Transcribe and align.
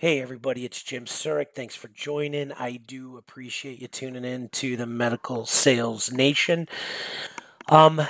Hey, 0.00 0.22
everybody, 0.22 0.64
it's 0.64 0.80
Jim 0.80 1.06
Surik. 1.06 1.56
Thanks 1.56 1.74
for 1.74 1.88
joining. 1.88 2.52
I 2.52 2.76
do 2.76 3.16
appreciate 3.16 3.82
you 3.82 3.88
tuning 3.88 4.24
in 4.24 4.48
to 4.50 4.76
the 4.76 4.86
Medical 4.86 5.44
Sales 5.44 6.12
Nation. 6.12 6.68
Um, 7.68 8.02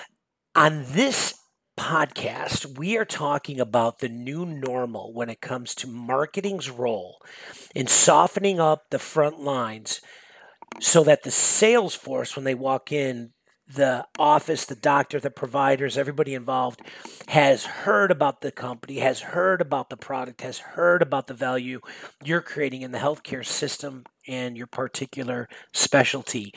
on 0.54 0.84
this 0.88 1.36
podcast, 1.78 2.76
we 2.76 2.98
are 2.98 3.06
talking 3.06 3.58
about 3.58 4.00
the 4.00 4.10
new 4.10 4.44
normal 4.44 5.14
when 5.14 5.30
it 5.30 5.40
comes 5.40 5.74
to 5.76 5.86
marketing's 5.86 6.68
role 6.68 7.22
in 7.74 7.86
softening 7.86 8.60
up 8.60 8.90
the 8.90 8.98
front 8.98 9.40
lines 9.40 10.02
so 10.80 11.02
that 11.04 11.22
the 11.22 11.30
sales 11.30 11.94
force, 11.94 12.36
when 12.36 12.44
they 12.44 12.54
walk 12.54 12.92
in, 12.92 13.32
the 13.68 14.06
office, 14.18 14.64
the 14.64 14.74
doctor, 14.74 15.20
the 15.20 15.30
providers, 15.30 15.98
everybody 15.98 16.34
involved 16.34 16.80
has 17.28 17.64
heard 17.64 18.10
about 18.10 18.40
the 18.40 18.50
company, 18.50 18.98
has 18.98 19.20
heard 19.20 19.60
about 19.60 19.90
the 19.90 19.96
product, 19.96 20.40
has 20.40 20.58
heard 20.58 21.02
about 21.02 21.26
the 21.26 21.34
value 21.34 21.80
you're 22.24 22.40
creating 22.40 22.82
in 22.82 22.92
the 22.92 22.98
healthcare 22.98 23.44
system 23.44 24.04
and 24.26 24.56
your 24.56 24.66
particular 24.66 25.48
specialty 25.72 26.54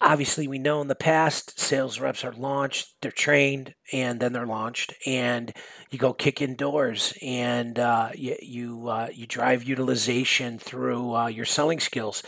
obviously 0.00 0.46
we 0.46 0.58
know 0.58 0.80
in 0.80 0.88
the 0.88 0.94
past 0.94 1.58
sales 1.58 1.98
reps 1.98 2.22
are 2.22 2.32
launched 2.32 2.94
they're 3.00 3.10
trained 3.10 3.74
and 3.92 4.20
then 4.20 4.32
they're 4.32 4.46
launched 4.46 4.92
and 5.06 5.52
you 5.90 5.98
go 5.98 6.12
kick 6.12 6.42
in 6.42 6.54
doors 6.54 7.14
and 7.22 7.78
uh, 7.78 8.10
you 8.14 8.36
you, 8.42 8.88
uh, 8.88 9.08
you 9.12 9.26
drive 9.26 9.64
utilization 9.64 10.58
through 10.58 11.14
uh, 11.14 11.26
your 11.28 11.44
selling 11.44 11.80
skills. 11.80 12.22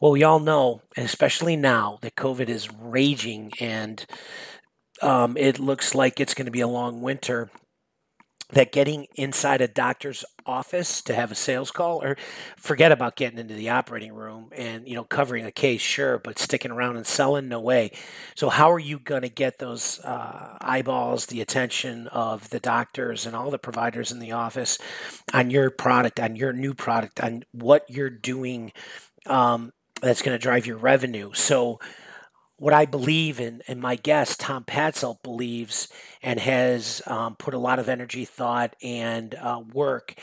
Well 0.00 0.12
we 0.12 0.22
all 0.22 0.40
know 0.40 0.80
especially 0.96 1.56
now 1.56 1.98
that 2.00 2.16
covid 2.16 2.48
is 2.48 2.72
raging 2.72 3.52
and 3.60 4.06
um, 5.02 5.36
it 5.36 5.58
looks 5.58 5.94
like 5.94 6.20
it's 6.20 6.34
going 6.34 6.46
to 6.46 6.52
be 6.52 6.60
a 6.60 6.68
long 6.68 7.02
winter 7.02 7.50
that 8.52 8.70
getting 8.70 9.06
inside 9.16 9.60
a 9.60 9.68
doctor's 9.68 10.24
office 10.44 11.00
to 11.02 11.14
have 11.14 11.30
a 11.30 11.34
sales 11.34 11.70
call 11.70 12.02
or 12.02 12.16
forget 12.56 12.92
about 12.92 13.16
getting 13.16 13.38
into 13.38 13.54
the 13.54 13.70
operating 13.70 14.12
room 14.12 14.50
and 14.56 14.86
you 14.88 14.94
know 14.94 15.04
covering 15.04 15.44
a 15.44 15.52
case 15.52 15.80
sure 15.80 16.18
but 16.18 16.38
sticking 16.38 16.70
around 16.70 16.96
and 16.96 17.06
selling 17.06 17.48
no 17.48 17.60
way. 17.60 17.90
So 18.34 18.48
how 18.48 18.70
are 18.70 18.78
you 18.78 18.98
going 18.98 19.22
to 19.22 19.28
get 19.28 19.58
those 19.58 20.00
uh, 20.00 20.58
eyeballs 20.60 21.26
the 21.26 21.40
attention 21.40 22.08
of 22.08 22.50
the 22.50 22.60
doctors 22.60 23.26
and 23.26 23.34
all 23.34 23.50
the 23.50 23.58
providers 23.58 24.12
in 24.12 24.18
the 24.18 24.32
office 24.32 24.78
on 25.32 25.50
your 25.50 25.70
product 25.70 26.20
on 26.20 26.36
your 26.36 26.52
new 26.52 26.74
product 26.74 27.20
on 27.20 27.44
what 27.52 27.88
you're 27.88 28.10
doing 28.10 28.72
um, 29.26 29.72
that's 30.00 30.22
going 30.22 30.36
to 30.36 30.42
drive 30.42 30.66
your 30.66 30.78
revenue? 30.78 31.30
So 31.32 31.78
what 32.62 32.72
I 32.72 32.86
believe 32.86 33.40
in, 33.40 33.60
and 33.66 33.80
my 33.80 33.96
guest, 33.96 34.38
Tom 34.38 34.62
Patzelt, 34.62 35.20
believes 35.24 35.88
and 36.22 36.38
has 36.38 37.02
um, 37.08 37.34
put 37.34 37.54
a 37.54 37.58
lot 37.58 37.80
of 37.80 37.88
energy, 37.88 38.24
thought, 38.24 38.76
and 38.80 39.34
uh, 39.34 39.60
work 39.72 40.14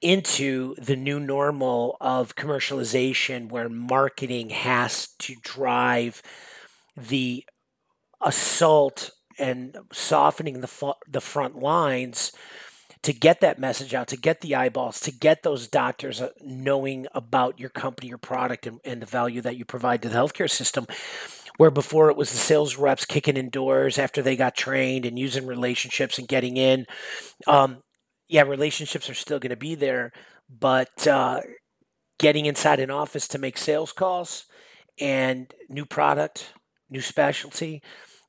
into 0.00 0.74
the 0.74 0.96
new 0.96 1.20
normal 1.20 1.96
of 2.00 2.34
commercialization 2.34 3.48
where 3.48 3.68
marketing 3.68 4.50
has 4.50 5.10
to 5.20 5.36
drive 5.40 6.20
the 6.96 7.44
assault 8.20 9.12
and 9.38 9.76
softening 9.92 10.62
the, 10.62 10.94
the 11.08 11.20
front 11.20 11.60
lines 11.60 12.32
to 13.02 13.12
get 13.12 13.40
that 13.40 13.60
message 13.60 13.94
out, 13.94 14.08
to 14.08 14.16
get 14.16 14.40
the 14.40 14.56
eyeballs, 14.56 14.98
to 15.00 15.12
get 15.12 15.44
those 15.44 15.68
doctors 15.68 16.20
uh, 16.20 16.30
knowing 16.40 17.06
about 17.14 17.60
your 17.60 17.70
company, 17.70 18.08
your 18.08 18.18
product, 18.18 18.66
and, 18.66 18.80
and 18.84 19.02
the 19.02 19.06
value 19.06 19.40
that 19.40 19.56
you 19.56 19.64
provide 19.64 20.02
to 20.02 20.08
the 20.08 20.16
healthcare 20.16 20.50
system 20.50 20.86
where 21.56 21.70
before 21.70 22.10
it 22.10 22.16
was 22.16 22.30
the 22.30 22.38
sales 22.38 22.76
reps 22.76 23.04
kicking 23.04 23.36
in 23.36 23.50
doors 23.50 23.98
after 23.98 24.22
they 24.22 24.36
got 24.36 24.56
trained 24.56 25.04
and 25.04 25.18
using 25.18 25.46
relationships 25.46 26.18
and 26.18 26.28
getting 26.28 26.56
in. 26.56 26.86
Um, 27.46 27.82
yeah, 28.28 28.42
relationships 28.42 29.10
are 29.10 29.14
still 29.14 29.38
going 29.38 29.50
to 29.50 29.56
be 29.56 29.74
there, 29.74 30.12
but 30.48 31.06
uh, 31.06 31.40
getting 32.18 32.46
inside 32.46 32.80
an 32.80 32.90
office 32.90 33.28
to 33.28 33.38
make 33.38 33.58
sales 33.58 33.92
calls 33.92 34.46
and 35.00 35.52
new 35.68 35.84
product, 35.84 36.54
new 36.90 37.00
specialty. 37.00 37.82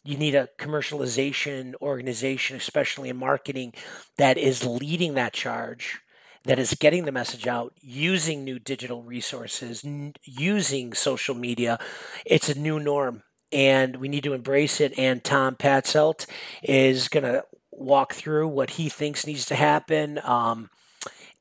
You 0.04 0.18
need 0.18 0.36
a 0.36 0.50
commercialization 0.60 1.74
organization, 1.82 2.58
especially 2.58 3.10
in 3.10 3.18
marketing, 3.18 3.74
that 4.18 4.38
is 4.38 4.66
leading 4.66 5.14
that 5.14 5.34
charge 5.34 6.00
that 6.46 6.60
is 6.60 6.74
getting 6.74 7.06
the 7.06 7.12
message 7.12 7.48
out 7.48 7.74
using 7.82 8.44
new 8.44 8.60
digital 8.60 9.04
resources, 9.04 9.84
n- 9.86 10.14
using 10.24 10.94
social 10.94 11.36
media. 11.36 11.80
It's 12.26 12.50
a 12.50 12.60
new 12.60 12.80
norm 12.80 13.24
and 13.52 13.98
we 13.98 14.10
need 14.10 14.24
to 14.24 14.34
embrace 14.34 14.82
it. 14.82 14.98
And 14.98 15.24
Tom 15.24 15.56
Patzelt 15.56 16.26
is 16.62 17.08
going 17.08 17.24
to 17.24 17.46
walk 17.72 18.14
through 18.14 18.48
what 18.48 18.72
he 18.72 18.90
thinks 18.90 19.26
needs 19.26 19.46
to 19.46 19.56
happen 19.56 20.20
um, 20.24 20.70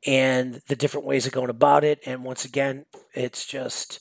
and 0.06 0.62
the 0.68 0.76
different 0.76 1.06
ways 1.06 1.26
of 1.26 1.32
going 1.32 1.50
about 1.50 1.84
it. 1.84 2.00
And 2.06 2.24
once 2.24 2.44
again, 2.44 2.86
it's 3.14 3.46
just 3.46 3.98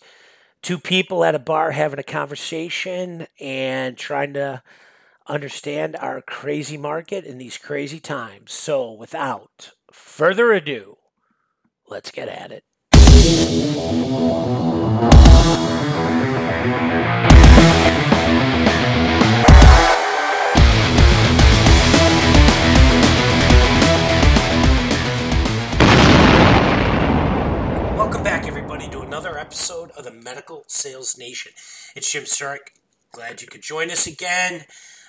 two 0.62 0.78
people 0.78 1.24
at 1.24 1.36
a 1.36 1.40
bar 1.40 1.72
having 1.72 2.00
a 2.00 2.04
conversation 2.04 3.28
and 3.40 3.98
trying 3.98 4.34
to 4.34 4.62
understand 5.28 5.96
our 5.96 6.22
crazy 6.22 6.78
market 6.78 7.26
in 7.26 7.38
these 7.38 7.58
crazy 7.58 8.00
times. 8.00 8.52
So, 8.52 8.92
without 8.92 9.72
further 9.92 10.54
ado, 10.54 10.98
let's 11.88 12.12
get 12.12 12.30
at 12.30 12.52
it. 12.52 12.64
Welcome 27.96 28.24
back, 28.24 28.48
everybody, 28.48 28.88
to 28.90 29.02
another 29.02 29.38
episode 29.38 29.92
of 29.92 30.06
the 30.06 30.12
Medical 30.12 30.64
Sales 30.68 31.18
Nation. 31.18 31.52
It's 31.96 32.12
Jim 32.12 32.24
Surik. 32.24 32.72
Glad 33.12 33.42
you 33.42 33.48
could 33.48 33.62
join 33.62 33.92
us 33.92 34.08
again 34.08 34.66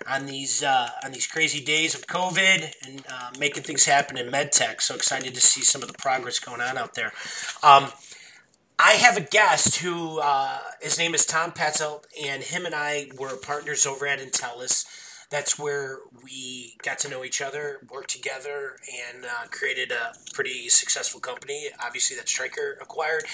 on 0.09 0.27
these 0.27 0.63
uh, 0.63 0.89
on 1.05 1.13
these 1.13 1.27
crazy 1.27 1.63
days 1.63 1.95
of 1.95 2.07
COVID 2.07 2.73
and 2.87 3.05
uh, 3.11 3.31
making 3.39 3.63
things 3.63 3.85
happen 3.85 4.17
in 4.17 4.31
medtech. 4.31 4.81
So 4.81 4.95
excited 4.95 5.35
to 5.35 5.41
see 5.41 5.63
some 5.63 5.83
of 5.83 5.89
the 5.89 5.99
progress 5.99 6.39
going 6.39 6.61
on 6.61 6.79
out 6.79 6.95
there. 6.95 7.13
Um, 7.63 7.93
I 8.79 8.93
have 8.93 9.17
a 9.17 9.21
guest 9.21 9.77
who 9.77 10.19
uh, 10.21 10.59
his 10.81 10.99
name 10.99 11.15
is 11.15 11.25
Tom 11.25 11.53
Patzelt, 11.53 12.05
and 12.23 12.43
him 12.43 12.67
and 12.67 12.75
I 12.75 13.09
were 13.19 13.37
partners 13.37 13.87
over 13.87 14.07
at 14.07 14.19
Entellus. 14.19 14.85
That's 15.31 15.59
where 15.59 16.01
we 16.23 16.77
got 16.83 16.99
to 17.01 17.09
know 17.09 17.25
each 17.25 17.41
other, 17.41 17.79
worked 17.91 18.11
together, 18.11 18.77
and 19.11 19.25
uh, 19.25 19.47
created 19.51 19.91
a 19.91 20.13
pretty 20.35 20.69
successful 20.69 21.21
company. 21.21 21.69
Obviously, 21.83 22.17
that 22.17 22.29
Stryker 22.29 22.77
acquired. 22.83 23.25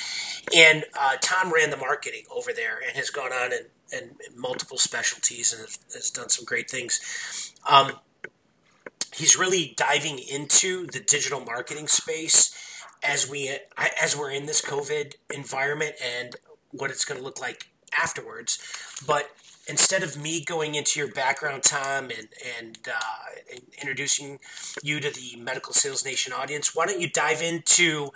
And 0.54 0.84
uh, 0.98 1.16
Tom 1.20 1.52
ran 1.52 1.70
the 1.70 1.76
marketing 1.76 2.22
over 2.30 2.52
there 2.52 2.78
and 2.86 2.96
has 2.96 3.10
gone 3.10 3.32
on 3.32 3.52
and 3.52 3.66
and 3.92 4.12
multiple 4.36 4.78
specialties 4.78 5.52
and 5.52 5.62
has 5.94 6.10
done 6.10 6.28
some 6.28 6.44
great 6.44 6.70
things. 6.70 7.52
Um, 7.68 7.92
he's 9.14 9.36
really 9.36 9.74
diving 9.76 10.18
into 10.18 10.86
the 10.86 11.00
digital 11.00 11.40
marketing 11.40 11.88
space 11.88 12.54
as 13.02 13.28
we 13.28 13.56
as 14.02 14.16
we're 14.16 14.30
in 14.30 14.46
this 14.46 14.60
COVID 14.60 15.14
environment 15.32 15.94
and 16.02 16.36
what 16.70 16.90
it's 16.90 17.04
going 17.04 17.18
to 17.18 17.24
look 17.24 17.40
like 17.40 17.68
afterwards. 18.00 18.58
But 19.06 19.30
instead 19.68 20.02
of 20.02 20.20
me 20.20 20.44
going 20.44 20.74
into 20.74 20.98
your 20.98 21.12
background, 21.12 21.62
Tom, 21.62 22.04
and 22.04 22.28
and, 22.58 22.78
uh, 22.88 23.52
and 23.52 23.62
introducing 23.80 24.40
you 24.82 25.00
to 25.00 25.10
the 25.10 25.36
Medical 25.36 25.72
Sales 25.72 26.04
Nation 26.04 26.32
audience, 26.32 26.74
why 26.74 26.86
don't 26.86 27.00
you 27.00 27.08
dive 27.08 27.42
into 27.42 28.10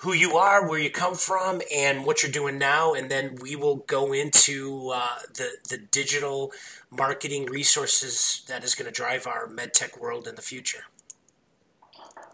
who 0.00 0.14
you 0.14 0.36
are, 0.36 0.66
where 0.66 0.78
you 0.78 0.90
come 0.90 1.14
from, 1.14 1.60
and 1.74 2.06
what 2.06 2.22
you're 2.22 2.32
doing 2.32 2.58
now, 2.58 2.94
and 2.94 3.10
then 3.10 3.36
we 3.42 3.54
will 3.54 3.76
go 3.76 4.12
into 4.12 4.90
uh, 4.94 5.18
the 5.34 5.50
the 5.68 5.76
digital 5.76 6.52
marketing 6.90 7.46
resources 7.46 8.42
that 8.48 8.64
is 8.64 8.74
going 8.74 8.86
to 8.86 8.92
drive 8.92 9.26
our 9.26 9.46
medtech 9.46 10.00
world 10.00 10.26
in 10.26 10.36
the 10.36 10.42
future. 10.42 10.84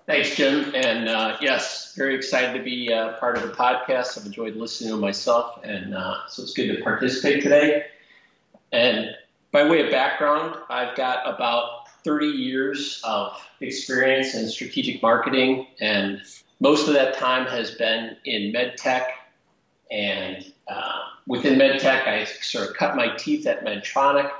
Thanks, 0.07 0.37
Jim, 0.37 0.73
and 0.77 1.09
uh, 1.09 1.37
yes, 1.41 1.93
very 1.97 2.15
excited 2.15 2.57
to 2.57 2.63
be 2.63 2.93
uh, 2.93 3.15
part 3.15 3.37
of 3.37 3.43
the 3.43 3.53
podcast. 3.53 4.17
I've 4.17 4.27
enjoyed 4.27 4.55
listening 4.55 4.91
to 4.91 4.97
myself, 4.97 5.59
and 5.65 5.97
uh, 5.97 6.29
so 6.29 6.45
it's 6.45 6.53
good 6.53 6.77
to 6.77 6.83
participate 6.83 7.43
today. 7.43 7.87
And 8.71 9.11
by 9.51 9.69
way 9.69 9.85
of 9.85 9.91
background, 9.91 10.55
I've 10.71 10.97
got 10.97 11.27
about 11.27 11.89
30 12.05 12.27
years 12.27 13.01
of 13.03 13.33
experience 13.61 14.37
in 14.37 14.49
strategic 14.49 15.03
marketing 15.03 15.67
and 15.81 16.23
most 16.61 16.89
of 16.89 16.95
that 16.95 17.15
time 17.15 17.47
has 17.47 17.73
been 17.73 18.17
in 18.25 18.53
medtech, 18.53 19.07
and 19.91 20.53
uh, 20.69 21.01
within 21.27 21.59
medtech, 21.59 22.07
I 22.07 22.25
sort 22.25 22.71
of 22.71 22.77
cut 22.77 22.97
my 22.97 23.15
teeth 23.17 23.47
at 23.47 23.65
Medtronic. 23.65 24.31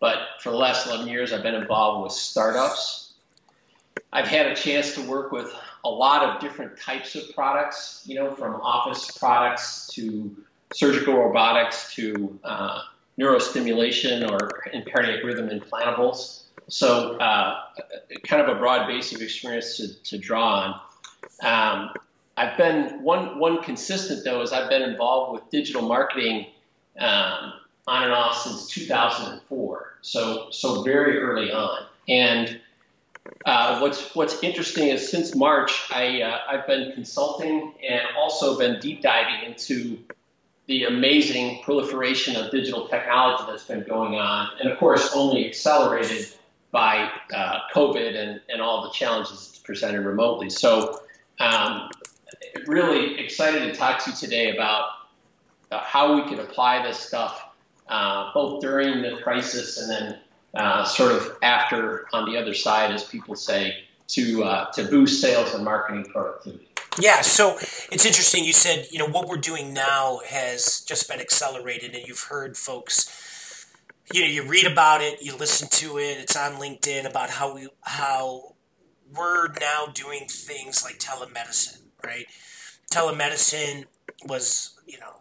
But 0.00 0.18
for 0.40 0.50
the 0.50 0.56
last 0.56 0.86
11 0.86 1.08
years, 1.08 1.32
I've 1.32 1.42
been 1.42 1.54
involved 1.54 2.04
with 2.04 2.12
startups. 2.12 3.14
I've 4.12 4.28
had 4.28 4.46
a 4.46 4.54
chance 4.54 4.94
to 4.94 5.02
work 5.02 5.32
with 5.32 5.52
a 5.84 5.88
lot 5.88 6.22
of 6.22 6.40
different 6.40 6.78
types 6.78 7.14
of 7.14 7.34
products, 7.34 8.02
you 8.06 8.14
know, 8.14 8.34
from 8.34 8.60
office 8.60 9.10
products 9.18 9.88
to 9.94 10.36
surgical 10.74 11.14
robotics 11.14 11.94
to 11.94 12.38
uh, 12.44 12.80
neurostimulation 13.18 14.30
or 14.30 14.50
cardiac 14.92 15.24
rhythm 15.24 15.48
implantables. 15.48 16.42
So, 16.68 17.18
uh, 17.18 17.60
kind 18.26 18.42
of 18.42 18.54
a 18.54 18.58
broad 18.58 18.86
base 18.86 19.14
of 19.14 19.20
experience 19.20 19.76
to, 19.76 20.02
to 20.04 20.18
draw 20.18 20.60
on. 20.60 20.80
Um, 21.42 21.90
I've 22.36 22.56
been 22.56 23.02
one 23.02 23.38
one 23.38 23.62
consistent 23.62 24.24
though 24.24 24.42
is 24.42 24.52
I've 24.52 24.68
been 24.68 24.82
involved 24.82 25.34
with 25.34 25.50
digital 25.50 25.82
marketing 25.82 26.46
um, 26.98 27.52
on 27.86 28.04
and 28.04 28.12
off 28.12 28.42
since 28.42 28.68
2004. 28.68 29.98
So 30.02 30.48
so 30.50 30.82
very 30.82 31.18
early 31.18 31.52
on. 31.52 31.86
And 32.08 32.60
uh, 33.46 33.78
what's 33.80 34.14
what's 34.14 34.42
interesting 34.42 34.88
is 34.88 35.08
since 35.08 35.34
March, 35.34 35.72
I 35.90 36.22
uh, 36.22 36.38
I've 36.48 36.66
been 36.66 36.92
consulting 36.92 37.74
and 37.88 38.02
also 38.16 38.58
been 38.58 38.80
deep 38.80 39.02
diving 39.02 39.50
into 39.50 39.98
the 40.66 40.84
amazing 40.84 41.62
proliferation 41.62 42.36
of 42.36 42.50
digital 42.50 42.88
technology 42.88 43.44
that's 43.46 43.64
been 43.64 43.84
going 43.84 44.14
on, 44.14 44.48
and 44.60 44.70
of 44.70 44.78
course 44.78 45.12
only 45.14 45.46
accelerated 45.46 46.26
by 46.70 47.10
uh, 47.32 47.60
COVID 47.72 48.16
and, 48.16 48.40
and 48.48 48.60
all 48.60 48.82
the 48.82 48.90
challenges 48.90 49.60
presented 49.64 50.04
remotely. 50.04 50.50
So 50.50 50.98
um, 51.40 51.90
really 52.66 53.18
excited 53.18 53.60
to 53.60 53.74
talk 53.74 54.02
to 54.04 54.10
you 54.10 54.16
today 54.16 54.54
about 54.54 54.88
uh, 55.70 55.80
how 55.80 56.14
we 56.14 56.28
can 56.28 56.40
apply 56.40 56.82
this 56.82 56.98
stuff 56.98 57.48
uh, 57.88 58.30
both 58.32 58.60
during 58.60 59.02
the 59.02 59.20
crisis 59.22 59.78
and 59.78 59.90
then 59.90 60.18
uh, 60.54 60.84
sort 60.84 61.12
of 61.12 61.36
after 61.42 62.06
on 62.12 62.30
the 62.30 62.38
other 62.38 62.54
side, 62.54 62.90
as 62.90 63.04
people 63.04 63.34
say, 63.34 63.76
to 64.08 64.44
uh, 64.44 64.70
to 64.72 64.84
boost 64.84 65.20
sales 65.20 65.54
and 65.54 65.64
marketing 65.64 66.04
productivity. 66.04 66.68
Yeah, 66.98 67.22
so 67.22 67.56
it's 67.90 68.06
interesting. 68.06 68.44
You 68.44 68.52
said 68.52 68.86
you 68.90 68.98
know 68.98 69.08
what 69.08 69.28
we're 69.28 69.36
doing 69.36 69.72
now 69.72 70.20
has 70.26 70.80
just 70.80 71.08
been 71.08 71.20
accelerated, 71.20 71.94
and 71.94 72.06
you've 72.06 72.22
heard 72.22 72.56
folks. 72.56 73.10
You 74.12 74.20
know, 74.20 74.28
you 74.28 74.46
read 74.46 74.66
about 74.66 75.00
it, 75.00 75.22
you 75.22 75.34
listen 75.34 75.66
to 75.68 75.98
it. 75.98 76.18
It's 76.18 76.36
on 76.36 76.52
LinkedIn 76.52 77.08
about 77.08 77.30
how 77.30 77.54
we 77.54 77.68
how 77.82 78.53
we're 79.12 79.48
now 79.60 79.86
doing 79.92 80.26
things 80.28 80.84
like 80.84 80.98
telemedicine, 80.98 81.80
right? 82.04 82.26
Telemedicine 82.90 83.84
was 84.26 84.78
you 84.86 84.98
know 84.98 85.20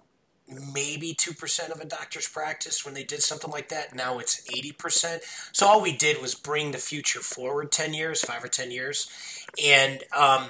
maybe 0.74 1.15
2% 1.15 1.71
of 1.71 1.80
a 1.80 1.85
doctor's 1.85 2.27
practice 2.27 2.85
when 2.85 2.94
they 2.94 3.03
did 3.03 3.21
something 3.21 3.50
like 3.50 3.69
that. 3.69 3.95
Now 3.95 4.19
it's 4.19 4.41
80%. 4.47 5.21
So 5.51 5.65
all 5.65 5.81
we 5.81 5.95
did 5.95 6.21
was 6.21 6.35
bring 6.35 6.71
the 6.71 6.77
future 6.77 7.21
forward 7.21 7.71
10 7.71 7.94
years, 7.94 8.21
5 8.21 8.44
or 8.44 8.47
10 8.50 8.69
years. 8.69 9.09
And 9.63 10.03
um, 10.15 10.50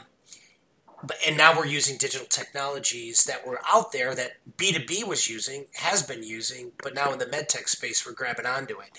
and 1.28 1.36
now 1.36 1.58
we're 1.58 1.66
using 1.66 1.98
digital 1.98 2.28
technologies 2.28 3.26
that 3.26 3.46
were 3.46 3.60
out 3.68 3.92
there 3.92 4.16
that 4.16 4.38
B2B 4.58 5.06
was 5.06 5.30
using, 5.30 5.66
has 5.76 6.02
been 6.02 6.24
using, 6.24 6.72
but 6.82 6.96
now 6.96 7.12
in 7.12 7.20
the 7.20 7.26
medtech 7.26 7.68
space 7.68 8.06
we're 8.06 8.14
grabbing 8.14 8.46
onto 8.46 8.80
it. 8.80 8.92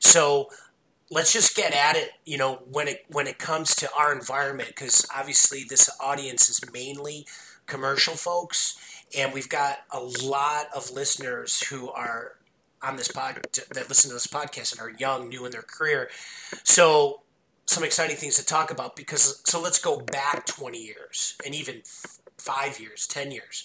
So 0.00 0.48
let's 1.12 1.32
just 1.32 1.54
get 1.54 1.74
at 1.74 1.94
it, 1.94 2.12
you 2.24 2.38
know, 2.38 2.62
when 2.70 2.88
it 2.88 3.04
when 3.08 3.26
it 3.26 3.38
comes 3.38 3.74
to 3.76 3.88
our 3.98 4.12
environment 4.12 4.70
because 4.70 5.06
obviously 5.14 5.62
this 5.68 5.90
audience 6.00 6.48
is 6.48 6.72
mainly 6.72 7.26
commercial 7.66 8.14
folks 8.14 8.78
and 9.16 9.32
we've 9.34 9.48
got 9.48 9.80
a 9.90 10.00
lot 10.00 10.66
of 10.74 10.90
listeners 10.90 11.62
who 11.68 11.90
are 11.90 12.36
on 12.82 12.96
this 12.96 13.08
pod 13.08 13.46
that 13.52 13.88
listen 13.88 14.08
to 14.08 14.14
this 14.14 14.26
podcast 14.26 14.72
and 14.72 14.80
are 14.80 14.98
young, 14.98 15.28
new 15.28 15.44
in 15.44 15.52
their 15.52 15.62
career. 15.62 16.08
So 16.64 17.20
some 17.66 17.84
exciting 17.84 18.16
things 18.16 18.36
to 18.36 18.44
talk 18.44 18.70
about 18.70 18.96
because 18.96 19.42
so 19.44 19.60
let's 19.60 19.78
go 19.78 20.00
back 20.00 20.46
20 20.46 20.82
years 20.82 21.36
and 21.44 21.54
even 21.54 21.82
five 22.38 22.80
years, 22.80 23.06
10 23.06 23.30
years. 23.30 23.64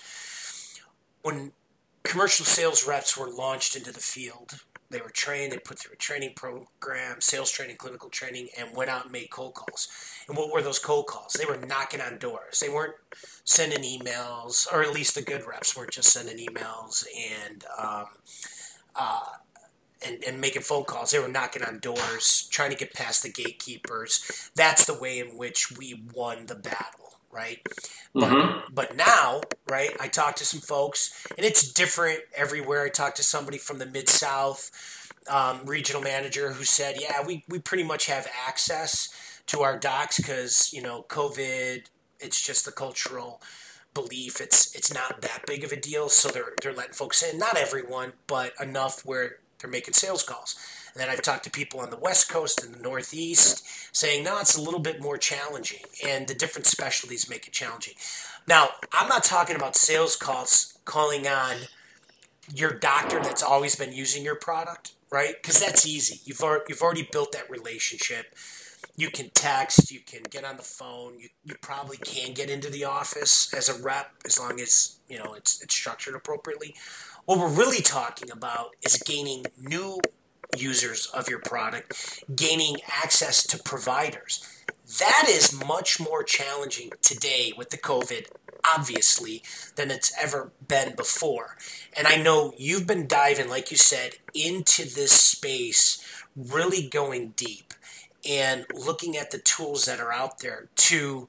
When 1.21 1.53
commercial 2.03 2.45
sales 2.45 2.85
reps 2.85 3.17
were 3.17 3.29
launched 3.29 3.75
into 3.75 3.91
the 3.91 3.99
field, 3.99 4.59
they 4.89 5.01
were 5.01 5.09
trained, 5.09 5.51
they 5.51 5.57
put 5.57 5.79
through 5.79 5.93
a 5.93 5.97
training 5.97 6.33
program, 6.35 7.19
sales 7.19 7.51
training, 7.51 7.75
clinical 7.77 8.09
training, 8.09 8.47
and 8.57 8.75
went 8.75 8.89
out 8.89 9.03
and 9.03 9.11
made 9.11 9.29
cold 9.29 9.53
calls. 9.53 9.89
And 10.27 10.37
what 10.37 10.51
were 10.51 10.61
those 10.61 10.79
cold 10.79 11.07
calls? 11.07 11.33
They 11.33 11.45
were 11.45 11.57
knocking 11.57 12.01
on 12.01 12.17
doors. 12.17 12.59
They 12.59 12.69
weren't 12.69 12.95
sending 13.43 13.83
emails, 13.83 14.71
or 14.71 14.83
at 14.83 14.93
least 14.93 15.15
the 15.15 15.21
good 15.21 15.45
reps 15.45 15.75
weren't 15.75 15.91
just 15.91 16.11
sending 16.11 16.37
emails 16.37 17.05
and 17.45 17.65
um, 17.77 18.05
uh, 18.95 19.23
and, 20.05 20.23
and 20.25 20.39
making 20.39 20.61
phone 20.61 20.85
calls. 20.85 21.11
They 21.11 21.19
were 21.19 21.27
knocking 21.27 21.63
on 21.63 21.79
doors, 21.79 22.47
trying 22.51 22.69
to 22.69 22.77
get 22.77 22.93
past 22.93 23.23
the 23.23 23.31
gatekeepers. 23.31 24.51
That's 24.55 24.85
the 24.85 24.97
way 24.97 25.19
in 25.19 25.37
which 25.37 25.71
we 25.71 26.03
won 26.13 26.45
the 26.45 26.55
battle 26.55 27.06
right? 27.31 27.59
Mm-hmm. 28.15 28.71
But, 28.73 28.89
but 28.89 28.95
now, 28.95 29.41
right, 29.69 29.91
I 29.99 30.07
talked 30.07 30.37
to 30.39 30.45
some 30.45 30.61
folks, 30.61 31.25
and 31.37 31.45
it's 31.45 31.71
different 31.71 32.21
everywhere. 32.35 32.85
I 32.85 32.89
talked 32.89 33.17
to 33.17 33.23
somebody 33.23 33.57
from 33.57 33.79
the 33.79 33.85
Mid 33.85 34.09
South 34.09 34.71
um, 35.29 35.61
regional 35.65 36.01
manager 36.01 36.53
who 36.53 36.63
said, 36.63 36.95
yeah, 36.99 37.25
we, 37.25 37.43
we 37.47 37.59
pretty 37.59 37.83
much 37.83 38.07
have 38.07 38.27
access 38.47 39.41
to 39.47 39.61
our 39.61 39.77
docs 39.77 40.17
because, 40.17 40.71
you 40.73 40.81
know, 40.81 41.05
COVID, 41.09 41.83
it's 42.19 42.41
just 42.41 42.65
the 42.65 42.71
cultural 42.71 43.41
belief. 43.93 44.39
It's 44.39 44.75
it's 44.75 44.93
not 44.93 45.21
that 45.21 45.45
big 45.47 45.63
of 45.63 45.71
a 45.71 45.75
deal, 45.75 46.09
so 46.09 46.29
they're, 46.29 46.53
they're 46.61 46.73
letting 46.73 46.93
folks 46.93 47.23
in. 47.23 47.37
Not 47.37 47.57
everyone, 47.57 48.13
but 48.27 48.53
enough 48.61 49.05
where 49.05 49.37
they're 49.59 49.69
making 49.69 49.95
sales 49.95 50.23
calls. 50.23 50.55
And 50.97 51.03
then 51.03 51.13
I've 51.13 51.21
talked 51.21 51.43
to 51.43 51.51
people 51.51 51.79
on 51.79 51.91
the 51.91 51.97
West 51.97 52.27
Coast 52.27 52.65
and 52.65 52.73
the 52.73 52.79
Northeast 52.79 53.63
saying, 53.95 54.23
no, 54.23 54.39
it's 54.39 54.57
a 54.57 54.61
little 54.61 54.79
bit 54.79 54.99
more 54.99 55.15
challenging. 55.15 55.81
And 56.03 56.27
the 56.27 56.33
different 56.33 56.65
specialties 56.65 57.29
make 57.29 57.45
it 57.45 57.53
challenging. 57.53 57.93
Now, 58.47 58.69
I'm 58.91 59.07
not 59.07 59.23
talking 59.23 59.55
about 59.55 59.75
sales 59.75 60.15
calls 60.15 60.75
calling 60.85 61.27
on 61.27 61.55
your 62.51 62.71
doctor 62.71 63.19
that's 63.21 63.43
always 63.43 63.75
been 63.75 63.93
using 63.93 64.23
your 64.23 64.37
product, 64.37 64.93
right? 65.11 65.35
Because 65.39 65.59
that's 65.59 65.85
easy. 65.85 66.19
You've, 66.25 66.41
you've 66.67 66.81
already 66.81 67.07
built 67.11 67.31
that 67.33 67.47
relationship. 67.47 68.33
You 68.95 69.11
can 69.11 69.29
text, 69.35 69.91
you 69.91 69.99
can 69.99 70.23
get 70.31 70.45
on 70.45 70.57
the 70.57 70.63
phone, 70.63 71.19
you, 71.19 71.29
you 71.45 71.53
probably 71.61 71.97
can 71.97 72.33
get 72.33 72.49
into 72.49 72.71
the 72.71 72.85
office 72.85 73.53
as 73.53 73.69
a 73.69 73.79
rep 73.83 74.13
as 74.25 74.39
long 74.39 74.59
as 74.59 74.97
you 75.07 75.19
know 75.19 75.35
it's, 75.35 75.61
it's 75.61 75.75
structured 75.75 76.15
appropriately. 76.15 76.73
What 77.25 77.37
we're 77.37 77.49
really 77.49 77.81
talking 77.81 78.31
about 78.31 78.75
is 78.81 78.97
gaining 79.05 79.45
new 79.61 79.99
users 80.55 81.07
of 81.07 81.29
your 81.29 81.39
product, 81.39 82.23
gaining 82.35 82.77
access 83.03 83.45
to 83.47 83.61
providers. 83.61 84.43
That 84.99 85.25
is 85.27 85.53
much 85.53 85.99
more 85.99 86.23
challenging 86.23 86.91
today 87.01 87.53
with 87.57 87.71
the 87.71 87.77
COVID, 87.77 88.27
obviously, 88.75 89.43
than 89.75 89.91
it's 89.91 90.13
ever 90.21 90.51
been 90.65 90.95
before. 90.95 91.57
And 91.97 92.07
I 92.07 92.15
know 92.15 92.53
you've 92.57 92.87
been 92.87 93.07
diving, 93.07 93.49
like 93.49 93.71
you 93.71 93.77
said, 93.77 94.13
into 94.33 94.83
this 94.83 95.11
space, 95.11 96.03
really 96.35 96.87
going 96.87 97.33
deep 97.35 97.73
and 98.27 98.65
looking 98.73 99.17
at 99.17 99.31
the 99.31 99.39
tools 99.39 99.85
that 99.85 99.99
are 99.99 100.13
out 100.13 100.39
there 100.39 100.67
to 100.75 101.27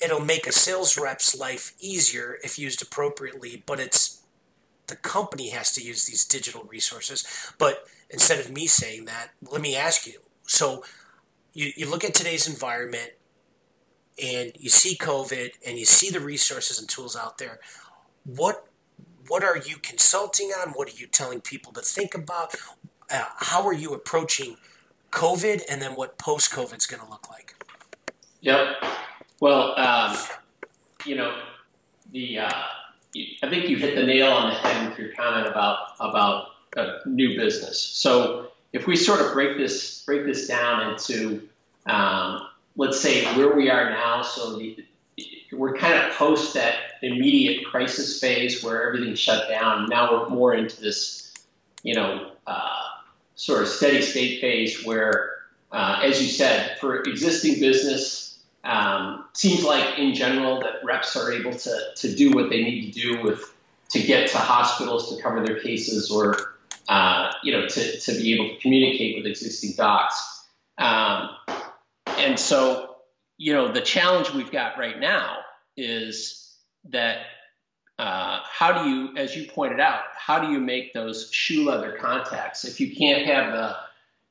it'll 0.00 0.20
make 0.20 0.46
a 0.46 0.52
sales 0.52 0.98
rep's 0.98 1.38
life 1.38 1.72
easier 1.80 2.38
if 2.44 2.58
used 2.58 2.82
appropriately 2.82 3.62
but 3.64 3.80
it's 3.80 4.22
the 4.86 4.96
company 4.96 5.50
has 5.50 5.72
to 5.72 5.82
use 5.82 6.04
these 6.04 6.24
digital 6.24 6.64
resources. 6.64 7.24
But 7.58 7.84
instead 8.14 8.38
of 8.38 8.50
me 8.50 8.66
saying 8.66 9.04
that, 9.04 9.30
let 9.42 9.60
me 9.60 9.76
ask 9.76 10.06
you. 10.06 10.20
So 10.46 10.84
you, 11.52 11.72
you 11.76 11.90
look 11.90 12.04
at 12.04 12.14
today's 12.14 12.48
environment 12.48 13.10
and 14.22 14.52
you 14.58 14.70
see 14.70 14.96
COVID 14.96 15.50
and 15.66 15.76
you 15.76 15.84
see 15.84 16.10
the 16.10 16.20
resources 16.20 16.78
and 16.78 16.88
tools 16.88 17.16
out 17.16 17.38
there. 17.38 17.58
What 18.24 18.66
what 19.26 19.42
are 19.42 19.56
you 19.56 19.76
consulting 19.76 20.50
on? 20.50 20.70
What 20.70 20.88
are 20.88 20.96
you 20.96 21.06
telling 21.06 21.40
people 21.40 21.72
to 21.72 21.80
think 21.80 22.14
about? 22.14 22.54
Uh, 23.10 23.24
how 23.38 23.66
are 23.66 23.72
you 23.72 23.94
approaching 23.94 24.58
COVID 25.10 25.62
and 25.68 25.80
then 25.80 25.92
what 25.92 26.18
post 26.18 26.52
COVID 26.52 26.76
is 26.76 26.86
going 26.86 27.02
to 27.02 27.08
look 27.08 27.30
like? 27.30 27.54
Yep. 28.42 28.84
Well, 29.40 29.78
um, 29.78 30.16
you 31.06 31.16
know, 31.16 31.34
the 32.12 32.40
uh, 32.40 32.50
I 33.42 33.48
think 33.48 33.68
you 33.68 33.76
hit 33.78 33.96
the 33.96 34.04
nail 34.04 34.28
on 34.28 34.50
the 34.50 34.56
head 34.56 34.88
with 34.88 34.98
your 34.98 35.12
comment 35.14 35.46
about 35.46 35.78
about 36.00 36.53
a 36.76 37.00
new 37.06 37.36
business. 37.36 37.80
So 37.80 38.48
if 38.72 38.86
we 38.86 38.96
sort 38.96 39.20
of 39.20 39.32
break 39.32 39.56
this 39.56 40.02
break 40.04 40.24
this 40.26 40.46
down 40.48 40.92
into 40.92 41.48
um, 41.86 42.46
let's 42.76 43.00
say 43.00 43.24
where 43.36 43.54
we 43.54 43.70
are 43.70 43.90
now, 43.90 44.22
so 44.22 44.58
the, 44.58 44.84
we're 45.52 45.76
kind 45.76 45.94
of 45.94 46.14
post 46.14 46.54
that 46.54 46.74
immediate 47.02 47.64
crisis 47.66 48.20
phase 48.20 48.62
where 48.62 48.86
everything's 48.86 49.18
shut 49.18 49.48
down. 49.48 49.88
Now 49.88 50.12
we're 50.12 50.28
more 50.28 50.54
into 50.54 50.80
this, 50.80 51.32
you 51.82 51.94
know, 51.94 52.32
uh, 52.46 52.82
sort 53.36 53.62
of 53.62 53.68
steady 53.68 54.02
state 54.02 54.40
phase 54.40 54.84
where, 54.84 55.34
uh, 55.70 56.00
as 56.02 56.20
you 56.20 56.28
said, 56.28 56.78
for 56.78 57.02
existing 57.02 57.60
business, 57.60 58.38
um, 58.64 59.26
seems 59.34 59.62
like 59.62 59.98
in 59.98 60.14
general 60.14 60.60
that 60.60 60.84
reps 60.84 61.16
are 61.16 61.32
able 61.32 61.52
to, 61.52 61.80
to 61.96 62.14
do 62.14 62.32
what 62.32 62.48
they 62.48 62.62
need 62.62 62.92
to 62.92 63.00
do 63.00 63.22
with 63.22 63.54
to 63.90 64.00
get 64.00 64.30
to 64.30 64.38
hospitals 64.38 65.14
to 65.14 65.22
cover 65.22 65.44
their 65.44 65.60
cases 65.60 66.10
or 66.10 66.53
uh, 66.88 67.32
you 67.42 67.52
know 67.52 67.66
to, 67.66 68.00
to 68.00 68.12
be 68.12 68.34
able 68.34 68.54
to 68.54 68.60
communicate 68.60 69.16
with 69.16 69.26
existing 69.26 69.72
docs. 69.76 70.46
Um, 70.78 71.30
and 72.18 72.38
so 72.38 72.96
you 73.36 73.52
know 73.52 73.72
the 73.72 73.80
challenge 73.80 74.32
we've 74.32 74.52
got 74.52 74.78
right 74.78 74.98
now 74.98 75.38
is 75.76 76.56
that 76.90 77.18
uh, 77.98 78.40
how 78.42 78.82
do 78.82 78.90
you, 78.90 79.16
as 79.16 79.36
you 79.36 79.46
pointed 79.48 79.80
out, 79.80 80.00
how 80.16 80.40
do 80.40 80.52
you 80.52 80.60
make 80.60 80.92
those 80.92 81.30
shoe 81.32 81.64
leather 81.64 81.96
contacts 82.00 82.64
if 82.64 82.80
you 82.80 82.94
can't 82.94 83.26
have 83.26 83.52
the 83.52 83.76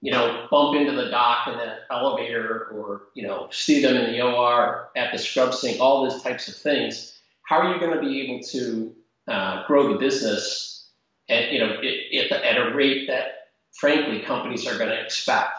you 0.03 0.12
know, 0.12 0.48
bump 0.51 0.75
into 0.75 0.91
the 0.91 1.10
doc 1.10 1.48
in 1.48 1.53
the 1.53 1.77
elevator 1.89 2.67
or, 2.74 3.03
you 3.13 3.25
know, 3.25 3.48
see 3.51 3.81
them 3.81 3.95
in 3.95 4.12
the 4.12 4.22
OR 4.22 4.89
at 4.98 5.13
the 5.13 5.17
scrub 5.17 5.53
sink, 5.53 5.79
all 5.79 6.03
those 6.03 6.22
types 6.22 6.50
of 6.50 6.55
things, 6.55 7.17
how 7.43 7.60
are 7.60 7.74
you 7.74 7.79
going 7.79 7.95
to 7.95 8.01
be 8.01 8.19
able 8.22 8.43
to 8.43 8.93
uh, 9.29 9.65
grow 9.65 9.93
the 9.93 10.00
business 10.00 10.83
at, 11.30 11.51
you 11.51 11.60
know, 11.60 11.82
at, 11.82 12.32
at 12.32 12.58
a 12.58 12.75
rate 12.75 13.08
that, 13.08 13.50
frankly, 13.80 14.20
companies 14.22 14.68
are 14.68 14.77
going 14.77 14.89
to 14.89 15.01
expect? 15.01 15.51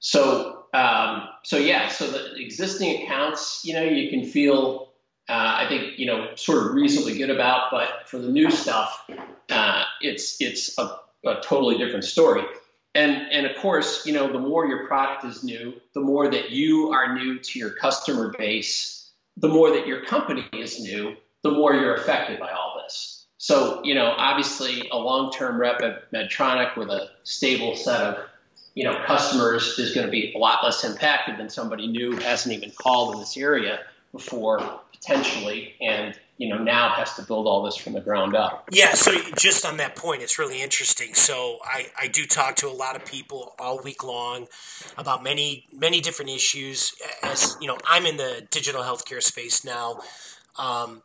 So, 0.00 0.64
um, 0.74 1.28
so 1.42 1.56
yeah, 1.56 1.88
so 1.88 2.06
the 2.06 2.36
existing 2.36 3.02
accounts, 3.02 3.62
you 3.64 3.74
know, 3.74 3.82
you 3.82 4.10
can 4.10 4.24
feel, 4.24 4.92
uh, 5.28 5.32
I 5.32 5.66
think, 5.68 5.98
you 5.98 6.06
know, 6.06 6.34
sort 6.36 6.66
of 6.66 6.74
reasonably 6.74 7.18
good 7.18 7.30
about, 7.30 7.70
but 7.70 8.08
for 8.08 8.18
the 8.18 8.28
new 8.28 8.50
stuff, 8.50 9.04
uh, 9.50 9.84
it's 10.00 10.40
it's 10.40 10.78
a, 10.78 10.98
a 11.26 11.40
totally 11.42 11.78
different 11.78 12.04
story. 12.04 12.42
And, 12.94 13.30
and 13.30 13.46
of 13.46 13.56
course, 13.56 14.06
you 14.06 14.12
know, 14.12 14.32
the 14.32 14.38
more 14.38 14.66
your 14.66 14.86
product 14.86 15.24
is 15.24 15.44
new, 15.44 15.74
the 15.94 16.00
more 16.00 16.28
that 16.30 16.50
you 16.50 16.90
are 16.90 17.14
new 17.14 17.38
to 17.38 17.58
your 17.58 17.70
customer 17.70 18.34
base, 18.36 19.10
the 19.36 19.48
more 19.48 19.70
that 19.70 19.86
your 19.86 20.04
company 20.04 20.44
is 20.52 20.80
new, 20.80 21.16
the 21.42 21.50
more 21.50 21.74
you're 21.74 21.94
affected 21.94 22.40
by 22.40 22.50
all 22.50 22.80
this. 22.82 23.17
So, 23.38 23.80
you 23.84 23.94
know, 23.94 24.12
obviously 24.16 24.88
a 24.90 24.96
long-term 24.96 25.60
rep 25.60 25.80
at 25.82 26.10
Medtronic 26.12 26.76
with 26.76 26.90
a 26.90 27.10
stable 27.22 27.76
set 27.76 28.00
of, 28.00 28.24
you 28.74 28.84
know, 28.84 29.00
customers 29.06 29.78
is 29.78 29.94
going 29.94 30.06
to 30.06 30.10
be 30.10 30.32
a 30.34 30.38
lot 30.38 30.64
less 30.64 30.84
impacted 30.84 31.38
than 31.38 31.48
somebody 31.48 31.86
new 31.86 32.12
hasn't 32.16 32.54
even 32.54 32.70
called 32.72 33.14
in 33.14 33.20
this 33.20 33.36
area 33.36 33.80
before 34.12 34.80
potentially. 34.92 35.74
And 35.80 36.18
you 36.38 36.48
know 36.48 36.58
now 36.58 36.90
has 36.90 37.14
to 37.14 37.22
build 37.22 37.46
all 37.46 37.62
this 37.62 37.76
from 37.76 37.92
the 37.92 38.00
ground 38.00 38.34
up. 38.34 38.68
Yeah, 38.70 38.94
so 38.94 39.12
just 39.36 39.66
on 39.66 39.76
that 39.78 39.96
point, 39.96 40.22
it's 40.22 40.38
really 40.38 40.62
interesting. 40.62 41.12
So 41.14 41.58
I, 41.64 41.88
I 42.00 42.06
do 42.06 42.24
talk 42.24 42.54
to 42.56 42.68
a 42.68 42.72
lot 42.72 42.96
of 42.96 43.04
people 43.04 43.54
all 43.58 43.80
week 43.82 44.04
long 44.04 44.46
about 44.96 45.22
many 45.22 45.66
many 45.72 46.00
different 46.00 46.30
issues. 46.30 46.94
As 47.22 47.56
you 47.60 47.66
know, 47.66 47.76
I'm 47.86 48.06
in 48.06 48.16
the 48.16 48.46
digital 48.50 48.82
healthcare 48.82 49.22
space 49.22 49.64
now. 49.64 50.00
Um, 50.56 51.02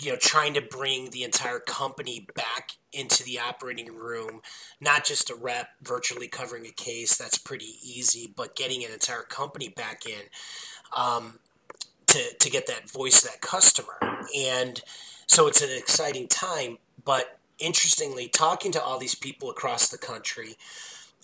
you 0.00 0.12
know, 0.12 0.18
trying 0.18 0.54
to 0.54 0.60
bring 0.60 1.10
the 1.10 1.24
entire 1.24 1.58
company 1.58 2.26
back 2.34 2.72
into 2.92 3.24
the 3.24 3.38
operating 3.38 3.94
room, 3.94 4.40
not 4.80 5.04
just 5.04 5.30
a 5.30 5.34
rep 5.34 5.68
virtually 5.82 6.28
covering 6.28 6.66
a 6.66 6.70
case. 6.70 7.16
That's 7.16 7.38
pretty 7.38 7.78
easy, 7.82 8.32
but 8.34 8.54
getting 8.54 8.84
an 8.84 8.92
entire 8.92 9.22
company 9.22 9.68
back 9.68 10.06
in. 10.06 10.22
Um, 10.96 11.38
to, 12.12 12.34
to 12.38 12.50
get 12.50 12.66
that 12.66 12.90
voice, 12.90 13.22
that 13.22 13.40
customer. 13.40 13.98
And 14.36 14.82
so 15.26 15.46
it's 15.46 15.62
an 15.62 15.70
exciting 15.70 16.28
time. 16.28 16.76
But 17.02 17.38
interestingly, 17.58 18.28
talking 18.28 18.70
to 18.72 18.82
all 18.82 18.98
these 18.98 19.14
people 19.14 19.48
across 19.48 19.88
the 19.88 19.96
country 19.96 20.56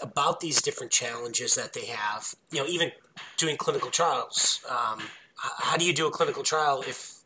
about 0.01 0.41
these 0.41 0.63
different 0.63 0.91
challenges 0.91 1.57
that 1.57 1.75
they 1.75 1.87
have, 1.87 2.35
you 2.51 2.61
know, 2.61 2.67
even 2.67 2.93
doing 3.37 3.57
clinical 3.57 3.91
trials. 3.91 4.61
Um, 4.69 5.03
how 5.37 5.77
do 5.77 5.85
you 5.85 5.93
do 5.93 6.07
a 6.07 6.11
clinical 6.11 6.43
trial 6.43 6.83
if 6.87 7.18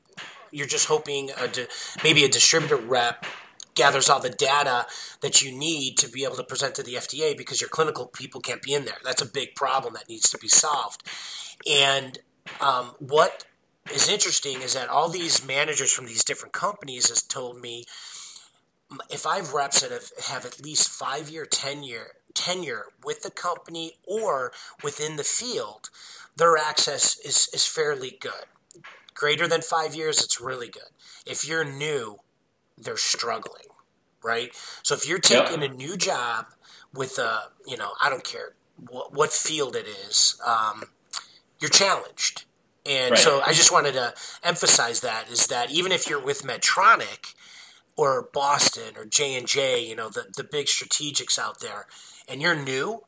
you're 0.53 0.67
just 0.67 0.87
hoping 0.87 1.31
a 1.41 1.49
di- 1.49 1.67
maybe 2.05 2.25
a 2.25 2.29
distributor 2.29 2.77
rep 2.77 3.27
gathers 3.75 4.11
all 4.11 4.21
the 4.21 4.31
data 4.31 4.87
that 5.21 5.43
you 5.43 5.51
need 5.51 5.97
to 5.97 6.09
be 6.09 6.25
able 6.25 6.37
to 6.37 6.45
present 6.45 6.75
to 6.75 6.83
the 6.83 6.95
FDA 6.95 7.37
because 7.37 7.61
your 7.61 7.71
clinical 7.71 8.07
people 8.07 8.41
can't 8.41 8.63
be 8.63 8.75
in 8.75 8.85
there. 8.85 8.99
That's 9.03 9.23
a 9.23 9.27
big 9.27 9.55
problem 9.55 9.95
that 9.95 10.09
needs 10.09 10.31
to 10.31 10.39
be 10.39 10.49
solved. 10.49 11.03
And 11.69 12.19
um, 12.61 12.93
what 12.99 13.45
is 13.93 14.09
interesting 14.09 14.63
is 14.63 14.75
that 14.75 14.89
all 14.89 15.09
these 15.09 15.47
managers 15.47 15.93
from 15.93 16.07
these 16.07 16.25
different 16.25 16.53
companies 16.53 17.09
has 17.09 17.23
told 17.23 17.61
me 17.61 17.85
if 19.11 19.27
I've 19.27 19.55
reps 19.55 19.81
that 19.81 19.91
have, 19.91 20.11
have 20.27 20.45
at 20.45 20.63
least 20.63 20.91
five 20.91 21.31
year, 21.31 21.47
ten 21.47 21.83
year 21.83 22.13
tenure 22.35 22.87
with 23.05 23.23
the 23.23 23.31
company 23.31 23.95
or 24.07 24.53
within 24.83 25.17
the 25.17 25.25
field, 25.25 25.91
their 26.37 26.57
access 26.57 27.19
is, 27.21 27.49
is 27.53 27.67
fairly 27.67 28.17
good. 28.21 28.45
Greater 29.23 29.47
than 29.47 29.63
five 29.63 29.95
years, 29.95 30.23
it's 30.23 30.41
really 30.41 30.69
good. 30.69 30.91
If 31.25 31.47
you're 31.47 31.65
new, 31.65 32.19
they're 32.77 32.97
struggling, 32.97 33.69
right? 34.23 34.51
So 34.83 34.95
if 34.95 35.09
you're 35.09 35.21
taking 35.21 35.63
yep. 35.63 35.71
a 35.71 35.75
new 35.75 35.97
job 35.97 36.47
with 36.93 37.19
a, 37.19 37.51
you 37.67 37.77
know, 37.77 37.93
I 38.03 38.11
don't 38.11 38.25
care 38.25 38.55
what, 38.89 39.15
what 39.15 39.31
field 39.31 39.77
it 39.77 39.87
is, 39.87 40.41
um, 40.45 40.85
you're 41.61 41.71
challenged 41.71 42.47
and 42.85 43.13
right. 43.13 43.19
so 43.19 43.41
I 43.41 43.53
just 43.53 43.71
wanted 43.71 43.95
to 43.95 44.15
emphasize 44.43 45.01
that 45.01 45.31
is 45.31 45.47
that 45.47 45.71
even 45.71 45.93
if 45.93 46.09
you're 46.09 46.23
with 46.23 46.43
Medtronic 46.43 47.35
or 47.97 48.29
Boston 48.33 48.97
or 48.97 49.05
J 49.05 49.37
and 49.37 49.47
J, 49.47 49.85
you 49.85 49.95
know 49.95 50.09
the 50.09 50.27
the 50.37 50.45
big 50.45 50.67
strategics 50.67 51.39
out 51.39 51.61
there, 51.61 51.87
and 52.27 52.43
you're 52.43 52.57
new, 52.57 53.05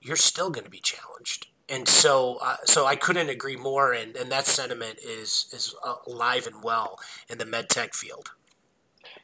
you're 0.00 0.16
still 0.16 0.50
going 0.50 0.64
to 0.64 0.70
be 0.70 0.80
challenged. 0.80 1.48
And 1.70 1.88
so, 1.88 2.38
uh, 2.42 2.56
so 2.64 2.86
I 2.86 2.96
couldn't 2.96 3.28
agree 3.28 3.56
more. 3.56 3.92
And, 3.92 4.16
and 4.16 4.30
that 4.32 4.46
sentiment 4.46 4.98
is 4.98 5.46
is 5.52 5.74
alive 6.06 6.46
and 6.46 6.62
well 6.62 6.98
in 7.28 7.38
the 7.38 7.46
med 7.46 7.68
tech 7.68 7.94
field. 7.94 8.30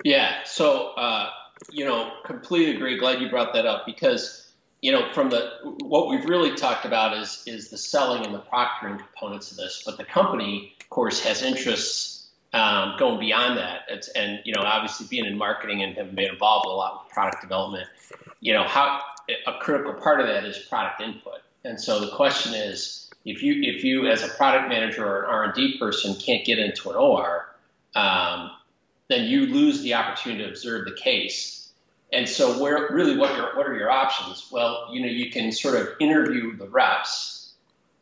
Yeah. 0.04 0.44
So, 0.44 0.90
uh, 0.90 1.30
you 1.70 1.84
know, 1.84 2.12
completely 2.24 2.76
agree. 2.76 2.98
Glad 2.98 3.20
you 3.20 3.28
brought 3.28 3.52
that 3.54 3.66
up 3.66 3.86
because 3.86 4.46
you 4.82 4.92
know, 4.92 5.10
from 5.12 5.30
the 5.30 5.50
what 5.84 6.08
we've 6.08 6.24
really 6.26 6.54
talked 6.54 6.84
about 6.84 7.16
is 7.16 7.42
is 7.46 7.70
the 7.70 7.78
selling 7.78 8.24
and 8.24 8.34
the 8.34 8.40
proctoring 8.40 8.98
components 8.98 9.50
of 9.50 9.56
this, 9.56 9.82
but 9.84 9.96
the 9.96 10.04
company, 10.04 10.74
of 10.80 10.90
course, 10.90 11.24
has 11.24 11.42
interests 11.42 12.28
um, 12.52 12.94
going 12.98 13.18
beyond 13.18 13.58
that. 13.58 13.80
It's, 13.88 14.08
and 14.08 14.40
you 14.44 14.52
know, 14.54 14.62
obviously, 14.62 15.06
being 15.08 15.24
in 15.26 15.36
marketing 15.36 15.82
and 15.82 15.96
having 15.96 16.14
been 16.14 16.30
involved 16.30 16.66
a 16.66 16.70
lot 16.70 17.04
with 17.04 17.12
product 17.12 17.42
development, 17.42 17.88
you 18.40 18.52
know, 18.52 18.64
how 18.64 19.00
a 19.46 19.58
critical 19.58 19.94
part 19.94 20.20
of 20.20 20.26
that 20.26 20.44
is 20.44 20.58
product 20.58 21.00
input. 21.00 21.40
And 21.66 21.80
so 21.80 22.00
the 22.00 22.14
question 22.14 22.54
is, 22.54 23.10
if 23.24 23.42
you 23.42 23.60
if 23.62 23.82
you 23.84 24.06
as 24.06 24.22
a 24.22 24.28
product 24.28 24.68
manager 24.68 25.04
or 25.04 25.24
an 25.24 25.30
R 25.30 25.44
and 25.44 25.54
D 25.54 25.78
person 25.78 26.14
can't 26.14 26.44
get 26.44 26.58
into 26.58 26.90
an 26.90 26.96
OR, 26.96 27.54
um, 27.94 28.50
then 29.08 29.24
you 29.24 29.46
lose 29.46 29.82
the 29.82 29.94
opportunity 29.94 30.44
to 30.44 30.50
observe 30.50 30.84
the 30.84 30.94
case 30.94 31.56
and 32.12 32.28
so, 32.28 32.60
where 32.62 32.88
really, 32.90 33.16
what 33.16 33.36
your 33.36 33.56
what 33.56 33.66
are 33.66 33.76
your 33.76 33.90
options? 33.90 34.48
Well, 34.50 34.88
you 34.92 35.00
know, 35.00 35.08
you 35.08 35.30
can 35.30 35.50
sort 35.50 35.74
of 35.74 35.88
interview 35.98 36.56
the 36.56 36.68
reps, 36.68 37.52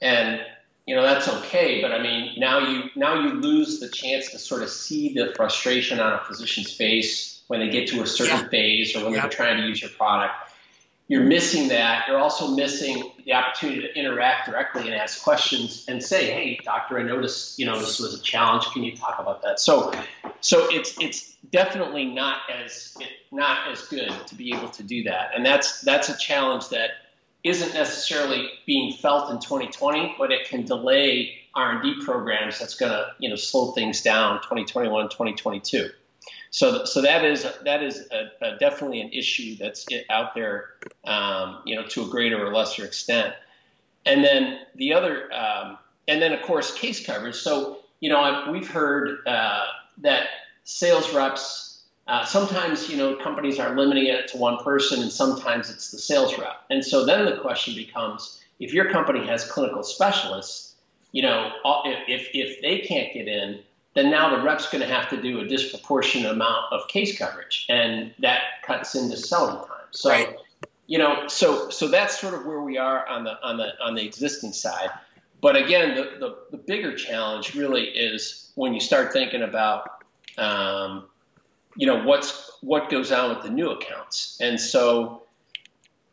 and 0.02 0.40
you 0.86 0.94
know 0.94 1.02
that's 1.02 1.26
okay. 1.26 1.80
But 1.80 1.92
I 1.92 2.02
mean, 2.02 2.38
now 2.38 2.58
you 2.58 2.90
now 2.94 3.20
you 3.22 3.32
lose 3.32 3.80
the 3.80 3.88
chance 3.88 4.30
to 4.32 4.38
sort 4.38 4.62
of 4.62 4.68
see 4.68 5.14
the 5.14 5.32
frustration 5.34 6.00
on 6.00 6.12
a 6.12 6.18
physician's 6.24 6.72
face 6.72 7.42
when 7.46 7.60
they 7.60 7.70
get 7.70 7.88
to 7.88 8.02
a 8.02 8.06
certain 8.06 8.40
yeah. 8.40 8.48
phase 8.48 8.94
or 8.94 9.04
when 9.04 9.14
yeah. 9.14 9.22
they're 9.22 9.30
trying 9.30 9.60
to 9.62 9.68
use 9.68 9.80
your 9.80 9.90
product 9.90 10.34
you're 11.06 11.22
missing 11.22 11.68
that. 11.68 12.06
You're 12.08 12.18
also 12.18 12.48
missing 12.48 13.12
the 13.24 13.34
opportunity 13.34 13.82
to 13.82 13.98
interact 13.98 14.48
directly 14.48 14.86
and 14.86 14.94
ask 14.94 15.22
questions 15.22 15.84
and 15.86 16.02
say, 16.02 16.32
"Hey, 16.32 16.58
doctor, 16.64 16.98
I 16.98 17.02
noticed 17.02 17.58
you 17.58 17.66
know 17.66 17.78
this 17.78 17.98
was 17.98 18.14
a 18.14 18.22
challenge. 18.22 18.64
Can 18.66 18.82
you 18.82 18.96
talk 18.96 19.18
about 19.18 19.42
that?" 19.42 19.60
So, 19.60 19.92
so 20.40 20.66
it's 20.70 20.98
it's 21.00 21.36
definitely 21.50 22.06
not 22.06 22.38
as 22.50 22.96
not 23.30 23.70
as 23.70 23.82
good 23.82 24.12
to 24.26 24.34
be 24.34 24.54
able 24.54 24.68
to 24.70 24.82
do 24.82 25.02
that, 25.04 25.32
and 25.34 25.44
that's 25.44 25.82
that's 25.82 26.08
a 26.08 26.16
challenge 26.16 26.68
that 26.70 26.90
isn't 27.42 27.74
necessarily 27.74 28.48
being 28.64 28.94
felt 28.94 29.30
in 29.30 29.38
2020, 29.38 30.14
but 30.18 30.32
it 30.32 30.48
can 30.48 30.64
delay 30.64 31.36
R&D 31.54 32.02
programs. 32.02 32.58
That's 32.58 32.74
going 32.74 32.92
to 32.92 33.08
you 33.18 33.28
know 33.28 33.36
slow 33.36 33.72
things 33.72 34.00
down 34.00 34.40
2021, 34.40 35.10
2022. 35.10 35.90
So, 36.54 36.84
so 36.84 37.02
that 37.02 37.24
is 37.24 37.44
that 37.64 37.82
is 37.82 38.06
a, 38.12 38.30
a 38.40 38.58
definitely 38.58 39.00
an 39.00 39.10
issue 39.10 39.56
that's 39.56 39.88
out 40.08 40.36
there, 40.36 40.66
um, 41.04 41.62
you 41.64 41.74
know, 41.74 41.84
to 41.88 42.04
a 42.04 42.08
greater 42.08 42.46
or 42.46 42.54
lesser 42.54 42.84
extent. 42.84 43.34
And 44.06 44.22
then 44.22 44.60
the 44.76 44.92
other, 44.92 45.34
um, 45.34 45.78
and 46.06 46.22
then 46.22 46.32
of 46.32 46.42
course 46.42 46.72
case 46.72 47.04
coverage. 47.04 47.34
So, 47.34 47.80
you 47.98 48.08
know, 48.08 48.50
we've 48.52 48.70
heard 48.70 49.26
uh, 49.26 49.64
that 50.02 50.28
sales 50.62 51.12
reps 51.12 51.82
uh, 52.06 52.24
sometimes, 52.24 52.88
you 52.88 52.98
know, 52.98 53.16
companies 53.16 53.58
are 53.58 53.76
limiting 53.76 54.06
it 54.06 54.28
to 54.28 54.36
one 54.36 54.62
person, 54.62 55.02
and 55.02 55.10
sometimes 55.10 55.70
it's 55.70 55.90
the 55.90 55.98
sales 55.98 56.38
rep. 56.38 56.62
And 56.70 56.84
so 56.84 57.04
then 57.04 57.24
the 57.24 57.38
question 57.38 57.74
becomes, 57.74 58.40
if 58.60 58.72
your 58.72 58.92
company 58.92 59.26
has 59.26 59.44
clinical 59.50 59.82
specialists, 59.82 60.76
you 61.10 61.22
know, 61.22 61.50
if 62.06 62.28
if 62.32 62.62
they 62.62 62.78
can't 62.78 63.12
get 63.12 63.26
in 63.26 63.60
then 63.94 64.10
now 64.10 64.36
the 64.36 64.42
rep's 64.42 64.68
going 64.68 64.82
to 64.82 64.92
have 64.92 65.08
to 65.10 65.20
do 65.20 65.40
a 65.40 65.46
disproportionate 65.46 66.30
amount 66.30 66.72
of 66.72 66.86
case 66.88 67.16
coverage, 67.16 67.66
and 67.68 68.12
that 68.18 68.42
cuts 68.66 68.94
into 68.94 69.16
selling 69.16 69.56
time. 69.56 69.68
So, 69.92 70.10
right. 70.10 70.36
you 70.86 70.98
know, 70.98 71.28
so 71.28 71.70
so 71.70 71.88
that's 71.88 72.18
sort 72.20 72.34
of 72.34 72.44
where 72.44 72.60
we 72.60 72.76
are 72.76 73.06
on 73.06 73.24
the 73.24 73.40
on 73.42 73.56
the 73.56 73.70
on 73.80 73.94
the 73.94 74.04
existing 74.04 74.52
side. 74.52 74.90
But 75.40 75.56
again, 75.56 75.94
the 75.94 76.02
the, 76.18 76.36
the 76.50 76.56
bigger 76.56 76.96
challenge 76.96 77.54
really 77.54 77.84
is 77.84 78.50
when 78.56 78.74
you 78.74 78.80
start 78.80 79.12
thinking 79.12 79.42
about, 79.42 79.88
um, 80.38 81.04
you 81.76 81.86
know, 81.86 82.02
what's 82.04 82.50
what 82.62 82.90
goes 82.90 83.12
on 83.12 83.34
with 83.34 83.44
the 83.44 83.50
new 83.50 83.70
accounts, 83.70 84.38
and 84.40 84.60
so. 84.60 85.20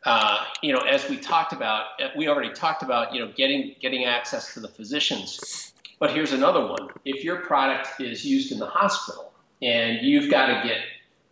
Uh, 0.04 0.44
you 0.62 0.72
know, 0.72 0.80
as 0.80 1.08
we 1.08 1.16
talked 1.16 1.52
about, 1.52 1.84
we 2.16 2.26
already 2.26 2.52
talked 2.52 2.82
about, 2.82 3.14
you 3.14 3.20
know, 3.20 3.30
getting 3.36 3.76
getting 3.80 4.04
access 4.04 4.52
to 4.52 4.58
the 4.58 4.66
physicians 4.66 5.71
but 6.02 6.10
here's 6.10 6.32
another 6.32 6.66
one. 6.66 6.88
If 7.04 7.22
your 7.22 7.36
product 7.42 8.00
is 8.00 8.24
used 8.24 8.50
in 8.50 8.58
the 8.58 8.66
hospital 8.66 9.32
and 9.62 10.04
you've 10.04 10.28
got 10.32 10.46
to 10.46 10.68
get 10.68 10.78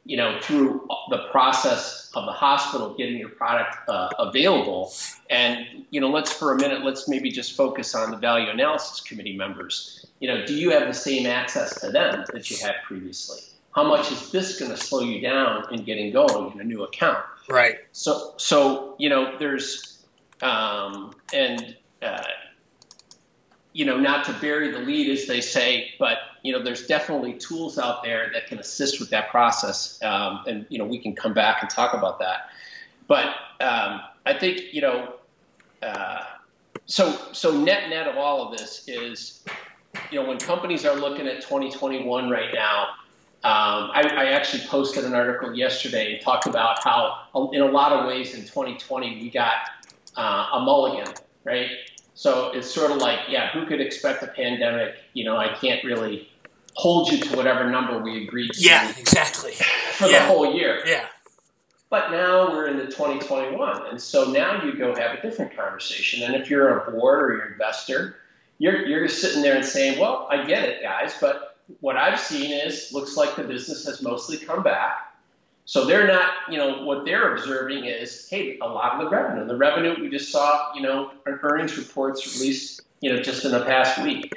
you 0.05 0.17
know, 0.17 0.39
through 0.41 0.87
the 1.11 1.27
process 1.33 2.09
of 2.15 2.25
the 2.25 2.33
hospital 2.33 2.95
getting 2.95 3.17
your 3.17 3.31
product 3.31 3.77
uh, 3.89 4.09
available. 4.19 4.93
And, 5.29 5.67
you 5.91 6.01
know, 6.01 6.09
let's 6.09 6.33
for 6.33 6.55
a 6.55 6.57
minute, 6.57 6.85
let's 6.85 7.09
maybe 7.09 7.33
just 7.33 7.57
focus 7.57 7.97
on 7.97 8.13
the 8.13 8.17
value 8.17 8.49
analysis 8.49 9.01
committee 9.01 9.37
members. 9.37 10.07
You 10.21 10.29
know, 10.29 10.47
do 10.47 10.55
you 10.55 10.71
have 10.71 10.87
the 10.87 10.95
same 10.95 11.27
access 11.27 11.81
to 11.81 11.91
them 11.91 12.25
that 12.33 12.49
you 12.49 12.57
had 12.65 12.77
previously? 12.85 13.41
How 13.75 13.85
much 13.85 14.11
is 14.13 14.31
this 14.31 14.59
going 14.59 14.71
to 14.71 14.77
slow 14.77 15.01
you 15.01 15.21
down 15.21 15.73
in 15.75 15.85
getting 15.85 16.13
going 16.13 16.53
in 16.53 16.61
a 16.61 16.65
new 16.65 16.85
account? 16.85 17.25
Right. 17.49 17.79
So, 17.91 18.35
so 18.37 18.95
you 18.99 19.09
know, 19.09 19.37
there's, 19.37 19.99
um, 20.43 21.13
and, 21.35 21.77
uh, 22.03 22.23
you 23.73 23.85
know, 23.85 23.99
not 23.99 24.25
to 24.27 24.33
bury 24.35 24.71
the 24.71 24.81
lead, 24.81 25.11
as 25.11 25.27
they 25.27 25.41
say, 25.41 25.93
but 25.99 26.19
you 26.43 26.53
know, 26.53 26.63
there's 26.63 26.87
definitely 26.87 27.35
tools 27.35 27.79
out 27.79 28.03
there 28.03 28.31
that 28.33 28.47
can 28.47 28.59
assist 28.59 28.99
with 28.99 29.11
that 29.11 29.31
process, 29.31 30.03
um, 30.03 30.45
and 30.47 30.67
you 30.69 30.79
know, 30.79 30.85
we 30.85 30.99
can 30.99 31.15
come 31.15 31.35
back 31.35 31.63
and 31.63 31.71
talk 31.71 31.95
about 31.95 32.19
that. 32.19 32.51
But 33.07 33.27
um, 33.61 34.01
I 34.27 34.35
think 34.39 34.73
you 34.73 34.81
know, 34.81 35.15
uh, 35.83 36.25
so 36.87 37.17
so 37.33 37.57
net 37.57 37.91
net 37.91 38.09
of 38.09 38.17
all 38.17 38.49
of 38.51 38.59
this 38.59 38.89
is, 38.89 39.45
you 40.11 40.21
know, 40.21 40.29
when 40.29 40.39
companies 40.39 40.85
are 40.85 40.97
looking 40.97 41.27
at 41.27 41.43
2021 41.43 42.29
right 42.29 42.53
now, 42.53 42.89
um, 43.43 43.91
I, 43.95 44.03
I, 44.17 44.25
actually 44.33 44.67
posted 44.67 45.05
an 45.05 45.15
article 45.15 45.55
yesterday 45.55 46.13
and 46.13 46.23
talked 46.23 46.47
about 46.47 46.85
how, 46.85 47.51
in 47.55 47.63
a 47.63 47.71
lot 47.71 47.91
of 47.91 48.07
ways, 48.07 48.35
in 48.35 48.43
2020 48.43 49.23
we 49.23 49.31
got 49.31 49.55
uh, 50.15 50.49
a 50.53 50.61
mulligan, 50.61 51.11
right? 51.45 51.71
So 52.21 52.51
it's 52.53 52.71
sort 52.71 52.91
of 52.91 52.99
like, 52.99 53.19
yeah, 53.31 53.49
who 53.49 53.65
could 53.65 53.81
expect 53.81 54.23
a 54.23 54.27
pandemic? 54.27 54.97
You 55.15 55.25
know, 55.25 55.39
I 55.39 55.55
can't 55.55 55.83
really 55.83 56.29
hold 56.75 57.11
you 57.11 57.17
to 57.17 57.35
whatever 57.35 57.71
number 57.71 57.99
we 57.99 58.25
agreed 58.25 58.53
to. 58.53 58.61
Yeah, 58.61 58.93
exactly. 58.99 59.53
For 59.95 60.07
yeah. 60.07 60.19
the 60.19 60.25
whole 60.27 60.55
year. 60.55 60.83
Yeah. 60.85 61.07
But 61.89 62.11
now 62.11 62.51
we're 62.51 62.67
into 62.67 62.85
2021, 62.89 63.87
and 63.87 63.99
so 63.99 64.31
now 64.31 64.63
you 64.63 64.77
go 64.77 64.95
have 64.95 65.19
a 65.19 65.23
different 65.23 65.57
conversation. 65.57 66.23
And 66.23 66.35
if 66.35 66.51
you're 66.51 66.81
a 66.81 66.91
board 66.91 67.23
or 67.23 67.33
you're 67.37 67.47
an 67.47 67.53
investor, 67.53 68.17
you're 68.59 68.85
you're 68.87 69.09
sitting 69.09 69.41
there 69.41 69.57
and 69.57 69.65
saying, 69.65 69.99
"Well, 69.99 70.29
I 70.31 70.45
get 70.45 70.69
it, 70.69 70.83
guys, 70.83 71.15
but 71.23 71.57
what 71.81 71.97
I've 71.97 72.21
seen 72.21 72.51
is 72.51 72.93
looks 72.93 73.17
like 73.17 73.35
the 73.37 73.45
business 73.45 73.87
has 73.87 74.03
mostly 74.03 74.37
come 74.37 74.63
back. 74.63 75.10
So 75.71 75.85
they're 75.85 76.09
not, 76.09 76.33
you 76.51 76.59
know, 76.59 76.83
what 76.83 77.05
they're 77.05 77.33
observing 77.33 77.85
is, 77.85 78.29
hey, 78.29 78.59
a 78.61 78.67
lot 78.67 78.95
of 78.95 79.05
the 79.05 79.09
revenue, 79.09 79.47
the 79.47 79.57
revenue 79.57 79.95
we 80.01 80.11
just 80.11 80.33
saw, 80.33 80.75
you 80.75 80.83
know, 80.83 81.13
earnings 81.27 81.79
reports 81.79 82.27
released, 82.37 82.81
you 83.01 83.13
know, 83.13 83.23
just 83.23 83.45
in 83.45 83.53
the 83.53 83.65
past 83.65 84.03
week, 84.03 84.33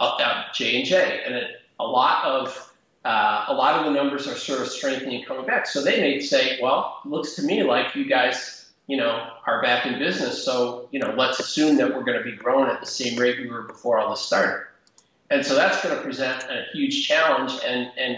uh, 0.00 0.44
J 0.54 0.78
and 0.78 0.86
J, 0.86 1.20
and 1.26 1.46
a 1.78 1.84
lot 1.84 2.24
of 2.24 2.72
uh, 3.04 3.44
a 3.48 3.52
lot 3.52 3.78
of 3.78 3.84
the 3.84 3.90
numbers 3.90 4.26
are 4.26 4.34
sort 4.34 4.62
of 4.62 4.68
strengthening 4.68 5.22
coming 5.22 5.44
back. 5.44 5.66
So 5.66 5.84
they 5.84 6.00
may 6.00 6.18
say, 6.18 6.58
well, 6.62 7.02
looks 7.04 7.34
to 7.34 7.42
me 7.42 7.62
like 7.62 7.94
you 7.94 8.06
guys, 8.06 8.70
you 8.86 8.96
know, 8.96 9.32
are 9.46 9.60
back 9.60 9.84
in 9.84 9.98
business. 9.98 10.42
So 10.42 10.88
you 10.92 10.98
know, 10.98 11.12
let's 11.14 11.38
assume 11.38 11.76
that 11.76 11.94
we're 11.94 12.04
going 12.04 12.16
to 12.16 12.24
be 12.24 12.36
growing 12.36 12.70
at 12.70 12.80
the 12.80 12.86
same 12.86 13.18
rate 13.18 13.38
we 13.38 13.50
were 13.50 13.64
before 13.64 13.98
all 13.98 14.08
this 14.08 14.20
started. 14.20 14.64
And 15.30 15.46
so 15.46 15.54
that's 15.54 15.82
going 15.82 15.96
to 15.96 16.02
present 16.02 16.42
a 16.44 16.64
huge 16.72 17.06
challenge. 17.06 17.52
And, 17.64 17.90
and, 17.96 18.16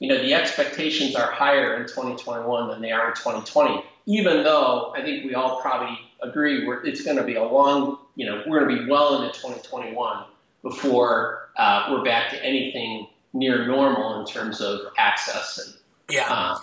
you 0.00 0.08
know, 0.08 0.20
the 0.20 0.32
expectations 0.32 1.14
are 1.14 1.30
higher 1.30 1.76
in 1.76 1.82
2021 1.82 2.70
than 2.70 2.80
they 2.80 2.90
are 2.90 3.08
in 3.08 3.14
2020, 3.14 3.84
even 4.06 4.42
though 4.44 4.92
I 4.96 5.02
think 5.02 5.26
we 5.26 5.34
all 5.34 5.60
probably 5.60 5.98
agree 6.22 6.66
we're, 6.66 6.84
it's 6.84 7.02
going 7.02 7.18
to 7.18 7.24
be 7.24 7.34
a 7.34 7.44
long, 7.44 7.98
you 8.16 8.24
know, 8.24 8.42
we're 8.46 8.64
going 8.64 8.78
to 8.78 8.84
be 8.84 8.90
well 8.90 9.22
into 9.22 9.34
2021 9.34 10.24
before 10.62 11.50
uh, 11.56 11.88
we're 11.90 12.02
back 12.02 12.30
to 12.30 12.42
anything 12.42 13.08
near 13.34 13.66
normal 13.66 14.20
in 14.20 14.26
terms 14.26 14.62
of 14.62 14.80
access 14.96 15.58
and 15.58 15.76
yeah. 16.10 16.26
Uh, 16.28 16.58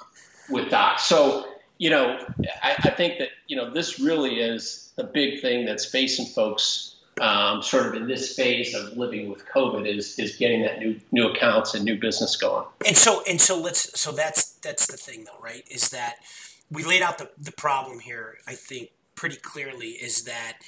with 0.49 0.69
docs. 0.69 1.03
So, 1.03 1.45
you 1.77 1.89
know, 1.89 2.17
I, 2.61 2.75
I 2.77 2.89
think 2.91 3.19
that, 3.19 3.29
you 3.47 3.55
know, 3.55 3.69
this 3.69 3.99
really 3.99 4.39
is 4.39 4.91
the 4.95 5.03
big 5.03 5.41
thing 5.41 5.65
that's 5.65 5.85
facing 5.85 6.25
folks 6.25 6.90
um, 7.19 7.61
sort 7.61 7.87
of 7.87 7.93
in 7.95 8.07
this 8.07 8.35
phase 8.35 8.73
of 8.73 8.97
living 8.97 9.29
with 9.29 9.45
COVID 9.45 9.87
is 9.87 10.17
is 10.17 10.35
getting 10.37 10.61
that 10.63 10.79
new 10.79 10.99
new 11.11 11.27
accounts 11.27 11.73
and 11.73 11.83
new 11.83 11.99
business 11.99 12.35
going. 12.35 12.65
And 12.85 12.95
so 12.95 13.23
and 13.27 13.39
so 13.39 13.59
let's 13.59 13.99
so 13.99 14.11
that's 14.11 14.53
that's 14.53 14.87
the 14.87 14.97
thing 14.97 15.25
though, 15.25 15.43
right? 15.43 15.63
Is 15.69 15.89
that 15.89 16.15
we 16.69 16.83
laid 16.83 17.01
out 17.01 17.17
the 17.17 17.29
the 17.37 17.51
problem 17.51 17.99
here. 17.99 18.37
I 18.47 18.53
think 18.53 18.91
pretty 19.15 19.35
clearly 19.35 19.89
is 19.89 20.23
that 20.23 20.59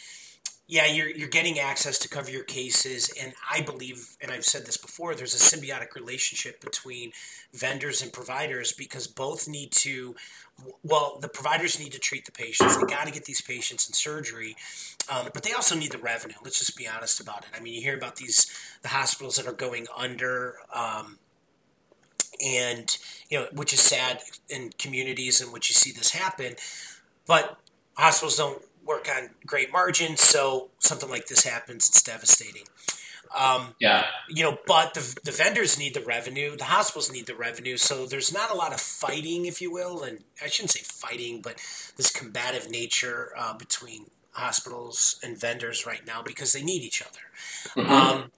yeah, 0.67 0.85
you're 0.85 1.09
you're 1.09 1.27
getting 1.27 1.59
access 1.59 1.99
to 1.99 2.07
cover 2.07 2.31
your 2.31 2.43
cases, 2.43 3.11
and 3.21 3.33
I 3.51 3.61
believe, 3.61 4.15
and 4.21 4.31
I've 4.31 4.45
said 4.45 4.65
this 4.65 4.77
before, 4.77 5.13
there's 5.13 5.35
a 5.35 5.37
symbiotic 5.57 5.93
relationship 5.93 6.61
between 6.61 7.11
vendors 7.53 8.01
and 8.01 8.13
providers 8.13 8.71
because 8.71 9.07
both 9.07 9.47
need 9.47 9.71
to. 9.71 10.15
Well, 10.83 11.17
the 11.19 11.27
providers 11.27 11.79
need 11.79 11.91
to 11.93 11.99
treat 11.99 12.25
the 12.25 12.31
patients. 12.31 12.77
They 12.77 12.83
got 12.83 13.07
to 13.07 13.11
get 13.11 13.25
these 13.25 13.41
patients 13.41 13.89
in 13.89 13.93
surgery, 13.93 14.55
um, 15.11 15.29
but 15.33 15.43
they 15.43 15.51
also 15.51 15.75
need 15.75 15.91
the 15.91 15.97
revenue. 15.97 16.35
Let's 16.43 16.59
just 16.59 16.77
be 16.77 16.87
honest 16.87 17.19
about 17.19 17.43
it. 17.43 17.49
I 17.57 17.59
mean, 17.59 17.73
you 17.73 17.81
hear 17.81 17.97
about 17.97 18.15
these 18.15 18.49
the 18.83 18.89
hospitals 18.89 19.35
that 19.35 19.47
are 19.47 19.53
going 19.53 19.87
under. 19.97 20.55
Um, 20.73 21.17
and 22.43 22.97
you 23.29 23.39
know, 23.39 23.47
which 23.53 23.73
is 23.73 23.79
sad 23.79 24.21
in 24.49 24.71
communities 24.77 25.41
in 25.41 25.51
which 25.51 25.69
you 25.69 25.75
see 25.75 25.91
this 25.91 26.11
happen, 26.11 26.55
but 27.27 27.57
hospitals 27.95 28.37
don't 28.37 28.61
work 28.85 29.07
on 29.09 29.29
great 29.45 29.71
margins, 29.71 30.21
so 30.21 30.69
something 30.79 31.09
like 31.09 31.27
this 31.27 31.45
happens, 31.45 31.87
it's 31.87 32.01
devastating. 32.01 32.63
Um, 33.37 33.73
yeah. 33.79 34.05
You 34.29 34.43
know, 34.43 34.57
but 34.67 34.93
the, 34.93 35.19
the 35.23 35.31
vendors 35.31 35.79
need 35.79 35.95
the 35.95 36.01
revenue, 36.01 36.55
the 36.55 36.65
hospitals 36.65 37.11
need 37.11 37.25
the 37.25 37.35
revenue, 37.35 37.77
so 37.77 38.05
there's 38.05 38.33
not 38.33 38.51
a 38.51 38.55
lot 38.55 38.73
of 38.73 38.79
fighting, 38.79 39.45
if 39.45 39.61
you 39.61 39.71
will, 39.71 40.03
and 40.03 40.19
I 40.41 40.47
shouldn't 40.47 40.71
say 40.71 40.81
fighting, 40.83 41.41
but 41.41 41.55
this 41.97 42.11
combative 42.11 42.69
nature 42.69 43.29
uh, 43.37 43.53
between 43.55 44.11
hospitals 44.33 45.19
and 45.23 45.39
vendors 45.39 45.85
right 45.85 46.05
now 46.05 46.21
because 46.21 46.53
they 46.53 46.63
need 46.63 46.81
each 46.81 47.01
other. 47.01 47.19
Mm-hmm. 47.75 47.91
Um, 47.91 48.31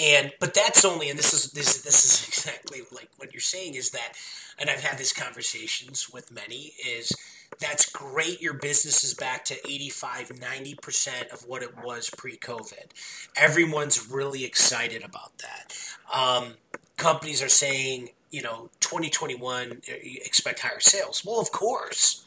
and 0.00 0.32
but 0.40 0.54
that's 0.54 0.84
only, 0.84 1.08
and 1.08 1.18
this 1.18 1.32
is 1.32 1.52
this 1.52 1.82
this 1.82 2.04
is 2.04 2.28
exactly 2.28 2.82
like 2.92 3.10
what 3.16 3.32
you're 3.32 3.40
saying 3.40 3.74
is 3.74 3.90
that, 3.90 4.14
and 4.58 4.68
I've 4.68 4.82
had 4.82 4.98
these 4.98 5.12
conversations 5.12 6.10
with 6.10 6.32
many 6.32 6.72
is 6.84 7.12
that's 7.60 7.90
great. 7.90 8.40
Your 8.40 8.54
business 8.54 9.04
is 9.04 9.14
back 9.14 9.44
to 9.46 9.54
85, 9.66 10.30
90% 10.30 11.32
of 11.32 11.46
what 11.46 11.62
it 11.62 11.76
was 11.82 12.10
pre 12.10 12.36
COVID. 12.36 12.90
Everyone's 13.36 14.10
really 14.10 14.44
excited 14.44 15.02
about 15.02 15.32
that. 15.38 15.76
Um, 16.14 16.54
companies 16.96 17.42
are 17.42 17.48
saying, 17.48 18.10
you 18.30 18.42
know, 18.42 18.70
2021, 18.80 19.82
expect 19.88 20.60
higher 20.60 20.80
sales. 20.80 21.24
Well, 21.24 21.40
of 21.40 21.52
course, 21.52 22.24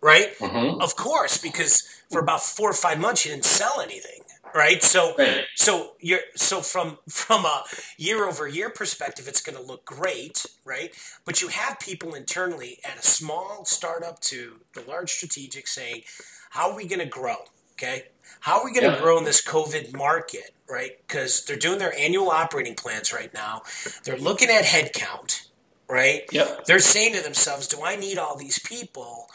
right? 0.00 0.36
Mm-hmm. 0.38 0.80
Of 0.80 0.96
course, 0.96 1.38
because 1.38 1.82
for 2.10 2.20
about 2.20 2.42
four 2.42 2.70
or 2.70 2.74
five 2.74 3.00
months, 3.00 3.24
you 3.24 3.32
didn't 3.32 3.44
sell 3.44 3.80
anything 3.80 4.25
right? 4.56 4.82
So 4.82 5.14
right. 5.16 5.44
so 5.54 5.92
you're 6.00 6.20
so 6.34 6.62
from 6.62 6.98
from 7.08 7.44
a 7.44 7.64
year 7.98 8.26
over 8.26 8.48
year 8.48 8.70
perspective, 8.70 9.28
it's 9.28 9.42
going 9.42 9.56
to 9.56 9.62
look 9.62 9.84
great, 9.84 10.46
right? 10.64 10.94
But 11.24 11.42
you 11.42 11.48
have 11.48 11.78
people 11.78 12.14
internally 12.14 12.78
at 12.84 12.98
a 12.98 13.02
small 13.02 13.64
startup 13.66 14.20
to 14.20 14.60
the 14.74 14.82
large 14.88 15.10
strategic 15.10 15.68
saying, 15.68 16.02
"How 16.50 16.70
are 16.70 16.76
we 16.76 16.86
going 16.86 17.00
to 17.00 17.06
grow?" 17.06 17.36
Okay, 17.74 18.06
how 18.40 18.60
are 18.60 18.64
we 18.64 18.72
going 18.72 18.90
to 18.90 18.96
yeah. 18.96 19.02
grow 19.02 19.18
in 19.18 19.24
this 19.24 19.44
COVID 19.44 19.94
market, 19.94 20.54
right? 20.68 20.98
Because 21.06 21.44
they're 21.44 21.58
doing 21.58 21.78
their 21.78 21.96
annual 21.96 22.30
operating 22.30 22.74
plans 22.74 23.12
right 23.12 23.32
now. 23.34 23.62
They're 24.04 24.18
looking 24.18 24.48
at 24.48 24.64
headcount. 24.64 25.42
Right? 25.88 26.22
Yep. 26.32 26.64
They're 26.64 26.80
saying 26.80 27.14
to 27.14 27.22
themselves, 27.22 27.68
"Do 27.68 27.84
I 27.84 27.94
need 27.94 28.18
all 28.18 28.36
these 28.36 28.58
people 28.58 29.28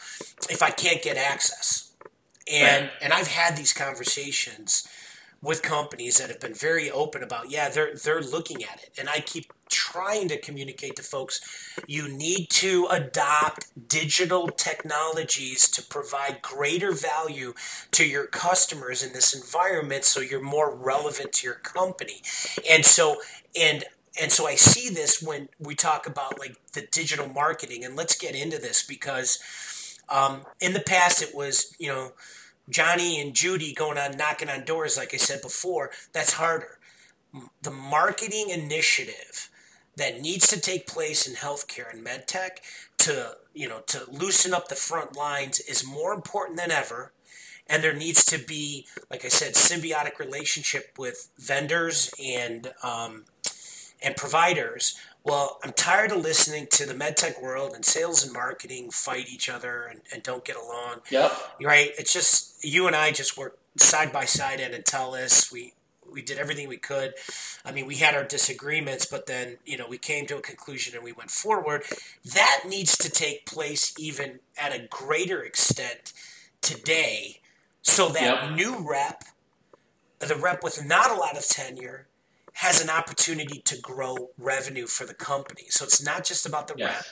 if 0.50 0.62
I 0.62 0.68
can't 0.68 1.00
get 1.00 1.16
access?" 1.16 1.92
And 2.52 2.90
and 3.00 3.10
I've 3.10 3.28
had 3.28 3.56
these 3.56 3.72
conversations 3.72 4.86
with 5.42 5.60
companies 5.62 6.18
that 6.18 6.28
have 6.30 6.40
been 6.40 6.54
very 6.54 6.90
open 6.90 7.22
about 7.22 7.50
yeah 7.50 7.68
they're 7.68 7.94
they're 7.94 8.22
looking 8.22 8.62
at 8.62 8.82
it. 8.82 8.90
And 8.98 9.08
i 9.08 9.20
keep 9.20 9.52
trying 9.68 10.28
to 10.28 10.38
communicate 10.38 10.96
to 10.96 11.02
folks 11.02 11.40
you 11.86 12.08
need 12.08 12.48
to 12.50 12.86
adopt 12.90 13.66
digital 13.88 14.48
technologies 14.48 15.68
to 15.70 15.82
provide 15.82 16.42
greater 16.42 16.92
value 16.92 17.54
to 17.90 18.06
your 18.06 18.26
customers 18.26 19.02
in 19.02 19.12
this 19.12 19.34
environment 19.34 20.04
so 20.04 20.20
you're 20.20 20.42
more 20.42 20.74
relevant 20.74 21.32
to 21.32 21.46
your 21.46 21.56
company. 21.56 22.22
And 22.70 22.84
so 22.84 23.16
and 23.58 23.84
and 24.20 24.30
so 24.30 24.46
i 24.46 24.54
see 24.54 24.92
this 24.92 25.22
when 25.22 25.48
we 25.58 25.74
talk 25.74 26.06
about 26.06 26.38
like 26.38 26.56
the 26.72 26.86
digital 26.90 27.28
marketing. 27.28 27.84
And 27.84 27.96
let's 27.96 28.16
get 28.16 28.34
into 28.34 28.58
this 28.58 28.82
because 28.82 29.38
um, 30.08 30.42
in 30.60 30.72
the 30.72 30.80
past 30.80 31.22
it 31.22 31.34
was 31.34 31.74
you 31.78 31.88
know 31.88 32.12
Johnny 32.68 33.20
and 33.20 33.34
Judy 33.34 33.72
going 33.72 33.98
on 33.98 34.16
knocking 34.16 34.48
on 34.48 34.64
doors, 34.64 34.96
like 34.96 35.14
I 35.14 35.18
said 35.18 35.42
before, 35.42 35.90
that's 36.12 36.34
harder. 36.34 36.78
The 37.62 37.70
marketing 37.70 38.50
initiative 38.50 39.50
that 39.96 40.20
needs 40.20 40.46
to 40.48 40.60
take 40.60 40.86
place 40.86 41.26
in 41.26 41.34
healthcare 41.34 41.92
and 41.92 42.04
medtech 42.04 42.58
to 42.98 43.36
you 43.54 43.68
know 43.68 43.80
to 43.86 44.04
loosen 44.10 44.54
up 44.54 44.68
the 44.68 44.74
front 44.74 45.16
lines 45.16 45.60
is 45.60 45.86
more 45.86 46.12
important 46.12 46.58
than 46.58 46.70
ever 46.70 47.12
and 47.66 47.82
there 47.82 47.94
needs 47.94 48.24
to 48.24 48.38
be 48.38 48.86
like 49.10 49.24
i 49.24 49.28
said 49.28 49.54
symbiotic 49.54 50.18
relationship 50.18 50.94
with 50.98 51.28
vendors 51.38 52.12
and 52.22 52.72
um, 52.82 53.24
and 54.02 54.16
providers 54.16 54.96
well, 55.24 55.58
I'm 55.62 55.72
tired 55.72 56.10
of 56.12 56.18
listening 56.22 56.66
to 56.72 56.86
the 56.86 56.94
medtech 56.94 57.40
world 57.40 57.72
and 57.74 57.84
sales 57.84 58.24
and 58.24 58.32
marketing 58.32 58.90
fight 58.90 59.28
each 59.32 59.48
other 59.48 59.84
and, 59.84 60.00
and 60.12 60.22
don't 60.22 60.44
get 60.44 60.56
along. 60.56 61.00
Yep. 61.10 61.32
Right? 61.62 61.90
It's 61.98 62.12
just 62.12 62.64
you 62.64 62.86
and 62.86 62.96
I 62.96 63.12
just 63.12 63.36
work 63.38 63.58
side 63.78 64.12
by 64.12 64.24
side 64.24 64.60
at 64.60 64.72
Entellus. 64.72 65.52
We 65.52 65.74
we 66.12 66.20
did 66.20 66.36
everything 66.38 66.68
we 66.68 66.76
could. 66.76 67.14
I 67.64 67.72
mean, 67.72 67.86
we 67.86 67.96
had 67.96 68.14
our 68.14 68.24
disagreements, 68.24 69.06
but 69.06 69.26
then 69.26 69.58
you 69.64 69.78
know 69.78 69.86
we 69.88 69.98
came 69.98 70.26
to 70.26 70.36
a 70.36 70.42
conclusion 70.42 70.94
and 70.94 71.04
we 71.04 71.12
went 71.12 71.30
forward. 71.30 71.84
That 72.34 72.62
needs 72.68 72.96
to 72.98 73.08
take 73.10 73.46
place 73.46 73.94
even 73.98 74.40
at 74.60 74.74
a 74.74 74.86
greater 74.90 75.42
extent 75.42 76.12
today, 76.60 77.40
so 77.80 78.08
that 78.10 78.42
Yep. 78.48 78.52
new 78.56 78.88
rep, 78.88 79.24
the 80.18 80.36
rep 80.36 80.62
with 80.62 80.84
not 80.84 81.10
a 81.10 81.14
lot 81.14 81.36
of 81.36 81.46
tenure, 81.46 82.06
has 82.54 82.82
an 82.82 82.90
opportunity 82.90 83.60
to 83.60 83.80
grow 83.80 84.30
revenue 84.38 84.86
for 84.86 85.04
the 85.06 85.14
company. 85.14 85.64
So 85.70 85.84
it's 85.84 86.02
not 86.02 86.24
just 86.24 86.44
about 86.46 86.68
the 86.68 86.74
Yes. 86.76 86.88
rep. 86.94 87.04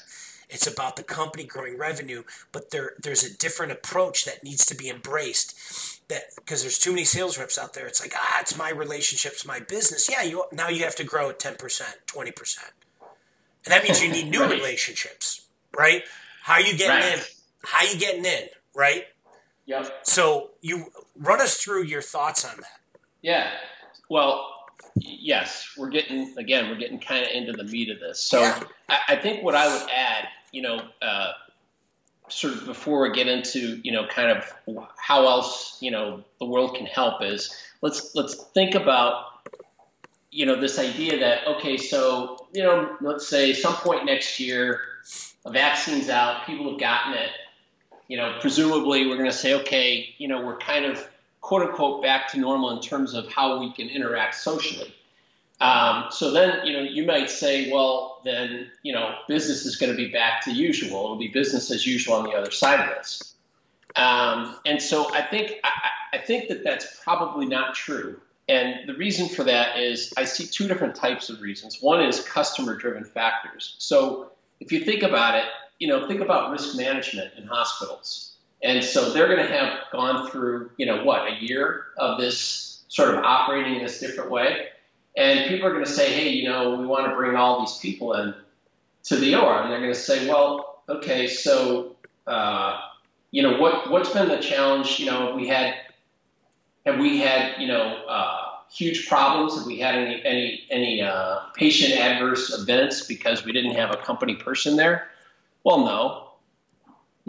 It's 0.52 0.66
about 0.66 0.96
the 0.96 1.04
company 1.04 1.44
growing 1.44 1.78
revenue, 1.78 2.24
but 2.50 2.70
there 2.70 2.94
there's 2.98 3.22
a 3.22 3.32
different 3.32 3.70
approach 3.72 4.24
that 4.24 4.42
needs 4.42 4.66
to 4.66 4.74
be 4.74 4.88
embraced. 4.90 5.54
That 6.08 6.34
because 6.34 6.62
there's 6.62 6.78
too 6.78 6.90
many 6.90 7.04
sales 7.04 7.38
reps 7.38 7.56
out 7.56 7.72
there. 7.74 7.86
It's 7.86 8.00
like 8.00 8.12
ah, 8.16 8.38
it's 8.40 8.56
my 8.58 8.68
relationships, 8.70 9.46
my 9.46 9.60
business. 9.60 10.10
Yeah, 10.10 10.22
you 10.22 10.44
now 10.52 10.68
you 10.68 10.82
have 10.84 10.96
to 10.96 11.04
grow 11.04 11.30
at 11.30 11.38
ten 11.38 11.54
percent, 11.54 11.98
twenty 12.06 12.32
percent, 12.32 12.72
and 13.64 13.72
that 13.72 13.84
means 13.84 14.02
you 14.02 14.10
need 14.10 14.28
new 14.30 14.40
Right. 14.42 14.50
relationships, 14.50 15.42
right? 15.76 16.02
How 16.42 16.54
are 16.54 16.60
you 16.60 16.76
getting 16.76 16.96
Right. 16.96 17.18
in? 17.18 17.24
How 17.64 17.86
are 17.86 17.92
you 17.92 17.98
getting 18.00 18.24
in, 18.24 18.48
right? 18.74 19.06
Yep. 19.66 20.00
So 20.02 20.50
you 20.62 20.90
run 21.14 21.40
us 21.40 21.58
through 21.62 21.84
your 21.84 22.02
thoughts 22.02 22.44
on 22.44 22.56
that. 22.56 22.80
Yeah. 23.22 23.52
Well, 24.08 24.59
yes, 25.00 25.74
we're 25.76 25.88
getting 25.88 26.36
again, 26.38 26.68
we're 26.68 26.76
getting 26.76 26.98
kind 26.98 27.24
of 27.24 27.30
into 27.32 27.52
the 27.52 27.64
meat 27.64 27.90
of 27.90 28.00
this. 28.00 28.20
So 28.20 28.40
Yeah. 28.40 28.62
I, 28.88 28.98
I 29.08 29.16
think 29.16 29.42
what 29.42 29.54
I 29.54 29.66
would 29.66 29.90
add, 29.90 30.28
you 30.52 30.62
know, 30.62 30.82
uh, 31.02 31.32
sort 32.28 32.54
of 32.54 32.66
before 32.66 33.02
we 33.02 33.12
get 33.12 33.28
into, 33.28 33.80
you 33.82 33.92
know, 33.92 34.06
kind 34.06 34.30
of 34.30 34.88
how 34.96 35.26
else, 35.26 35.78
you 35.80 35.90
know, 35.90 36.24
the 36.38 36.46
world 36.46 36.76
can 36.76 36.86
help 36.86 37.22
is 37.22 37.54
let's 37.82 38.14
let's 38.14 38.34
think 38.34 38.74
about, 38.74 39.24
you 40.30 40.46
know, 40.46 40.60
this 40.60 40.78
idea 40.78 41.20
that 41.20 41.46
okay, 41.46 41.76
so 41.76 42.48
you 42.52 42.62
know, 42.62 42.96
let's 43.00 43.28
say 43.28 43.52
some 43.52 43.74
point 43.74 44.06
next 44.06 44.40
year, 44.40 44.80
a 45.44 45.50
vaccine's 45.50 46.08
out, 46.08 46.46
people 46.46 46.70
have 46.70 46.80
gotten 46.80 47.14
it. 47.14 47.30
You 48.08 48.16
know, 48.16 48.38
presumably 48.40 49.06
we're 49.06 49.16
going 49.16 49.30
to 49.30 49.36
say, 49.36 49.54
okay, 49.60 50.14
you 50.18 50.26
know, 50.26 50.44
we're 50.44 50.58
kind 50.58 50.84
of 50.84 51.08
quote 51.40 51.62
unquote 51.62 52.02
back 52.02 52.30
to 52.32 52.38
normal 52.38 52.70
in 52.70 52.80
terms 52.80 53.14
of 53.14 53.30
how 53.32 53.58
we 53.58 53.72
can 53.72 53.88
interact 53.88 54.34
socially. 54.34 54.94
Um, 55.60 56.06
so 56.10 56.30
then, 56.30 56.66
you 56.66 56.72
know, 56.72 56.82
you 56.82 57.04
might 57.04 57.28
say, 57.28 57.70
well, 57.70 58.22
then, 58.24 58.70
you 58.82 58.94
know, 58.94 59.14
business 59.28 59.66
is 59.66 59.76
going 59.76 59.92
to 59.92 59.96
be 59.96 60.10
back 60.10 60.42
to 60.44 60.52
usual. 60.52 61.04
It'll 61.04 61.16
be 61.16 61.28
business 61.28 61.70
as 61.70 61.86
usual 61.86 62.14
on 62.14 62.24
the 62.24 62.30
other 62.30 62.50
side 62.50 62.80
of 62.80 62.96
this. 62.96 63.34
Um, 63.96 64.56
and 64.64 64.80
so 64.80 65.12
I 65.12 65.22
think 65.22 65.56
I, 65.64 66.16
I 66.16 66.18
think 66.18 66.48
that 66.48 66.64
that's 66.64 67.00
probably 67.02 67.46
not 67.46 67.74
true. 67.74 68.20
And 68.48 68.88
the 68.88 68.94
reason 68.94 69.28
for 69.28 69.44
that 69.44 69.78
is 69.78 70.12
I 70.16 70.24
see 70.24 70.46
two 70.46 70.66
different 70.66 70.94
types 70.94 71.28
of 71.28 71.40
reasons. 71.40 71.80
One 71.80 72.02
is 72.02 72.20
customer-driven 72.20 73.04
factors. 73.04 73.76
So 73.78 74.32
if 74.60 74.72
you 74.72 74.80
think 74.84 75.02
about 75.02 75.36
it, 75.36 75.44
you 75.78 75.88
know, 75.88 76.08
think 76.08 76.20
about 76.20 76.50
risk 76.50 76.76
management 76.76 77.32
in 77.36 77.46
hospitals. 77.46 78.29
And 78.62 78.84
so 78.84 79.12
they're 79.12 79.26
going 79.26 79.46
to 79.46 79.52
have 79.52 79.78
gone 79.90 80.30
through, 80.30 80.70
you 80.76 80.86
know, 80.86 81.02
what, 81.04 81.30
a 81.32 81.36
year 81.42 81.86
of 81.96 82.20
this 82.20 82.82
sort 82.88 83.14
of 83.14 83.24
operating 83.24 83.76
in 83.76 83.82
this 83.82 84.00
different 84.00 84.30
way. 84.30 84.66
And 85.16 85.48
people 85.48 85.66
are 85.66 85.72
going 85.72 85.84
to 85.84 85.90
say, 85.90 86.12
hey, 86.12 86.28
you 86.28 86.48
know, 86.48 86.76
we 86.76 86.86
want 86.86 87.06
to 87.06 87.14
bring 87.14 87.36
all 87.36 87.60
these 87.60 87.78
people 87.78 88.14
in 88.14 88.34
to 89.04 89.16
the 89.16 89.34
OR. 89.34 89.62
And 89.62 89.70
they're 89.70 89.80
going 89.80 89.92
to 89.92 89.98
say, 89.98 90.28
well, 90.28 90.82
okay, 90.88 91.26
so, 91.26 91.96
uh, 92.26 92.80
you 93.30 93.42
know, 93.42 93.58
what, 93.58 93.90
what's 93.90 94.10
been 94.10 94.28
the 94.28 94.38
challenge? 94.38 94.98
You 94.98 95.06
know, 95.06 95.34
we 95.34 95.48
had, 95.48 95.74
have 96.84 96.98
we 96.98 97.18
had, 97.18 97.60
you 97.60 97.66
know, 97.66 98.04
uh, 98.08 98.50
huge 98.70 99.08
problems? 99.08 99.56
Have 99.56 99.66
we 99.66 99.78
had 99.78 99.94
any, 99.94 100.22
any, 100.24 100.64
any 100.70 101.02
uh, 101.02 101.38
patient 101.54 101.98
adverse 101.98 102.56
events 102.56 103.06
because 103.06 103.44
we 103.44 103.52
didn't 103.52 103.74
have 103.74 103.90
a 103.90 103.96
company 103.96 104.34
person 104.36 104.76
there? 104.76 105.08
Well, 105.64 105.84
no. 105.84 106.29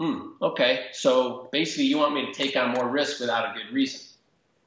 Hmm. 0.02 0.30
Okay. 0.42 0.86
So 0.92 1.48
basically, 1.52 1.84
you 1.84 1.96
want 1.96 2.12
me 2.12 2.26
to 2.26 2.32
take 2.32 2.56
on 2.56 2.70
more 2.70 2.88
risk 2.88 3.20
without 3.20 3.54
a 3.54 3.56
good 3.56 3.72
reason. 3.72 4.00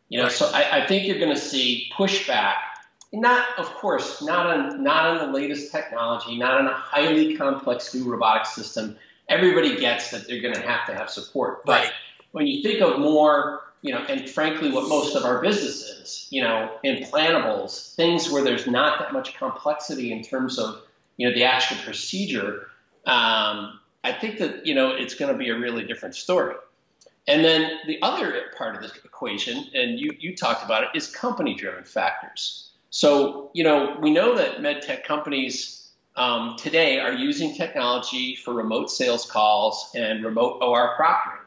You 0.08 0.20
know, 0.20 0.26
Right. 0.26 0.32
so 0.32 0.50
I, 0.54 0.84
I 0.84 0.88
think 0.88 1.08
you're 1.08 1.20
going 1.20 1.34
to 1.34 1.40
see 1.40 1.92
pushback. 1.94 2.54
Not, 3.12 3.46
of 3.58 3.66
course, 3.74 4.22
not 4.22 4.46
on 4.46 4.82
not 4.82 5.08
on 5.08 5.18
the 5.28 5.38
latest 5.38 5.74
technology, 5.74 6.38
not 6.38 6.54
on 6.62 6.68
a 6.68 6.74
highly 6.74 7.36
complex 7.36 7.94
new 7.94 8.10
robotic 8.10 8.46
system. 8.46 8.98
Everybody 9.28 9.76
gets 9.78 10.12
that 10.12 10.26
they're 10.26 10.42
going 10.42 10.54
to 10.54 10.62
have 10.62 10.88
to 10.88 10.94
have 10.94 11.10
support. 11.10 11.66
But 11.66 11.82
Right. 11.84 11.92
when 12.32 12.48
you 12.48 12.64
think 12.64 12.82
of 12.82 12.98
more, 13.00 13.62
you 13.82 13.92
know, 13.92 14.06
and 14.08 14.30
frankly, 14.30 14.72
what 14.72 14.88
most 14.88 15.18
of 15.18 15.26
our 15.26 15.42
business 15.42 15.82
is, 15.82 16.28
you 16.30 16.42
know, 16.44 16.72
implantables, 16.86 17.94
things 17.96 18.32
where 18.32 18.44
there's 18.44 18.68
not 18.68 19.00
that 19.00 19.12
much 19.12 19.36
complexity 19.38 20.14
in 20.14 20.24
terms 20.24 20.60
of, 20.60 20.82
you 21.18 21.28
know, 21.28 21.34
the 21.36 21.44
actual 21.44 21.76
procedure. 21.84 22.68
Um, 23.06 23.82
I 24.06 24.14
think 24.14 24.38
that 24.38 24.66
you 24.66 24.76
know 24.76 24.92
it's 24.92 25.16
going 25.16 25.32
to 25.32 25.38
be 25.38 25.50
a 25.50 25.58
really 25.58 25.84
different 25.84 26.16
story. 26.16 26.56
And 27.28 27.44
then 27.44 27.80
the 27.88 28.00
other 28.02 28.44
part 28.56 28.76
of 28.76 28.82
this 28.82 28.96
equation, 29.04 29.66
and 29.74 30.00
you, 30.00 30.16
you 30.20 30.36
talked 30.36 30.64
about 30.64 30.84
it, 30.84 30.90
is 30.94 31.08
company 31.08 31.56
driven 31.56 31.84
factors. 31.84 32.70
So, 32.92 33.50
you 33.54 33.64
know, 33.64 33.98
we 34.00 34.12
know 34.12 34.38
that 34.38 34.58
medtech 34.58 35.04
companies 35.04 35.90
um, 36.16 36.56
today 36.58 37.00
are 37.00 37.12
using 37.12 37.56
technology 37.56 38.36
for 38.36 38.54
remote 38.54 38.92
sales 38.92 39.30
calls 39.30 39.92
and 39.96 40.24
remote 40.24 40.60
OR 40.62 40.96
proctoring. 40.98 41.42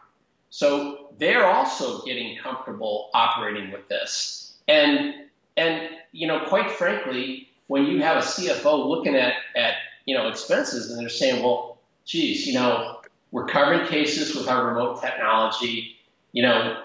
So 0.51 1.11
they're 1.19 1.47
also 1.47 2.03
getting 2.03 2.37
comfortable 2.39 3.11
operating 3.15 3.71
with 3.71 3.89
this. 3.89 4.59
And, 4.67 5.15
and 5.57 5.91
you 6.13 6.27
know, 6.27 6.41
quite 6.49 6.73
frankly, 6.73 7.49
when 7.69 7.87
you 7.87 8.03
have 8.03 8.17
a 8.17 8.27
CFO 8.27 8.87
looking 8.89 9.15
at, 9.15 9.35
at 9.55 9.75
you 10.07 10.15
know, 10.17 10.29
expenses 10.29 10.91
and 10.91 11.01
they're 11.01 11.09
saying, 11.09 11.43
well, 11.43 11.78
geez, 12.09 12.47
you 12.47 12.55
know, 12.55 13.01
we're 13.31 13.47
covering 13.47 13.87
cases 13.87 14.35
with 14.35 14.49
our 14.49 14.67
remote 14.67 15.01
technology. 15.01 15.97
You 16.33 16.43
know, 16.43 16.83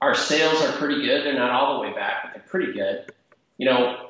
our 0.00 0.14
sales 0.14 0.60
are 0.62 0.72
pretty 0.72 1.02
good. 1.02 1.24
They're 1.24 1.34
not 1.34 1.50
all 1.50 1.74
the 1.74 1.88
way 1.88 1.94
back, 1.94 2.22
but 2.24 2.32
they're 2.32 2.48
pretty 2.48 2.72
good. 2.72 3.12
You 3.58 3.66
know, 3.66 4.08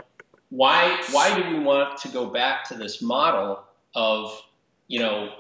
why 0.51 1.03
why 1.11 1.39
do 1.39 1.51
we 1.51 1.59
want 1.59 1.99
to 1.99 2.09
go 2.09 2.27
back 2.27 2.69
to 2.69 2.75
this 2.75 3.03
model 3.03 3.65
of, 3.95 4.41
you 4.87 5.01
know, 5.01 5.31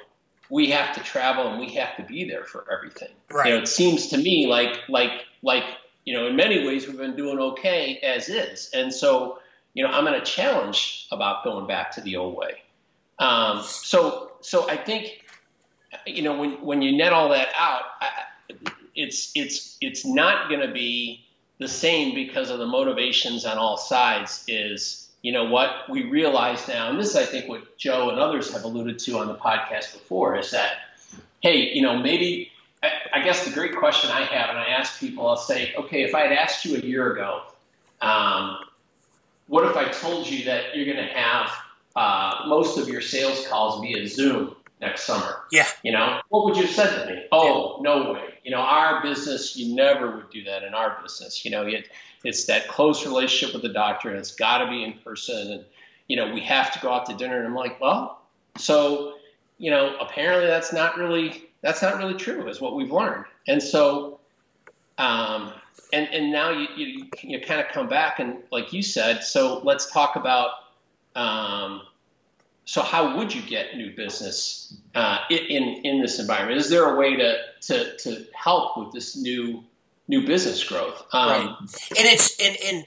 we 0.51 0.71
have 0.71 0.95
to 0.97 1.01
travel 1.03 1.47
and 1.47 1.61
we 1.61 1.75
have 1.75 1.97
to 1.97 2.03
be 2.03 2.29
there 2.29 2.45
for 2.45 2.67
everything? 2.71 3.15
Right. 3.31 3.47
You 3.47 3.55
know, 3.55 3.63
it 3.63 3.69
seems 3.69 4.09
to 4.09 4.19
me 4.19 4.49
like 4.49 4.81
like 4.89 5.13
like 5.43 5.65
you 6.05 6.15
know, 6.15 6.27
in 6.27 6.37
many 6.37 6.67
ways 6.67 6.89
we've 6.89 6.97
been 6.97 7.17
doing 7.17 7.39
okay 7.39 7.99
as 7.99 8.29
is, 8.29 8.71
and 8.75 8.93
so 8.93 9.39
you 9.75 9.85
know, 9.85 9.91
I'm 9.91 10.05
going 10.05 10.19
to 10.19 10.27
challenge 10.27 11.07
about 11.13 11.45
going 11.45 11.69
back 11.69 11.93
to 11.93 12.01
the 12.01 12.17
old 12.17 12.37
way. 12.37 12.63
Um, 13.21 13.63
so 13.63 14.28
so 14.41 14.69
I 14.69 14.77
think 14.77 15.25
you 16.07 16.23
know 16.23 16.39
when 16.39 16.53
when 16.65 16.83
you 16.83 16.97
net 16.97 17.13
all 17.13 17.31
that 17.31 17.49
out, 17.57 17.83
I, 18.01 18.09
it's 18.95 19.31
it's 19.35 19.77
it's 19.81 20.05
not 20.05 20.49
going 20.49 20.61
to 20.61 20.73
be 20.73 21.25
the 21.59 21.69
same 21.69 22.15
because 22.15 22.51
of 22.51 22.59
the 22.59 22.67
motivations 22.67 23.45
on 23.45 23.59
all 23.59 23.77
sides. 23.77 24.45
Is 24.49 25.09
you 25.23 25.33
know 25.33 25.45
what 25.45 25.89
we 25.89 26.05
realize 26.05 26.67
now, 26.69 26.91
and 26.91 26.99
this 26.99 27.11
is 27.11 27.17
I 27.17 27.25
think 27.25 27.49
what 27.49 27.79
Joe 27.79 28.11
and 28.11 28.19
others 28.19 28.53
have 28.53 28.65
alluded 28.65 28.99
to 29.01 29.19
on 29.19 29.29
the 29.29 29.35
podcast 29.35 29.93
before, 29.93 30.37
is 30.37 30.51
that 30.51 30.73
hey, 31.41 31.73
you 31.75 31.83
know 31.83 31.99
maybe 31.99 32.51
I, 32.83 32.91
I 33.15 33.23
guess 33.23 33.45
the 33.45 33.53
great 33.53 33.77
question 33.77 34.11
I 34.11 34.23
have, 34.23 34.51
and 34.51 34.59
I 34.59 34.67
ask 34.67 35.01
people, 35.01 35.27
I'll 35.27 35.37
say, 35.37 35.75
okay, 35.77 36.03
if 36.03 36.15
I 36.15 36.23
had 36.23 36.33
asked 36.33 36.65
you 36.65 36.77
a 36.77 36.81
year 36.81 37.13
ago, 37.13 37.43
um, 38.01 38.59
what 39.49 39.65
if 39.69 39.77
I 39.77 39.89
told 39.89 40.29
you 40.29 40.45
that 40.45 40.77
you're 40.77 40.85
going 40.85 41.05
to 41.05 41.13
have 41.13 41.51
uh, 41.99 42.45
most 42.47 42.79
of 42.79 42.89
your 42.89 43.01
sales 43.01 43.45
calls 43.49 43.81
via 43.81 44.07
Zoom 44.07 44.55
next 44.81 45.03
summer? 45.03 45.41
Yeah. 45.51 45.67
You 45.83 45.91
know, 45.91 46.21
what 46.29 46.45
would 46.45 46.57
you 46.57 46.63
have 46.63 46.71
said 46.71 47.05
to 47.05 47.13
me? 47.13 47.27
Oh, 47.33 47.81
no 47.83 48.13
way. 48.13 48.35
You 48.45 48.53
know, 48.53 48.61
our 48.61 49.03
business, 49.03 49.57
you 49.57 49.75
never 49.75 50.15
would 50.15 50.31
do 50.31 50.45
that 50.45 50.63
in 50.63 50.75
our 50.75 50.97
business. 51.03 51.45
You 51.45 51.51
know, 51.51 51.67
it, 51.67 51.89
it's 52.23 52.45
that 52.45 52.69
close 52.69 53.05
relationship 53.05 53.53
with 53.53 53.63
the 53.63 53.73
doctor, 53.73 54.11
and 54.11 54.19
it's 54.19 54.33
got 54.33 54.59
to 54.59 54.71
be 54.71 54.85
in 54.85 54.93
person. 55.05 55.53
And, 55.55 55.65
you 56.07 56.17
know, 56.17 56.33
we 56.33 56.41
have 56.43 56.73
to 56.75 56.79
go 56.79 56.93
out 56.93 57.07
to 57.07 57.15
dinner. 57.15 57.37
And 57.37 57.49
I'm 57.49 57.57
like, 57.57 57.81
well, 57.81 58.23
so, 58.57 59.15
you 59.59 59.73
know, 59.73 59.97
apparently 60.01 60.47
that's 60.47 60.73
not 60.73 60.97
really 60.99 61.51
that's 61.63 61.83
not 61.83 61.99
really 61.99 62.15
true, 62.15 62.47
is 62.47 62.61
what 62.61 62.77
we've 62.77 62.93
learned. 62.93 63.25
And 63.49 63.61
so, 63.61 64.21
um, 64.99 65.53
and 65.93 66.07
and 66.13 66.31
now 66.31 66.51
you 66.51 66.69
you, 66.77 67.07
you 67.23 67.41
kind 67.41 67.61
of 67.61 67.67
come 67.69 67.89
back 67.89 68.21
and 68.21 68.37
like 68.53 68.73
you 68.73 68.83
said, 68.83 69.25
so 69.25 69.61
let's 69.65 69.91
talk 69.91 70.15
about. 70.15 70.51
Um, 71.17 71.83
so 72.69 72.83
how 72.83 73.17
would 73.17 73.35
you 73.35 73.41
get 73.41 73.79
new 73.79 73.97
business 73.97 74.77
uh, 74.95 75.21
in 75.31 75.81
in 75.85 76.03
this 76.03 76.19
environment? 76.19 76.61
Is 76.61 76.69
there 76.69 76.85
a 76.85 76.99
way 76.99 77.17
to 77.17 77.39
to 77.63 77.97
to 77.97 78.27
help 78.35 78.77
with 78.77 78.93
this 78.93 79.17
new 79.17 79.65
new 80.07 80.27
business 80.27 80.63
growth? 80.65 81.03
Um, 81.15 81.29
Right. 81.31 81.49
and 81.49 82.07
it's 82.13 82.39
and, 82.39 82.59
and 82.63 82.87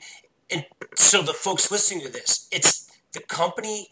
and 0.52 0.66
so 0.96 1.24
the 1.24 1.34
folks 1.34 1.72
listening 1.72 2.02
to 2.02 2.10
this 2.10 2.48
it's 2.52 2.92
the 3.14 3.22
company 3.22 3.90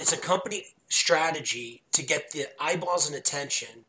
it's 0.00 0.12
a 0.12 0.16
company 0.16 0.64
strategy 0.88 1.82
to 1.92 2.02
get 2.02 2.32
the 2.32 2.46
eyeballs 2.60 3.06
and 3.06 3.14
attention 3.14 3.84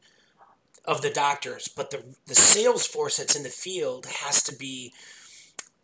of 0.85 1.01
the 1.01 1.09
doctors, 1.09 1.67
but 1.67 1.89
the 1.89 2.03
the 2.27 2.35
sales 2.35 2.85
force 2.85 3.17
that's 3.17 3.35
in 3.35 3.41
the 3.41 3.49
field 3.49 4.05
has 4.05 4.43
to 4.43 4.55
be 4.55 4.93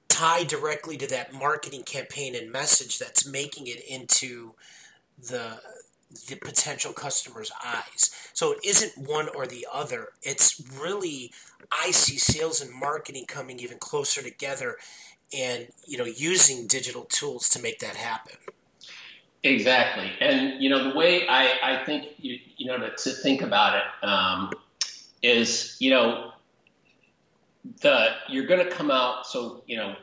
tied 0.09 0.47
directly 0.47 0.95
to 0.97 1.07
that 1.07 1.33
marketing 1.33 1.81
campaign 1.81 2.35
and 2.35 2.51
message 2.51 2.99
that's 2.99 3.25
making 3.25 3.65
it 3.65 3.83
into 3.89 4.53
the 5.27 5.59
the 6.27 6.35
potential 6.35 6.91
customer's 6.91 7.51
eyes. 7.63 8.09
So 8.33 8.53
it 8.53 8.59
isn't 8.65 8.97
one 8.97 9.29
or 9.35 9.45
the 9.45 9.67
other. 9.71 10.09
It's 10.23 10.61
really 10.81 11.31
I 11.71 11.91
see 11.91 12.17
sales 12.17 12.61
and 12.61 12.73
marketing 12.73 13.25
coming 13.27 13.59
even 13.59 13.77
closer 13.77 14.21
together 14.21 14.77
and 15.33 15.67
you 15.85 15.97
know 15.97 16.05
using 16.05 16.67
digital 16.67 17.03
tools 17.03 17.49
to 17.49 17.61
make 17.61 17.79
that 17.79 17.95
happen. 17.95 18.35
Exactly, 19.43 20.11
and 20.19 20.61
you 20.61 20.69
know 20.69 20.89
the 20.89 20.97
way 20.97 21.27
I, 21.27 21.53
I 21.63 21.85
think 21.85 22.07
you 22.17 22.37
you 22.57 22.65
know 22.67 22.77
to, 22.77 22.95
to 22.95 23.11
think 23.11 23.41
about 23.41 23.77
it 23.77 24.07
um, 24.07 24.51
is 25.21 25.77
you 25.79 25.91
know 25.91 26.31
the 27.81 28.07
you're 28.27 28.47
going 28.47 28.65
to 28.65 28.71
come 28.71 28.89
out 28.91 29.27
so 29.27 29.63
you 29.67 29.77
know 29.77 29.95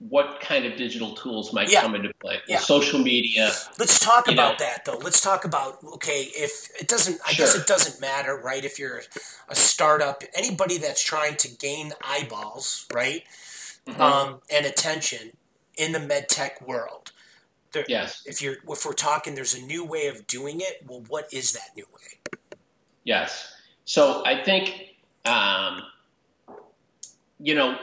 what 0.00 0.40
kind 0.40 0.64
of 0.64 0.76
digital 0.76 1.14
tools 1.14 1.52
might 1.52 1.70
yeah. 1.70 1.82
come 1.82 1.94
into 1.94 2.10
play 2.20 2.38
yeah. 2.48 2.58
social 2.58 2.98
media 2.98 3.50
let's 3.78 3.98
talk 3.98 4.28
about 4.28 4.58
know. 4.58 4.64
that 4.64 4.84
though 4.86 4.96
let's 4.96 5.20
talk 5.20 5.44
about 5.44 5.78
okay 5.84 6.28
if 6.32 6.70
it 6.80 6.88
doesn't 6.88 7.20
i 7.26 7.32
sure. 7.32 7.44
guess 7.44 7.54
it 7.54 7.66
doesn't 7.66 8.00
matter 8.00 8.34
right 8.34 8.64
if 8.64 8.78
you're 8.78 9.02
a 9.50 9.54
startup 9.54 10.22
anybody 10.34 10.78
that's 10.78 11.02
trying 11.02 11.36
to 11.36 11.54
gain 11.54 11.92
eyeballs 12.02 12.86
right 12.94 13.24
mm-hmm. 13.86 14.00
um, 14.00 14.40
and 14.50 14.64
attention 14.64 15.32
in 15.76 15.92
the 15.92 16.00
med 16.00 16.30
tech 16.30 16.66
world 16.66 17.12
there, 17.72 17.84
yes 17.86 18.22
if 18.24 18.40
you're 18.40 18.56
if 18.70 18.86
we're 18.86 18.94
talking 18.94 19.34
there's 19.34 19.54
a 19.54 19.62
new 19.62 19.84
way 19.84 20.06
of 20.06 20.26
doing 20.26 20.60
it 20.60 20.82
well 20.88 21.04
what 21.08 21.30
is 21.30 21.52
that 21.52 21.76
new 21.76 21.86
way 21.92 22.34
yes 23.04 23.52
so 23.84 24.22
i 24.24 24.42
think 24.42 24.96
um, 25.26 25.82
you 27.38 27.54
know 27.54 27.76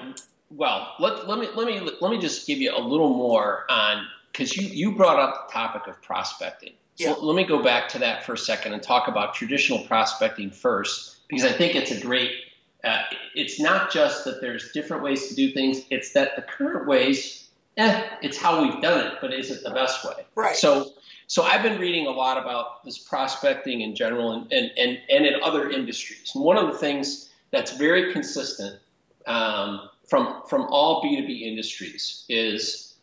well, 0.49 0.95
let, 0.99 1.27
let 1.27 1.39
me 1.39 1.47
let 1.55 1.67
me 1.67 1.79
let 2.01 2.11
me 2.11 2.19
just 2.19 2.47
give 2.47 2.59
you 2.59 2.75
a 2.75 2.79
little 2.79 3.13
more 3.13 3.65
on 3.69 4.05
because 4.31 4.55
you 4.55 4.67
you 4.67 4.95
brought 4.95 5.19
up 5.19 5.47
the 5.47 5.53
topic 5.53 5.87
of 5.87 6.01
prospecting. 6.01 6.73
So 6.95 7.09
yeah. 7.09 7.15
let 7.19 7.35
me 7.35 7.43
go 7.43 7.61
back 7.61 7.89
to 7.89 7.99
that 7.99 8.23
for 8.23 8.33
a 8.33 8.37
second 8.37 8.73
and 8.73 8.81
talk 8.81 9.07
about 9.07 9.35
traditional 9.35 9.79
prospecting 9.85 10.49
first 10.49 11.17
because 11.27 11.45
I 11.45 11.51
think 11.51 11.75
it's 11.75 11.91
a 11.91 11.99
great. 11.99 12.31
Uh, 12.83 13.01
it's 13.35 13.59
not 13.59 13.91
just 13.91 14.23
that 14.25 14.39
there's 14.39 14.71
different 14.71 15.03
ways 15.03 15.27
to 15.27 15.35
do 15.35 15.51
things; 15.51 15.81
it's 15.89 16.13
that 16.13 16.35
the 16.35 16.41
current 16.41 16.87
ways, 16.87 17.49
eh, 17.75 18.03
it's 18.21 18.37
how 18.37 18.61
we've 18.61 18.81
done 18.81 19.05
it, 19.05 19.13
but 19.19 19.33
is 19.33 19.51
it 19.51 19.63
the 19.63 19.71
best 19.71 20.05
way? 20.05 20.25
Right. 20.35 20.55
So, 20.55 20.91
so 21.25 21.43
I've 21.43 21.63
been 21.63 21.79
reading 21.79 22.07
a 22.07 22.11
lot 22.11 22.37
about 22.37 22.85
this 22.85 22.97
prospecting 22.97 23.81
in 23.81 23.95
general 23.95 24.31
and 24.31 24.51
and 24.53 24.71
and, 24.77 24.99
and 25.09 25.25
in 25.25 25.41
other 25.43 25.69
industries. 25.69 26.31
And 26.33 26.43
one 26.43 26.57
of 26.57 26.67
the 26.71 26.77
things 26.77 27.29
that's 27.51 27.75
very 27.77 28.13
consistent 28.13 28.79
um, 29.25 29.89
from 30.07 30.41
from 30.47 30.63
all 30.69 31.03
B2B 31.03 31.41
industries 31.41 32.25
is 32.29 32.95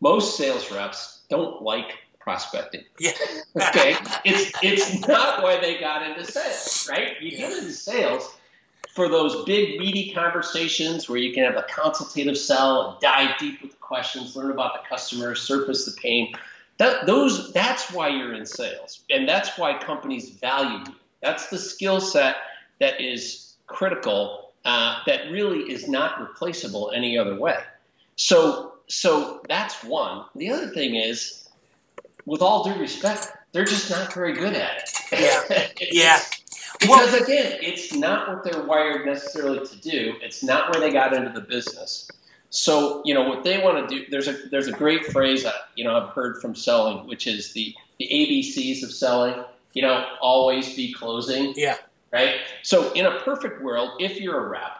most 0.00 0.36
sales 0.36 0.70
reps 0.70 1.22
don't 1.28 1.62
like 1.62 1.98
prospecting. 2.20 2.84
Yeah. 2.98 3.12
okay. 3.56 3.96
It's 4.24 4.52
it's 4.62 5.08
not 5.08 5.42
why 5.42 5.58
they 5.58 5.78
got 5.78 6.08
into 6.08 6.30
sales, 6.30 6.88
right? 6.90 7.20
You 7.20 7.30
get 7.30 7.52
into 7.52 7.72
sales 7.72 8.36
for 8.90 9.08
those 9.08 9.44
big 9.44 9.78
meaty 9.78 10.12
conversations 10.12 11.08
where 11.08 11.18
you 11.18 11.32
can 11.32 11.44
have 11.44 11.56
a 11.56 11.64
consultative 11.72 12.36
sell 12.36 12.90
and 12.90 13.00
dive 13.00 13.38
deep 13.38 13.62
with 13.62 13.70
the 13.70 13.76
questions, 13.76 14.36
learn 14.36 14.50
about 14.50 14.74
the 14.74 14.88
customer, 14.88 15.34
surface 15.34 15.84
the 15.84 15.92
pain. 16.00 16.34
That 16.78 17.06
those 17.06 17.52
that's 17.52 17.90
why 17.92 18.08
you're 18.08 18.34
in 18.34 18.44
sales. 18.44 19.04
And 19.10 19.28
that's 19.28 19.56
why 19.56 19.78
companies 19.78 20.30
value 20.30 20.78
you. 20.86 20.94
That's 21.22 21.48
the 21.48 21.58
skill 21.58 22.00
set 22.00 22.36
that 22.80 23.00
is 23.00 23.54
critical 23.66 24.47
uh, 24.64 25.00
that 25.06 25.30
really 25.30 25.72
is 25.72 25.88
not 25.88 26.20
replaceable 26.20 26.90
any 26.94 27.18
other 27.18 27.38
way. 27.38 27.58
So, 28.16 28.74
so 28.88 29.40
that's 29.48 29.82
one. 29.84 30.24
The 30.34 30.50
other 30.50 30.68
thing 30.68 30.96
is, 30.96 31.48
with 32.26 32.42
all 32.42 32.64
due 32.64 32.78
respect, 32.78 33.28
they're 33.52 33.64
just 33.64 33.90
not 33.90 34.12
very 34.12 34.34
good 34.34 34.54
at 34.54 34.78
it. 34.78 34.90
Yeah. 35.12 35.68
yeah. 35.90 36.20
Because 36.80 37.12
well, 37.12 37.22
again, 37.22 37.58
it's 37.62 37.94
not 37.94 38.28
what 38.28 38.44
they're 38.44 38.62
wired 38.62 39.06
necessarily 39.06 39.66
to 39.66 39.76
do. 39.80 40.14
It's 40.22 40.42
not 40.42 40.70
where 40.70 40.80
they 40.80 40.92
got 40.92 41.12
into 41.12 41.30
the 41.30 41.40
business. 41.40 42.10
So, 42.50 43.02
you 43.04 43.14
know, 43.14 43.28
what 43.28 43.44
they 43.44 43.62
want 43.62 43.88
to 43.88 43.98
do, 43.98 44.06
there's 44.10 44.28
a 44.28 44.32
there's 44.50 44.68
a 44.68 44.72
great 44.72 45.06
phrase 45.06 45.42
that, 45.42 45.54
you 45.74 45.84
know, 45.84 45.96
I've 45.96 46.10
heard 46.10 46.40
from 46.40 46.54
selling, 46.54 47.06
which 47.06 47.26
is 47.26 47.52
the 47.52 47.74
the 47.98 48.08
ABCs 48.10 48.82
of 48.82 48.92
selling. 48.92 49.42
You 49.74 49.82
know, 49.82 50.04
always 50.20 50.74
be 50.74 50.92
closing. 50.92 51.52
Yeah 51.56 51.76
right? 52.12 52.36
So 52.62 52.92
in 52.92 53.06
a 53.06 53.20
perfect 53.20 53.62
world, 53.62 53.92
if 54.00 54.20
you're 54.20 54.46
a 54.46 54.48
rep, 54.48 54.78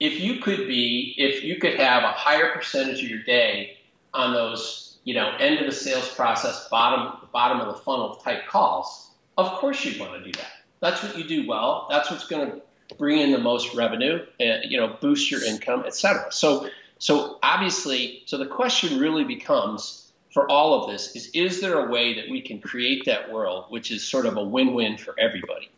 if 0.00 0.20
you 0.20 0.40
could 0.40 0.66
be, 0.66 1.14
if 1.16 1.44
you 1.44 1.56
could 1.56 1.78
have 1.78 2.02
a 2.02 2.12
higher 2.12 2.52
percentage 2.52 3.02
of 3.02 3.08
your 3.08 3.22
day 3.22 3.76
on 4.12 4.32
those, 4.32 4.98
you 5.04 5.14
know, 5.14 5.30
end 5.38 5.58
of 5.60 5.66
the 5.66 5.72
sales 5.72 6.08
process, 6.14 6.68
bottom 6.68 7.28
bottom 7.32 7.60
of 7.60 7.68
the 7.68 7.80
funnel 7.82 8.16
type 8.16 8.46
calls, 8.48 9.10
of 9.38 9.50
course 9.52 9.84
you'd 9.84 9.98
want 10.00 10.12
to 10.12 10.24
do 10.24 10.32
that. 10.32 10.52
That's 10.80 11.02
what 11.02 11.16
you 11.16 11.24
do 11.24 11.46
well. 11.46 11.86
That's 11.88 12.10
what's 12.10 12.26
going 12.26 12.50
to 12.50 12.62
bring 12.98 13.20
in 13.20 13.30
the 13.30 13.38
most 13.38 13.74
revenue, 13.74 14.24
and, 14.40 14.64
you 14.70 14.78
know, 14.78 14.96
boost 15.00 15.30
your 15.30 15.42
income, 15.44 15.84
et 15.86 15.94
cetera. 15.94 16.30
So, 16.32 16.68
so 16.98 17.38
obviously, 17.42 18.22
so 18.26 18.36
the 18.38 18.46
question 18.46 18.98
really 18.98 19.24
becomes 19.24 20.12
for 20.32 20.50
all 20.50 20.82
of 20.82 20.90
this 20.90 21.14
is: 21.14 21.30
Is 21.34 21.60
there 21.60 21.78
a 21.78 21.90
way 21.90 22.14
that 22.14 22.30
we 22.30 22.40
can 22.40 22.60
create 22.60 23.04
that 23.06 23.30
world, 23.30 23.66
which 23.68 23.90
is 23.90 24.02
sort 24.02 24.26
of 24.26 24.36
a 24.36 24.42
win-win 24.42 24.98
for 24.98 25.14
everybody? 25.18 25.70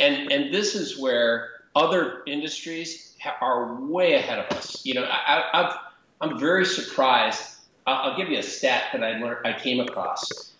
And 0.00 0.30
and 0.32 0.52
this 0.52 0.74
is 0.74 0.98
where 0.98 1.50
other 1.74 2.22
industries 2.26 3.16
are 3.40 3.74
way 3.80 4.14
ahead 4.14 4.38
of 4.38 4.56
us. 4.56 4.84
You 4.84 4.94
know, 4.94 5.04
I, 5.04 5.44
I've, 5.52 5.76
I'm 6.20 6.38
very 6.38 6.64
surprised. 6.64 7.42
I'll, 7.86 8.10
I'll 8.10 8.16
give 8.16 8.28
you 8.28 8.38
a 8.38 8.42
stat 8.42 8.84
that 8.92 9.02
I 9.02 9.18
learned, 9.18 9.46
I 9.46 9.58
came 9.58 9.80
across. 9.80 10.52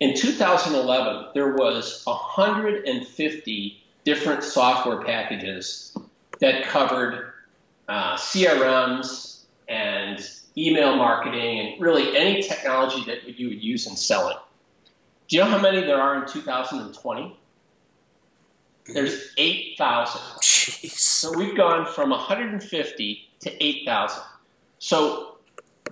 In 0.00 0.16
2011, 0.16 1.30
there 1.34 1.54
was 1.54 2.02
150 2.04 3.82
different 4.04 4.44
software 4.44 5.02
packages 5.02 5.96
that 6.40 6.64
covered 6.64 7.32
uh, 7.88 8.16
CRMs 8.16 9.42
and 9.68 10.28
email 10.56 10.96
marketing 10.96 11.60
and 11.60 11.80
really 11.80 12.16
any 12.16 12.42
technology 12.42 13.02
that 13.06 13.38
you 13.38 13.48
would 13.48 13.62
use 13.62 13.86
in 13.86 13.96
selling. 13.96 14.36
Do 15.28 15.36
you 15.36 15.42
know 15.42 15.48
how 15.48 15.58
many 15.58 15.80
there 15.80 16.00
are 16.00 16.22
in 16.22 16.28
2020? 16.28 17.36
There's 18.86 19.32
8,000. 19.38 20.20
So 20.42 21.36
we've 21.36 21.56
gone 21.56 21.86
from 21.86 22.10
150 22.10 23.28
to 23.40 23.64
8,000. 23.64 24.22
So 24.78 25.36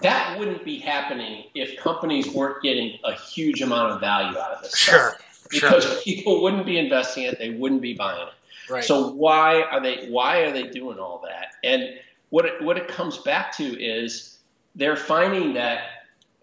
that 0.01 0.39
wouldn't 0.39 0.65
be 0.65 0.79
happening 0.79 1.45
if 1.55 1.79
companies 1.79 2.29
weren't 2.29 2.63
getting 2.63 2.99
a 3.05 3.15
huge 3.15 3.63
amount 3.63 3.93
of 3.93 4.01
value 4.01 4.39
out 4.39 4.53
of 4.53 4.63
this. 4.63 4.77
Sure. 4.77 5.17
Because 5.51 5.85
sure. 5.85 5.97
people 6.03 6.43
wouldn't 6.43 6.67
be 6.67 6.79
investing 6.79 7.25
it, 7.25 7.39
they 7.39 7.51
wouldn't 7.51 7.83
be 7.83 7.95
buying 7.95 8.27
it. 8.27 8.35
Right. 8.71 8.85
So 8.85 9.09
why 9.09 9.63
are 9.63 9.81
they 9.81 10.09
why 10.09 10.39
are 10.39 10.53
they 10.53 10.69
doing 10.69 10.99
all 10.99 11.23
that? 11.27 11.55
And 11.65 11.99
what 12.31 12.47
it, 12.47 12.63
what 12.63 12.79
it 12.79 12.89
comes 12.89 13.19
back 13.19 13.55
to 13.57 13.65
is 13.65 14.39
they're 14.75 14.97
finding 14.97 15.53
that 15.55 15.85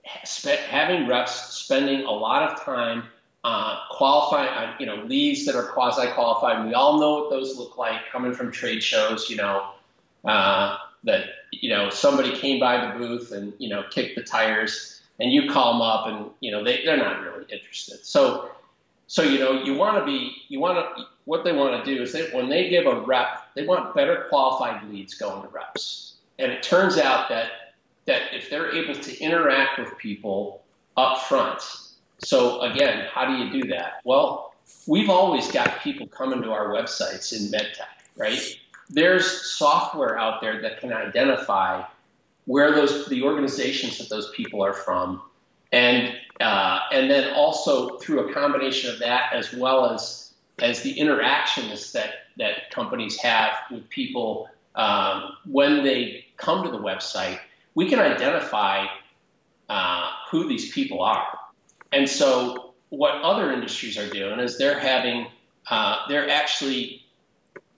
having 0.03 1.07
reps 1.07 1.53
spending 1.53 2.05
a 2.05 2.11
lot 2.11 2.51
of 2.51 2.63
time 2.63 3.05
uh, 3.43 3.79
qualifying, 3.91 4.49
uh, 4.49 4.75
you 4.79 4.85
know, 4.85 4.95
leads 5.05 5.45
that 5.45 5.55
are 5.55 5.63
quasi-qualified. 5.63 6.67
We 6.67 6.73
all 6.73 6.99
know 6.99 7.21
what 7.21 7.29
those 7.29 7.57
look 7.57 7.77
like 7.77 8.09
coming 8.11 8.33
from 8.33 8.51
trade 8.51 8.83
shows. 8.83 9.29
You 9.29 9.37
know, 9.37 9.71
uh, 10.25 10.77
that 11.05 11.25
you 11.51 11.69
know 11.69 11.89
somebody 11.89 12.35
came 12.37 12.59
by 12.59 12.85
the 12.85 12.99
booth 12.99 13.31
and 13.31 13.53
you 13.57 13.69
know 13.69 13.83
kicked 13.89 14.15
the 14.15 14.23
tires, 14.23 15.01
and 15.19 15.31
you 15.31 15.49
call 15.49 15.73
them 15.73 15.81
up, 15.81 16.07
and 16.07 16.31
you 16.41 16.51
know 16.51 16.63
they 16.63 16.83
they're 16.83 16.97
not 16.97 17.21
really 17.21 17.45
interested. 17.49 18.05
So, 18.05 18.51
so 19.07 19.23
you 19.23 19.39
know 19.39 19.63
you 19.63 19.73
want 19.75 19.97
to 19.97 20.05
be 20.05 20.33
you 20.49 20.59
want 20.59 20.97
to 20.97 21.05
what 21.23 21.45
they 21.45 21.53
want 21.53 21.83
to 21.83 21.95
do 21.95 22.01
is 22.01 22.11
they 22.11 22.29
when 22.31 22.49
they 22.49 22.69
give 22.69 22.87
a 22.87 22.99
rep, 23.01 23.53
they 23.55 23.65
want 23.65 23.95
better 23.95 24.25
qualified 24.29 24.83
leads 24.89 25.13
going 25.13 25.43
to 25.43 25.47
reps, 25.49 26.15
and 26.39 26.51
it 26.51 26.61
turns 26.61 26.97
out 26.97 27.29
that 27.29 27.51
that 28.05 28.33
if 28.33 28.49
they're 28.49 28.75
able 28.75 28.95
to 28.95 29.17
interact 29.19 29.79
with 29.79 29.97
people 29.97 30.61
up 30.97 31.21
front 31.21 31.61
so 32.23 32.61
again, 32.61 33.07
how 33.11 33.25
do 33.25 33.43
you 33.43 33.61
do 33.61 33.67
that? 33.69 34.01
Well, 34.03 34.53
we've 34.87 35.09
always 35.09 35.51
got 35.51 35.81
people 35.81 36.07
coming 36.07 36.41
to 36.43 36.51
our 36.51 36.69
websites 36.69 37.33
in 37.33 37.51
medtech, 37.51 37.87
right? 38.17 38.39
There's 38.89 39.25
software 39.25 40.17
out 40.17 40.41
there 40.41 40.61
that 40.61 40.79
can 40.79 40.91
identify 40.93 41.83
where 42.45 42.71
those 42.71 43.07
the 43.07 43.23
organizations 43.23 43.99
that 43.99 44.09
those 44.09 44.31
people 44.31 44.63
are 44.63 44.73
from, 44.73 45.21
and 45.71 46.15
uh, 46.39 46.79
and 46.91 47.09
then 47.09 47.33
also 47.33 47.97
through 47.99 48.29
a 48.29 48.33
combination 48.33 48.91
of 48.91 48.99
that 48.99 49.33
as 49.33 49.53
well 49.53 49.91
as 49.91 50.33
as 50.59 50.81
the 50.81 50.99
interactions 50.99 51.91
that 51.93 52.09
that 52.37 52.71
companies 52.71 53.17
have 53.17 53.53
with 53.71 53.87
people 53.89 54.49
um, 54.75 55.33
when 55.45 55.83
they 55.83 56.25
come 56.37 56.63
to 56.63 56.71
the 56.71 56.77
website, 56.77 57.39
we 57.75 57.87
can 57.87 57.99
identify 57.99 58.85
uh, 59.69 60.11
who 60.31 60.47
these 60.47 60.71
people 60.71 61.01
are 61.01 61.38
And 61.91 62.07
so 62.09 62.73
what 62.89 63.15
other 63.21 63.51
industries 63.51 63.97
are 63.97 64.09
doing 64.09 64.39
is 64.39 64.57
they're 64.57 64.79
having, 64.79 65.27
uh, 65.69 66.07
they're 66.07 66.29
actually 66.29 67.03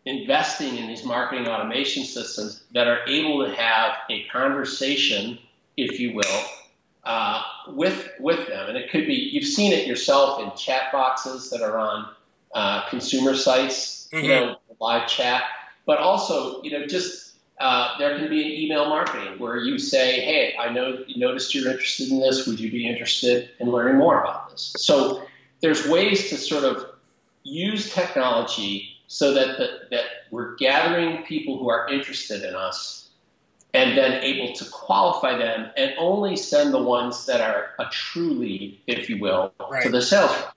investing 0.05 0.77
in 0.77 0.87
these 0.87 1.03
marketing 1.03 1.47
automation 1.47 2.03
systems 2.03 2.63
that 2.73 2.87
are 2.87 2.99
able 3.07 3.45
to 3.45 3.53
have 3.53 3.93
a 4.09 4.23
conversation, 4.25 5.37
if 5.77 5.99
you 5.99 6.15
will, 6.15 6.43
uh, 7.03 7.41
with 7.67 8.09
with 8.19 8.47
them. 8.47 8.69
And 8.69 8.77
it 8.77 8.89
could 8.89 9.05
be 9.05 9.13
you've 9.13 9.45
seen 9.45 9.73
it 9.73 9.87
yourself 9.87 10.41
in 10.41 10.57
chat 10.57 10.91
boxes 10.91 11.49
that 11.51 11.61
are 11.61 11.77
on 11.77 12.09
uh, 12.53 12.89
consumer 12.89 13.35
sites, 13.35 14.09
mm-hmm. 14.11 14.25
you 14.25 14.29
know, 14.29 14.55
live 14.79 15.07
chat, 15.07 15.43
but 15.85 15.99
also 15.99 16.61
you 16.63 16.71
know 16.71 16.85
just. 16.85 17.30
Uh, 17.61 17.97
there 17.99 18.17
can 18.17 18.29
be 18.29 18.41
an 18.41 18.51
email 18.51 18.89
marketing 18.89 19.37
where 19.39 19.57
you 19.57 19.77
say, 19.77 20.19
"Hey, 20.21 20.55
I 20.59 20.71
know 20.73 21.03
noticed 21.15 21.53
you're 21.53 21.69
interested 21.71 22.09
in 22.09 22.19
this. 22.19 22.47
Would 22.47 22.59
you 22.59 22.71
be 22.71 22.87
interested 22.87 23.51
in 23.59 23.71
learning 23.71 23.97
more 23.97 24.21
about 24.21 24.49
this?" 24.49 24.73
So 24.77 25.23
there's 25.61 25.87
ways 25.87 26.29
to 26.29 26.37
sort 26.37 26.63
of 26.63 26.85
use 27.43 27.93
technology 27.93 28.97
so 29.07 29.33
that 29.33 29.57
the, 29.57 29.67
that 29.91 30.05
we're 30.31 30.55
gathering 30.55 31.23
people 31.23 31.57
who 31.57 31.69
are 31.69 31.87
interested 31.87 32.43
in 32.43 32.55
us 32.55 33.09
and 33.73 33.97
then 33.97 34.23
able 34.23 34.53
to 34.53 34.65
qualify 34.65 35.37
them 35.37 35.69
and 35.77 35.93
only 35.97 36.35
send 36.35 36.73
the 36.73 36.81
ones 36.81 37.25
that 37.25 37.41
are 37.41 37.71
a 37.79 37.85
true 37.91 38.31
lead, 38.31 38.77
if 38.87 39.09
you 39.09 39.19
will, 39.19 39.53
right. 39.69 39.83
to 39.83 39.89
the 39.89 40.01
sales 40.01 40.31
rep. 40.31 40.53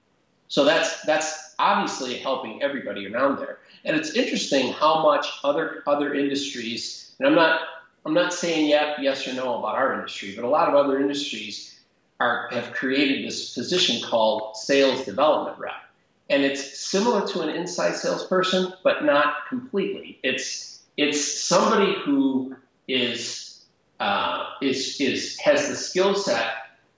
So 0.48 0.64
that's 0.64 1.02
that's 1.02 1.54
obviously 1.58 2.18
helping 2.18 2.62
everybody 2.62 3.12
around 3.12 3.38
there. 3.38 3.58
And 3.84 3.96
it's 3.96 4.14
interesting 4.14 4.72
how 4.72 5.02
much 5.02 5.26
other 5.42 5.82
other 5.86 6.14
industries, 6.14 7.14
and 7.18 7.28
I'm 7.28 7.34
not 7.34 7.60
I'm 8.06 8.14
not 8.14 8.32
saying 8.32 8.68
yet 8.68 9.00
yes 9.00 9.26
or 9.28 9.34
no 9.34 9.58
about 9.58 9.76
our 9.76 9.94
industry, 9.94 10.34
but 10.34 10.44
a 10.44 10.48
lot 10.48 10.68
of 10.68 10.74
other 10.74 10.98
industries 11.00 11.78
are 12.20 12.48
have 12.52 12.72
created 12.72 13.26
this 13.26 13.54
position 13.54 14.08
called 14.08 14.56
sales 14.56 15.04
development 15.04 15.58
rep 15.58 15.84
and 16.30 16.42
it's 16.42 16.78
similar 16.78 17.26
to 17.28 17.42
an 17.42 17.50
inside 17.50 17.96
salesperson, 17.96 18.72
but 18.82 19.04
not 19.04 19.46
completely. 19.48 20.18
It's 20.22 20.82
it's 20.96 21.22
somebody 21.42 21.94
who 22.04 22.56
is 22.88 23.64
uh, 24.00 24.46
is 24.62 25.00
is 25.00 25.38
has 25.40 25.68
the 25.68 25.76
skill 25.76 26.14
set 26.14 26.54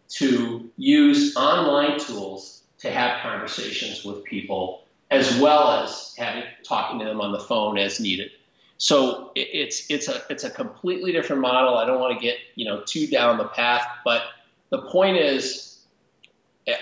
to 0.09 0.70
use 0.77 1.37
online 1.37 1.99
tools 1.99 2.62
to 2.79 2.90
have 2.90 3.22
conversations 3.22 4.05
with 4.05 4.22
people, 4.25 4.85
as 5.11 5.38
well 5.38 5.83
as 5.83 6.14
having 6.19 6.45
talking 6.64 6.99
to 6.99 7.05
them 7.05 7.21
on 7.21 7.33
the 7.33 7.38
phone 7.38 7.79
as 7.79 8.01
needed. 8.01 8.31
So 8.79 9.33
it's 9.35 9.90
it's 9.90 10.09
a 10.09 10.23
it's 10.29 10.45
a 10.45 10.51
completely 10.51 11.12
different 11.12 11.40
model. 11.40 11.77
I 11.77 11.87
don't 11.87 12.01
want 12.01 12.19
to 12.19 12.23
get 12.23 12.37
you 12.57 12.66
know 12.66 12.83
too 12.85 13.07
down 13.07 13.38
the 13.38 13.49
path, 13.49 13.87
but 14.05 14.23
the 14.71 14.83
point 14.83 15.16
is 15.16 15.66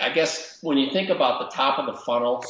I 0.01 0.11
guess 0.11 0.59
when 0.63 0.79
you 0.79 0.91
think 0.91 1.11
about 1.11 1.39
the 1.41 1.57
top 1.57 1.79
of 1.79 1.87
the 1.87 2.01
funnel, 2.01 2.45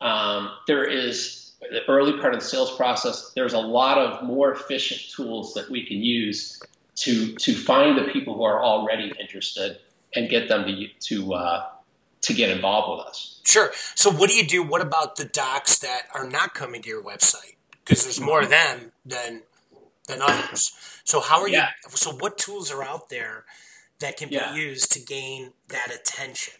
um, 0.00 0.50
there 0.66 0.84
is 0.84 1.52
the 1.60 1.80
early 1.88 2.20
part 2.20 2.34
of 2.34 2.40
the 2.40 2.46
sales 2.46 2.76
process. 2.76 3.32
There's 3.34 3.54
a 3.54 3.58
lot 3.58 3.98
of 3.98 4.22
more 4.22 4.52
efficient 4.52 5.00
tools 5.10 5.54
that 5.54 5.70
we 5.70 5.86
can 5.86 6.02
use 6.02 6.62
to 6.96 7.34
to 7.34 7.54
find 7.54 7.98
the 7.98 8.12
people 8.12 8.34
who 8.34 8.44
are 8.44 8.62
already 8.62 9.12
interested 9.18 9.78
and 10.14 10.28
get 10.28 10.48
them 10.48 10.64
to 10.66 10.88
to 10.88 11.34
uh, 11.34 11.68
to 12.24 12.34
get 12.34 12.50
involved 12.50 12.98
with 12.98 13.06
us. 13.06 13.40
Sure. 13.44 13.70
So 13.94 14.10
what 14.10 14.30
do 14.30 14.36
you 14.36 14.46
do? 14.46 14.62
What 14.62 14.80
about 14.80 15.16
the 15.16 15.24
docs 15.24 15.78
that 15.78 16.02
are 16.14 16.28
not 16.28 16.54
coming 16.54 16.82
to 16.82 16.88
your 16.88 17.02
website? 17.02 17.56
Because 17.84 18.04
there's 18.04 18.20
more 18.20 18.42
of 18.42 18.50
them 18.50 18.92
than 19.04 19.42
than 20.08 20.22
others. 20.22 20.72
So 21.04 21.20
how 21.20 21.40
are 21.40 21.48
yeah. 21.48 21.68
you? 21.84 21.90
So 21.90 22.12
what 22.12 22.38
tools 22.38 22.70
are 22.70 22.82
out 22.82 23.10
there 23.10 23.44
that 24.00 24.16
can 24.16 24.28
be 24.28 24.36
yeah. 24.36 24.54
used 24.54 24.92
to 24.92 25.00
gain 25.00 25.52
that 25.68 25.94
attention? 25.94 26.54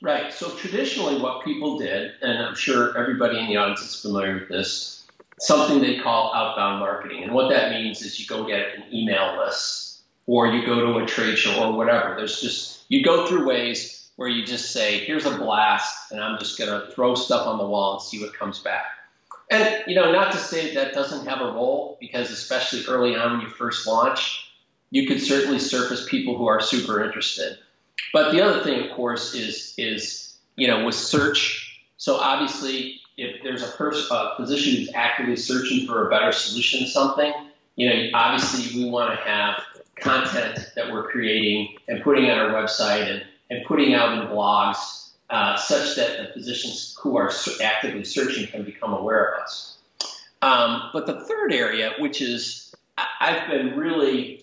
Right. 0.00 0.32
So 0.32 0.50
traditionally, 0.50 1.20
what 1.20 1.44
people 1.44 1.78
did, 1.78 2.12
and 2.22 2.38
I'm 2.38 2.54
sure 2.54 2.96
everybody 2.96 3.38
in 3.38 3.46
the 3.46 3.56
audience 3.56 3.82
is 3.82 4.00
familiar 4.00 4.34
with 4.34 4.48
this, 4.48 5.06
something 5.40 5.80
they 5.80 5.98
call 5.98 6.32
outbound 6.34 6.80
marketing. 6.80 7.24
And 7.24 7.32
what 7.32 7.50
that 7.50 7.72
means 7.72 8.02
is 8.02 8.18
you 8.18 8.26
go 8.26 8.46
get 8.46 8.74
an 8.76 8.84
email 8.92 9.38
list, 9.38 10.02
or 10.26 10.46
you 10.46 10.64
go 10.64 10.92
to 10.92 11.04
a 11.04 11.06
trade 11.06 11.36
show, 11.36 11.64
or 11.64 11.76
whatever. 11.76 12.14
There's 12.16 12.40
just 12.40 12.84
you 12.88 13.02
go 13.02 13.26
through 13.26 13.46
ways 13.46 13.97
where 14.18 14.28
you 14.28 14.44
just 14.44 14.72
say, 14.72 14.98
"Here's 15.04 15.26
a 15.26 15.38
blast," 15.38 16.10
and 16.10 16.20
I'm 16.20 16.40
just 16.40 16.58
going 16.58 16.70
to 16.72 16.90
throw 16.90 17.14
stuff 17.14 17.46
on 17.46 17.56
the 17.56 17.64
wall 17.64 17.92
and 17.92 18.02
see 18.02 18.20
what 18.20 18.34
comes 18.34 18.58
back. 18.58 18.86
And 19.48 19.84
you 19.86 19.94
know, 19.94 20.10
not 20.10 20.32
to 20.32 20.38
say 20.38 20.74
that 20.74 20.92
doesn't 20.92 21.24
have 21.28 21.40
a 21.40 21.52
role, 21.52 21.96
because 22.00 22.32
especially 22.32 22.84
early 22.88 23.14
on 23.14 23.34
when 23.34 23.40
you 23.42 23.48
first 23.48 23.86
launch, 23.86 24.50
you 24.90 25.06
could 25.06 25.22
certainly 25.22 25.60
surface 25.60 26.04
people 26.08 26.36
who 26.36 26.48
are 26.48 26.60
super 26.60 27.04
interested. 27.04 27.58
But 28.12 28.32
the 28.32 28.42
other 28.42 28.64
thing, 28.64 28.84
of 28.84 28.96
course, 28.96 29.34
is 29.34 29.72
is 29.78 30.36
you 30.56 30.66
know 30.66 30.84
with 30.84 30.96
search. 30.96 31.80
So 31.96 32.16
obviously, 32.16 33.00
if 33.16 33.40
there's 33.44 33.62
a 33.62 33.70
person, 33.76 34.04
a 34.10 34.34
physician 34.36 34.74
who's 34.74 34.90
actively 34.94 35.36
searching 35.36 35.86
for 35.86 36.08
a 36.08 36.10
better 36.10 36.32
solution 36.32 36.80
to 36.80 36.86
something, 36.88 37.32
you 37.76 37.88
know, 37.88 38.10
obviously 38.14 38.82
we 38.82 38.90
want 38.90 39.16
to 39.16 39.24
have 39.24 39.62
content 39.94 40.72
that 40.74 40.92
we're 40.92 41.08
creating 41.08 41.76
and 41.86 42.02
putting 42.02 42.28
on 42.28 42.38
our 42.38 42.50
website 42.50 43.08
and, 43.08 43.22
and 43.50 43.64
putting 43.66 43.94
out 43.94 44.18
in 44.18 44.28
blogs 44.28 45.10
uh, 45.30 45.56
such 45.56 45.96
that 45.96 46.18
the 46.18 46.32
physicians 46.32 46.96
who 47.00 47.16
are 47.16 47.30
actively 47.62 48.04
searching 48.04 48.46
can 48.46 48.62
become 48.62 48.92
aware 48.92 49.32
of 49.32 49.42
us. 49.42 49.78
Um, 50.40 50.90
but 50.92 51.06
the 51.06 51.24
third 51.24 51.52
area, 51.52 51.92
which 51.98 52.22
is 52.22 52.74
I've 53.20 53.48
been 53.48 53.76
really 53.76 54.42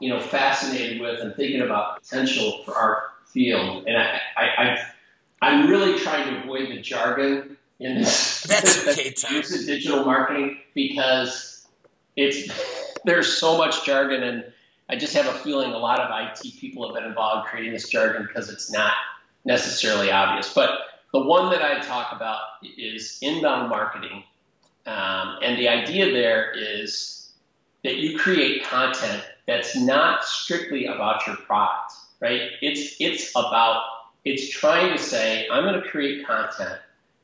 you 0.00 0.10
know, 0.10 0.20
fascinated 0.20 1.00
with 1.00 1.20
and 1.20 1.34
thinking 1.34 1.62
about 1.62 2.02
potential 2.02 2.62
for 2.64 2.74
our 2.74 3.04
field. 3.26 3.84
And 3.86 3.96
I, 3.96 4.20
I, 4.36 4.78
I 5.42 5.50
am 5.50 5.68
really 5.68 5.98
trying 5.98 6.34
to 6.34 6.42
avoid 6.42 6.68
the 6.68 6.80
jargon 6.80 7.56
in 7.80 7.98
this. 7.98 8.42
That's 8.48 8.86
okay, 8.88 9.10
Tom. 9.12 9.34
Use 9.36 9.60
of 9.60 9.66
digital 9.66 10.04
marketing 10.04 10.58
because 10.74 11.66
it's 12.16 12.52
there's 13.04 13.32
so 13.32 13.56
much 13.56 13.84
jargon, 13.84 14.22
and 14.22 14.44
I 14.88 14.96
just 14.96 15.14
have 15.14 15.26
a 15.26 15.38
feeling 15.38 15.72
a 15.72 15.78
lot 15.78 16.00
of 16.00 16.10
IT 16.10 16.58
people 16.58 16.86
have 16.86 16.94
been 16.94 17.04
involved 17.04 17.48
creating 17.48 17.72
this 17.72 17.88
jargon 17.88 18.26
because 18.26 18.48
it's 18.48 18.70
not 18.70 18.92
necessarily 19.44 20.10
obvious. 20.10 20.52
But 20.52 20.70
the 21.12 21.20
one 21.20 21.50
that 21.50 21.62
I 21.62 21.80
talk 21.80 22.12
about 22.12 22.40
is 22.76 23.18
inbound 23.22 23.68
marketing, 23.68 24.22
um, 24.86 25.38
and 25.42 25.58
the 25.58 25.68
idea 25.68 26.12
there 26.12 26.52
is 26.52 27.30
that 27.82 27.96
you 27.96 28.18
create 28.18 28.64
content 28.64 29.24
that's 29.46 29.76
not 29.76 30.24
strictly 30.24 30.86
about 30.86 31.26
your 31.26 31.36
product, 31.36 31.92
right? 32.20 32.50
It's 32.62 32.96
it's 33.00 33.30
about 33.30 33.82
it's 34.24 34.50
trying 34.50 34.96
to 34.96 35.02
say 35.02 35.48
I'm 35.50 35.64
going 35.64 35.80
to 35.80 35.88
create 35.88 36.26
content 36.26 36.78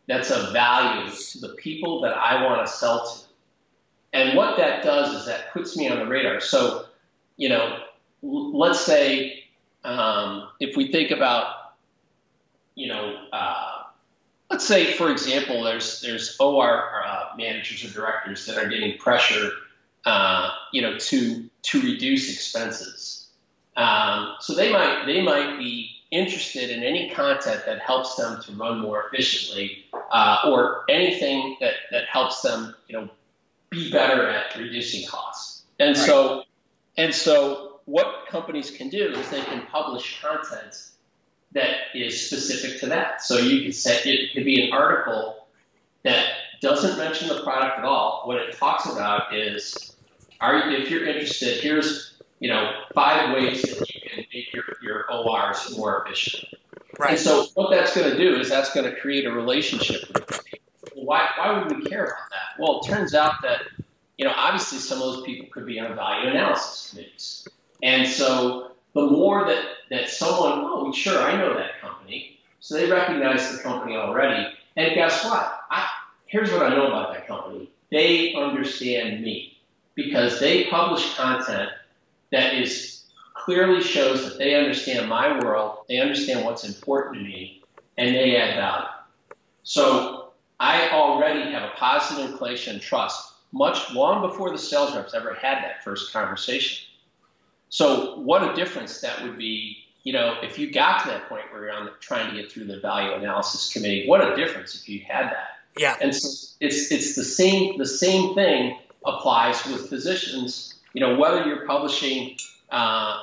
that's 0.07 0.31
of 0.31 0.53
value 0.53 1.11
to 1.11 1.38
the 1.38 1.55
people 1.59 2.01
that 2.03 2.16
I 2.16 2.44
want 2.44 2.66
to 2.66 2.72
sell 2.72 3.07
to. 3.07 3.22
And 4.12 4.37
what 4.37 4.57
that 4.57 4.83
does 4.83 5.14
is 5.14 5.27
that 5.27 5.53
puts 5.53 5.77
me 5.77 5.88
on 5.88 5.98
the 5.98 6.07
radar. 6.07 6.40
So, 6.40 6.87
you 7.37 7.49
know, 7.49 7.79
let's 8.23 8.81
say 8.81 9.45
um, 9.85 10.49
if 10.61 10.77
we 10.77 10.90
think 10.92 11.11
about, 11.11 11.75
you 12.75 12.88
know, 12.88 13.16
uh, 13.33 13.83
let's 14.51 14.66
say 14.66 14.92
for 14.92 15.11
example, 15.11 15.62
there's 15.62 16.01
there's 16.01 16.37
OR 16.38 17.03
uh, 17.05 17.37
managers 17.37 17.85
or 17.85 17.92
directors 17.92 18.47
that 18.47 18.59
are 18.59 18.68
getting 18.68 18.99
pressure 18.99 19.51
uh, 20.05 20.51
you 20.73 20.83
know, 20.83 20.99
to 20.99 21.49
to 21.62 21.81
reduce 21.81 22.33
expenses. 22.33 23.29
Um, 23.77 24.35
so 24.40 24.55
they 24.55 24.73
might 24.73 25.05
they 25.07 25.23
might 25.23 25.59
be 25.59 25.90
interested 26.11 26.71
in 26.71 26.83
any 26.83 27.11
content 27.11 27.62
that 27.66 27.79
helps 27.81 28.16
them 28.16 28.42
to 28.42 28.53
run 28.53 28.81
more 28.81 29.07
efficiently, 29.07 29.85
uh, 30.11 30.38
or 30.47 30.85
anything 30.88 31.57
that 31.61 31.75
that 31.90 32.07
helps 32.07 32.42
them, 32.42 32.75
you 32.88 32.97
know, 32.97 33.09
be 33.71 33.90
better 33.90 34.29
at 34.29 34.57
reducing 34.57 35.09
costs. 35.09 35.62
And 35.79 35.97
right. 35.97 36.07
so, 36.07 36.42
and 36.96 37.14
so, 37.14 37.81
what 37.85 38.26
companies 38.28 38.70
can 38.70 38.88
do 38.88 39.12
is 39.12 39.28
they 39.31 39.42
can 39.42 39.66
publish 39.66 40.20
content 40.20 40.90
that 41.52 41.76
is 41.94 42.26
specific 42.26 42.81
to 42.81 42.87
that. 42.87 43.22
So 43.22 43.38
you 43.38 43.62
could 43.62 43.74
set 43.74 44.07
it 44.07 44.33
could 44.33 44.44
be 44.44 44.64
an 44.64 44.72
article 44.72 45.46
that 46.02 46.26
doesn't 46.61 46.96
mention 46.98 47.28
the 47.28 47.42
product 47.42 47.78
at 47.78 47.85
all. 47.85 48.22
What 48.24 48.38
it 48.38 48.57
talks 48.57 48.87
about 48.87 49.35
is 49.35 49.95
are 50.40 50.70
you, 50.70 50.78
if 50.78 50.90
you're 50.90 51.07
interested, 51.07 51.62
here's 51.62 52.14
you 52.40 52.49
know 52.49 52.72
five 52.95 53.34
ways 53.34 53.62
that 53.62 53.95
you 53.95 54.01
can 54.01 54.24
make 54.32 54.53
your, 54.53 54.64
your 54.82 55.05
ORs 55.12 55.76
more 55.76 56.05
efficient. 56.05 56.45
Right. 56.99 57.12
And 57.12 57.18
so 57.18 57.47
what 57.55 57.70
that's 57.70 57.95
going 57.95 58.11
to 58.11 58.16
do 58.16 58.38
is 58.38 58.51
that's 58.51 58.72
going 58.74 58.93
to 58.93 59.01
create 59.01 59.24
a 59.24 59.32
relationship 59.32 60.03
with 60.12 60.45
people. 60.45 60.59
Why, 60.95 61.28
why 61.36 61.59
would 61.59 61.76
we 61.76 61.84
care 61.84 62.05
about 62.05 62.30
that? 62.30 62.61
Well, 62.62 62.80
it 62.80 62.88
turns 62.88 63.14
out 63.14 63.34
that 63.43 63.62
you 64.18 64.24
know 64.24 64.32
obviously 64.36 64.78
some 64.78 65.00
of 65.00 65.14
those 65.14 65.24
people 65.24 65.46
could 65.50 65.66
be 65.66 65.80
on 65.80 65.94
value 65.94 66.30
analysis 66.30 66.90
committees, 66.90 67.48
and 67.82 68.06
so 68.06 68.72
the 68.94 69.06
more 69.06 69.46
that 69.46 69.64
that 69.90 70.08
someone, 70.08 70.64
oh, 70.64 70.92
sure, 70.92 71.18
I 71.18 71.36
know 71.36 71.54
that 71.54 71.80
company, 71.80 72.38
so 72.60 72.74
they 72.74 72.90
recognize 72.90 73.56
the 73.56 73.62
company 73.62 73.96
already, 73.96 74.48
and 74.76 74.94
guess 74.94 75.24
what? 75.24 75.60
I, 75.70 75.88
here's 76.26 76.50
what 76.50 76.62
I 76.62 76.70
know 76.70 76.86
about 76.86 77.12
that 77.12 77.26
company. 77.26 77.70
They 77.90 78.34
understand 78.34 79.22
me 79.22 79.58
because 79.94 80.40
they 80.40 80.64
publish 80.64 81.14
content 81.14 81.70
that 82.30 82.54
is 82.54 83.04
clearly 83.34 83.82
shows 83.82 84.24
that 84.24 84.38
they 84.38 84.54
understand 84.54 85.08
my 85.08 85.38
world, 85.40 85.78
they 85.88 85.98
understand 85.98 86.44
what's 86.44 86.64
important 86.64 87.16
to 87.16 87.22
me, 87.22 87.62
and 87.98 88.14
they 88.14 88.36
add 88.36 88.56
value. 88.56 88.86
So 89.62 90.32
I 90.58 90.90
already 90.90 91.50
have 91.50 91.64
a 91.64 91.72
positive 91.76 92.30
inclination 92.30 92.74
and 92.74 92.82
trust 92.82 93.32
much 93.53 93.92
long 93.92 94.22
before 94.22 94.50
the 94.50 94.59
sales 94.59 94.94
reps 94.94 95.14
ever 95.14 95.34
had 95.34 95.62
that 95.62 95.84
first 95.84 96.12
conversation. 96.12 96.86
So 97.68 98.18
what 98.18 98.42
a 98.50 98.55
difference 98.55 99.00
that 99.00 99.22
would 99.22 99.38
be, 99.38 99.78
you 100.03 100.12
know, 100.12 100.36
if 100.42 100.59
you 100.59 100.70
got 100.72 101.03
to 101.03 101.09
that 101.09 101.28
point 101.28 101.44
where 101.53 101.64
you're 101.64 101.72
on 101.72 101.84
the, 101.84 101.92
trying 102.00 102.30
to 102.30 102.40
get 102.40 102.50
through 102.50 102.64
the 102.64 102.80
value 102.80 103.12
analysis 103.12 103.72
committee, 103.72 104.07
what 104.07 104.20
a 104.20 104.34
difference 104.36 104.74
if 104.74 104.88
you 104.88 105.00
had 105.07 105.26
that. 105.26 105.48
Yeah. 105.78 105.96
And 106.00 106.14
so 106.14 106.28
it's 106.61 106.92
it's 106.92 107.14
the 107.14 107.24
same 107.24 107.78
the 107.78 107.86
same 107.86 108.34
thing 108.34 108.78
applies 109.07 109.64
with 109.66 109.88
physicians. 109.88 110.74
You 110.92 111.00
know, 111.00 111.18
whether 111.18 111.46
you're 111.46 111.66
publishing, 111.66 112.36
uh, 112.70 113.22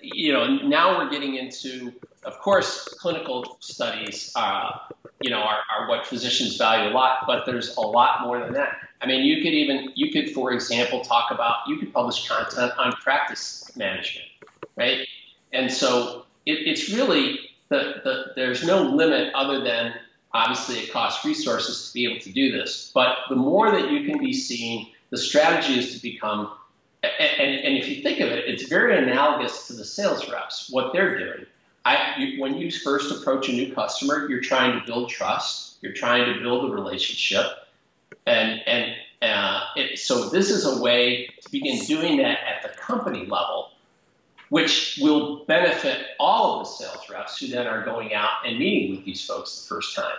you 0.00 0.32
know, 0.32 0.56
now 0.66 0.98
we're 0.98 1.10
getting 1.10 1.36
into, 1.36 1.92
of 2.24 2.38
course, 2.38 2.84
clinical 3.00 3.56
studies. 3.60 4.32
Uh, 4.34 4.70
you 5.20 5.30
know, 5.30 5.38
are, 5.38 5.60
are 5.70 5.88
what 5.88 6.04
physicians 6.04 6.56
value 6.56 6.90
a 6.90 6.92
lot, 6.92 7.24
but 7.28 7.46
there's 7.46 7.76
a 7.76 7.80
lot 7.80 8.22
more 8.22 8.40
than 8.40 8.54
that. 8.54 8.76
I 9.00 9.06
mean, 9.06 9.24
you 9.24 9.36
could 9.36 9.54
even, 9.54 9.92
you 9.94 10.10
could, 10.10 10.30
for 10.30 10.50
example, 10.50 11.00
talk 11.00 11.30
about, 11.30 11.58
you 11.68 11.76
could 11.76 11.92
publish 11.92 12.28
content 12.28 12.72
on 12.76 12.90
practice 12.94 13.70
management, 13.76 14.26
right? 14.76 15.06
And 15.52 15.70
so 15.70 16.24
it, 16.44 16.66
it's 16.66 16.90
really, 16.90 17.38
the, 17.68 18.00
the, 18.02 18.24
there's 18.34 18.64
no 18.64 18.82
limit 18.82 19.32
other 19.34 19.62
than 19.62 19.94
obviously 20.34 20.80
it 20.80 20.92
costs 20.92 21.24
resources 21.24 21.86
to 21.86 21.94
be 21.94 22.10
able 22.10 22.20
to 22.20 22.32
do 22.32 22.50
this. 22.50 22.90
But 22.92 23.18
the 23.28 23.36
more 23.36 23.70
that 23.70 23.92
you 23.92 24.04
can 24.04 24.18
be 24.18 24.32
seen, 24.32 24.88
the 25.10 25.18
strategy 25.18 25.78
is 25.78 25.94
to 25.94 26.02
become, 26.02 26.50
and, 27.04 27.54
and 27.60 27.76
if 27.76 27.88
you 27.88 28.02
think 28.02 28.18
of 28.18 28.28
it, 28.28 28.48
it's 28.48 28.64
very 28.64 28.98
analogous 28.98 29.68
to 29.68 29.74
the 29.74 29.84
sales 29.84 30.28
reps, 30.28 30.68
what 30.68 30.92
they're 30.92 31.16
doing. 31.16 31.46
I, 31.84 32.14
you, 32.18 32.40
when 32.40 32.58
you 32.58 32.70
first 32.70 33.10
approach 33.10 33.48
a 33.48 33.52
new 33.52 33.74
customer, 33.74 34.28
you're 34.28 34.40
trying 34.40 34.78
to 34.78 34.86
build 34.86 35.10
trust. 35.10 35.78
You're 35.82 35.92
trying 35.92 36.32
to 36.32 36.40
build 36.40 36.70
a 36.70 36.72
relationship, 36.72 37.46
and 38.26 38.60
and 38.66 38.94
uh, 39.20 39.64
it, 39.76 39.98
so 39.98 40.28
this 40.28 40.50
is 40.50 40.64
a 40.64 40.80
way 40.80 41.28
to 41.42 41.50
begin 41.50 41.84
doing 41.86 42.18
that 42.18 42.38
at 42.46 42.62
the 42.62 42.68
company 42.78 43.26
level, 43.26 43.70
which 44.48 44.98
will 45.02 45.44
benefit 45.46 46.06
all 46.20 46.60
of 46.60 46.66
the 46.66 46.72
sales 46.72 47.10
reps 47.10 47.38
who 47.38 47.48
then 47.48 47.66
are 47.66 47.84
going 47.84 48.14
out 48.14 48.46
and 48.46 48.58
meeting 48.58 48.96
with 48.96 49.04
these 49.04 49.24
folks 49.24 49.62
the 49.62 49.74
first 49.74 49.96
time. 49.96 50.14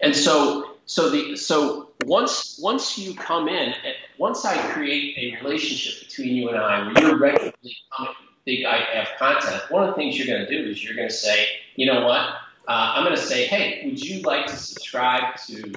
And 0.00 0.16
so 0.16 0.70
so 0.86 1.10
the 1.10 1.36
so 1.36 1.90
once 2.04 2.58
once 2.62 2.96
you 2.96 3.14
come 3.14 3.48
in, 3.48 3.74
once 4.16 4.44
I 4.44 4.56
create 4.72 5.16
a 5.18 5.44
relationship 5.44 6.08
between 6.08 6.34
you 6.34 6.48
and 6.48 6.56
I, 6.56 6.86
where 6.86 7.08
you're 7.08 7.18
regularly 7.18 7.76
coming 7.94 8.14
big 8.44 8.64
I 8.64 8.78
have 8.94 9.08
content, 9.18 9.62
one 9.70 9.82
of 9.82 9.90
the 9.90 9.94
things 9.94 10.18
you're 10.18 10.26
going 10.26 10.46
to 10.46 10.50
do 10.50 10.70
is 10.70 10.82
you're 10.84 10.96
going 10.96 11.08
to 11.08 11.14
say, 11.14 11.46
you 11.76 11.86
know 11.86 12.04
what? 12.04 12.20
Uh, 12.66 12.94
I'm 12.94 13.04
going 13.04 13.16
to 13.16 13.22
say, 13.22 13.46
hey, 13.46 13.82
would 13.84 14.00
you 14.00 14.22
like 14.22 14.46
to 14.46 14.56
subscribe 14.56 15.36
to, 15.46 15.72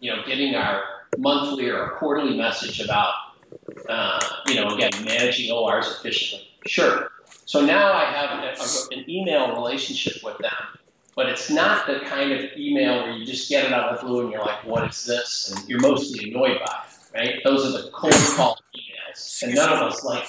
you 0.00 0.14
know, 0.14 0.22
getting 0.26 0.54
our 0.54 0.82
monthly 1.16 1.68
or 1.68 1.96
quarterly 1.98 2.36
message 2.36 2.80
about, 2.80 3.14
uh, 3.88 4.20
you 4.46 4.54
know, 4.54 4.74
again, 4.74 4.90
managing 5.04 5.50
ORs 5.50 5.88
efficiently? 5.88 6.46
Sure. 6.66 7.10
So 7.44 7.64
now 7.64 7.92
I 7.92 8.04
have 8.04 8.44
a, 8.44 8.62
a, 8.62 8.98
an 8.98 9.10
email 9.10 9.54
relationship 9.54 10.22
with 10.22 10.38
them, 10.38 10.52
but 11.16 11.28
it's 11.28 11.50
not 11.50 11.86
the 11.86 12.00
kind 12.00 12.32
of 12.32 12.44
email 12.56 13.02
where 13.02 13.12
you 13.12 13.24
just 13.24 13.48
get 13.48 13.64
it 13.64 13.72
out 13.72 13.88
of 13.88 14.00
the 14.00 14.06
blue 14.06 14.20
and 14.22 14.32
you're 14.32 14.44
like, 14.44 14.64
what 14.64 14.88
is 14.88 15.04
this? 15.04 15.52
And 15.52 15.68
you're 15.68 15.80
mostly 15.80 16.30
annoyed 16.30 16.58
by 16.64 16.82
it, 16.86 17.18
right? 17.18 17.34
Those 17.44 17.66
are 17.66 17.82
the 17.82 17.90
cold 17.90 18.14
call 18.36 18.58
emails. 18.76 19.42
And 19.42 19.54
none 19.54 19.72
of 19.72 19.82
us 19.82 20.04
like 20.04 20.28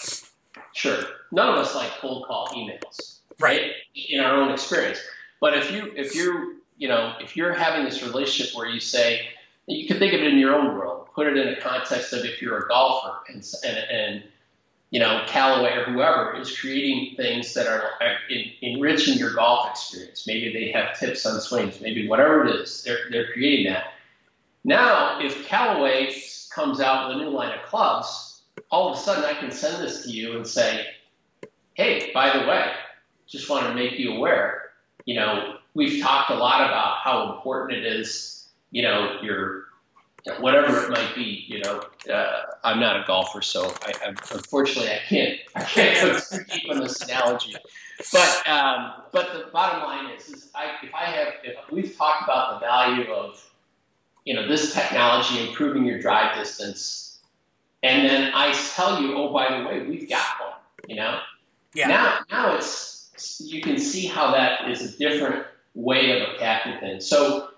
Sure. 0.73 1.03
None 1.31 1.49
of 1.49 1.55
us 1.55 1.75
like 1.75 1.89
cold 1.99 2.25
call 2.27 2.47
emails, 2.49 3.19
right? 3.39 3.71
In 4.09 4.19
our 4.19 4.35
own 4.35 4.51
experience. 4.51 4.99
But 5.39 5.57
if 5.57 5.71
you 5.71 5.91
if 5.95 6.15
you're 6.15 6.53
you 6.77 6.87
know 6.87 7.15
if 7.19 7.35
you're 7.35 7.53
having 7.53 7.85
this 7.85 8.03
relationship 8.03 8.55
where 8.55 8.67
you 8.67 8.79
say 8.79 9.27
you 9.67 9.87
can 9.87 9.99
think 9.99 10.13
of 10.13 10.21
it 10.21 10.27
in 10.27 10.39
your 10.39 10.55
own 10.55 10.75
world, 10.75 11.07
put 11.13 11.27
it 11.27 11.37
in 11.37 11.47
a 11.49 11.61
context 11.61 12.13
of 12.13 12.25
if 12.25 12.41
you're 12.41 12.57
a 12.57 12.67
golfer 12.67 13.17
and 13.29 13.45
and, 13.63 13.77
and 13.77 14.23
you 14.89 14.99
know 14.99 15.23
Callaway 15.27 15.73
or 15.73 15.83
whoever 15.85 16.35
is 16.39 16.57
creating 16.57 17.15
things 17.15 17.53
that 17.53 17.67
are 17.67 17.91
uh, 18.01 18.15
in, 18.29 18.51
enriching 18.61 19.17
your 19.17 19.33
golf 19.33 19.69
experience. 19.69 20.25
Maybe 20.25 20.51
they 20.51 20.71
have 20.71 20.97
tips 20.97 21.25
on 21.25 21.39
swings, 21.41 21.79
maybe 21.79 22.07
whatever 22.07 22.47
it 22.47 22.55
is, 22.55 22.83
they're 22.83 23.09
they're 23.11 23.31
creating 23.31 23.71
that. 23.71 23.93
Now, 24.63 25.21
if 25.21 25.47
Callaway 25.47 26.13
comes 26.51 26.81
out 26.81 27.07
with 27.07 27.17
a 27.17 27.19
new 27.23 27.29
line 27.29 27.57
of 27.57 27.63
clubs 27.65 28.29
all 28.71 28.91
of 28.91 28.97
a 28.97 29.01
sudden 29.01 29.23
I 29.23 29.33
can 29.33 29.51
send 29.51 29.83
this 29.83 30.03
to 30.03 30.11
you 30.11 30.35
and 30.35 30.45
say, 30.45 30.85
hey, 31.79 32.11
by 32.13 32.37
the 32.37 32.45
way, 32.45 32.73
just 33.25 33.49
want 33.49 33.65
to 33.65 33.73
make 33.73 33.97
you 33.97 34.11
aware, 34.11 34.71
you 35.05 35.15
know, 35.15 35.55
we've 35.75 36.03
talked 36.03 36.29
a 36.29 36.35
lot 36.35 36.59
about 36.59 36.97
how 36.97 37.33
important 37.33 37.85
it 37.85 37.85
is, 37.85 38.49
you 38.71 38.81
know, 38.81 39.17
your 39.21 39.69
whatever 40.39 40.83
it 40.83 40.89
might 40.89 41.15
be, 41.15 41.45
you 41.47 41.61
know, 41.61 41.81
uh, 42.13 42.41
I'm 42.65 42.81
not 42.81 43.01
a 43.01 43.05
golfer, 43.07 43.41
so 43.41 43.73
I, 43.81 43.93
I, 44.03 44.09
unfortunately 44.09 44.91
I 44.91 44.99
can't 45.07 45.39
I 45.55 45.63
can't 45.63 46.47
keep 46.49 46.69
on 46.69 46.81
this 46.81 47.01
analogy. 47.01 47.55
But 48.11 48.47
um, 48.47 49.03
but 49.13 49.31
the 49.31 49.49
bottom 49.53 49.83
line 49.83 50.13
is, 50.13 50.27
is 50.27 50.51
I, 50.53 50.71
if 50.83 50.93
I 50.93 51.05
have 51.05 51.27
if 51.45 51.55
we've 51.71 51.95
talked 51.95 52.23
about 52.23 52.59
the 52.59 52.65
value 52.65 53.09
of 53.09 53.41
you 54.25 54.33
know 54.33 54.45
this 54.49 54.73
technology 54.73 55.47
improving 55.47 55.85
your 55.85 55.99
drive 55.99 56.35
distance 56.35 57.19
and 57.83 58.05
then 58.05 58.33
I 58.35 58.51
tell 58.75 59.01
you, 59.01 59.15
oh, 59.15 59.31
by 59.31 59.57
the 59.57 59.65
way, 59.65 59.83
we've 59.83 60.09
got 60.09 60.27
one. 60.41 60.59
You 60.85 60.97
know. 60.97 61.21
Yeah. 61.73 61.87
Now, 61.87 62.19
now 62.31 62.55
it's 62.55 63.39
you 63.39 63.61
can 63.61 63.77
see 63.77 64.05
how 64.07 64.31
that 64.31 64.69
is 64.69 64.81
a 64.81 64.97
different 64.97 65.45
way 65.73 66.19
of 66.19 66.29
attacking 66.29 66.79
things. 66.79 67.05
So 67.07 67.49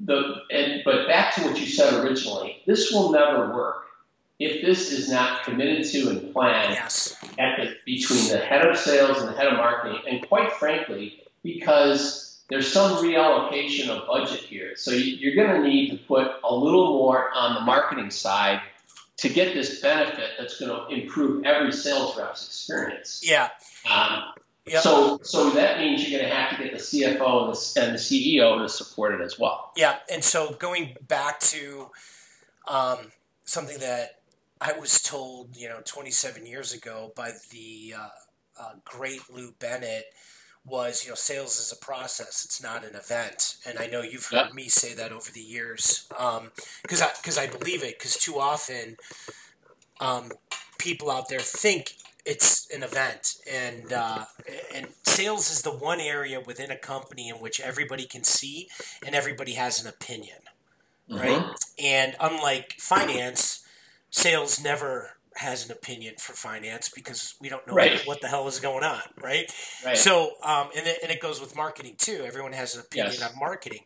the 0.00 0.36
and, 0.50 0.82
but 0.84 1.06
back 1.08 1.34
to 1.34 1.42
what 1.42 1.60
you 1.60 1.66
said 1.66 2.04
originally, 2.04 2.62
this 2.66 2.92
will 2.92 3.12
never 3.12 3.52
work 3.52 3.84
if 4.38 4.64
this 4.64 4.92
is 4.92 5.10
not 5.10 5.44
committed 5.44 5.86
to 5.86 6.10
and 6.10 6.32
planned 6.32 6.74
yes. 6.74 7.16
at 7.38 7.56
the, 7.56 7.76
between 7.86 8.28
the 8.28 8.38
head 8.38 8.66
of 8.66 8.76
sales 8.76 9.18
and 9.18 9.28
the 9.28 9.32
head 9.32 9.46
of 9.46 9.54
marketing, 9.54 10.00
and 10.08 10.26
quite 10.28 10.52
frankly, 10.52 11.22
because 11.42 12.42
there's 12.50 12.70
some 12.70 12.96
reallocation 12.96 13.88
of 13.88 14.06
budget 14.06 14.40
here. 14.40 14.72
So 14.76 14.90
you're 14.90 15.36
going 15.36 15.62
to 15.62 15.68
need 15.68 15.90
to 15.90 15.96
put 15.96 16.32
a 16.42 16.54
little 16.54 16.98
more 16.98 17.30
on 17.32 17.54
the 17.54 17.60
marketing 17.60 18.10
side 18.10 18.60
to 19.18 19.28
get 19.28 19.54
this 19.54 19.80
benefit 19.80 20.30
that's 20.38 20.58
going 20.58 20.70
to 20.70 21.02
improve 21.02 21.44
every 21.44 21.72
sales 21.72 22.16
rep's 22.16 22.46
experience. 22.46 23.22
Yeah. 23.24 23.48
Um, 23.90 24.24
yep. 24.66 24.82
So, 24.82 25.20
so 25.22 25.50
that 25.50 25.78
means 25.78 26.08
you're 26.08 26.18
going 26.18 26.30
to 26.30 26.36
have 26.36 26.56
to 26.56 26.64
get 26.64 26.72
the 26.72 26.78
CFO 26.78 27.46
and 27.46 27.54
the, 27.54 27.82
and 27.82 27.94
the 27.94 27.98
CEO 27.98 28.60
to 28.60 28.68
support 28.68 29.14
it 29.14 29.24
as 29.24 29.38
well. 29.38 29.72
Yeah, 29.76 29.96
and 30.12 30.24
so 30.24 30.54
going 30.54 30.96
back 31.06 31.38
to 31.40 31.90
um, 32.66 33.12
something 33.44 33.78
that 33.78 34.20
I 34.60 34.72
was 34.72 35.00
told, 35.00 35.56
you 35.56 35.68
know, 35.68 35.80
27 35.84 36.46
years 36.46 36.72
ago 36.72 37.12
by 37.14 37.32
the 37.50 37.94
uh, 37.96 38.08
uh, 38.58 38.72
great 38.84 39.20
Lou 39.30 39.52
Bennett 39.58 40.06
was 40.66 41.04
you 41.04 41.10
know 41.10 41.14
sales 41.14 41.58
is 41.58 41.72
a 41.72 41.84
process. 41.84 42.44
It's 42.44 42.62
not 42.62 42.84
an 42.84 42.94
event. 42.94 43.56
And 43.66 43.78
i 43.78 43.86
know 43.86 44.02
you've 44.02 44.26
heard 44.26 44.54
me 44.54 44.68
say 44.68 44.94
that 44.94 45.12
over 45.12 45.30
the 45.30 45.40
years 45.40 46.06
because 46.08 47.02
um, 47.02 47.08
i 47.08 47.10
because 47.16 47.38
i 47.38 47.46
believe 47.46 47.82
it 47.82 47.98
because 47.98 48.16
too 48.16 48.38
often 48.38 48.96
um, 50.00 50.32
people 50.78 51.10
out 51.10 51.28
there 51.28 51.40
think 51.40 51.94
it's 52.24 52.68
an 52.74 52.82
event. 52.82 53.36
And 53.50 53.92
uh, 53.92 54.24
and 54.74 54.88
sales 55.02 55.50
is 55.50 55.62
the 55.62 55.70
one 55.70 56.00
area 56.00 56.40
within 56.40 56.70
a 56.70 56.76
company 56.76 57.28
in 57.28 57.36
which 57.36 57.60
everybody 57.60 58.04
can 58.04 58.24
see 58.24 58.68
and 59.04 59.14
everybody 59.14 59.52
has 59.52 59.82
an 59.82 59.88
opinion 59.88 60.38
mm-hmm. 61.08 61.20
right 61.20 61.54
and 61.78 62.16
unlike 62.20 62.74
finance 62.78 63.64
sales 64.10 64.62
never 64.62 65.16
has 65.36 65.66
an 65.66 65.72
opinion 65.72 66.14
for 66.18 66.32
finance 66.32 66.88
because 66.88 67.34
we 67.40 67.48
don't 67.48 67.66
know 67.66 67.74
right. 67.74 68.00
what 68.06 68.20
the 68.20 68.28
hell 68.28 68.46
is 68.46 68.60
going 68.60 68.84
on, 68.84 69.02
right? 69.20 69.52
right. 69.84 69.96
So, 69.96 70.32
um, 70.42 70.68
and, 70.76 70.86
it, 70.86 70.98
and 71.02 71.10
it 71.10 71.20
goes 71.20 71.40
with 71.40 71.56
marketing 71.56 71.94
too. 71.98 72.22
Everyone 72.24 72.52
has 72.52 72.74
an 72.74 72.82
opinion 72.82 73.14
yes. 73.18 73.32
on 73.32 73.38
marketing, 73.38 73.80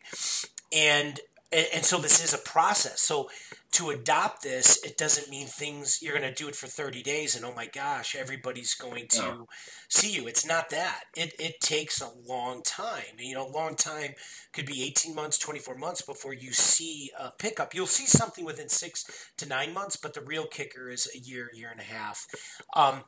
and 0.71 1.19
and 1.51 1.83
so 1.83 1.97
this 1.97 2.23
is 2.23 2.33
a 2.33 2.37
process. 2.37 3.01
So 3.01 3.29
to 3.71 3.89
adopt 3.89 4.43
this, 4.43 4.83
it 4.83 4.97
doesn't 4.97 5.29
mean 5.29 5.47
things 5.47 5.99
you're 6.01 6.17
going 6.17 6.31
to 6.31 6.33
do 6.33 6.47
it 6.47 6.55
for 6.55 6.67
30 6.67 7.01
days 7.01 7.35
and 7.35 7.43
oh 7.43 7.53
my 7.55 7.65
gosh, 7.65 8.15
everybody's 8.15 8.75
going 8.75 9.07
to 9.07 9.21
no. 9.21 9.47
see 9.87 10.11
you. 10.11 10.27
It's 10.27 10.45
not 10.45 10.69
that. 10.69 11.05
It 11.15 11.33
it 11.39 11.59
takes 11.59 12.01
a 12.01 12.11
long 12.27 12.61
time. 12.63 13.17
You 13.17 13.35
know, 13.35 13.47
long 13.47 13.75
time 13.75 14.13
could 14.53 14.65
be 14.65 14.83
18 14.83 15.15
months, 15.15 15.37
24 15.37 15.75
months 15.75 16.01
before 16.01 16.33
you 16.33 16.51
see 16.51 17.11
a 17.19 17.31
pickup. 17.31 17.73
You'll 17.73 17.87
see 17.87 18.05
something 18.05 18.45
within 18.45 18.69
6 18.69 19.31
to 19.37 19.47
9 19.47 19.73
months, 19.73 19.95
but 19.95 20.13
the 20.13 20.21
real 20.21 20.45
kicker 20.45 20.89
is 20.89 21.09
a 21.15 21.19
year, 21.19 21.49
year 21.53 21.69
and 21.71 21.79
a 21.79 21.83
half. 21.83 22.27
Um, 22.75 23.03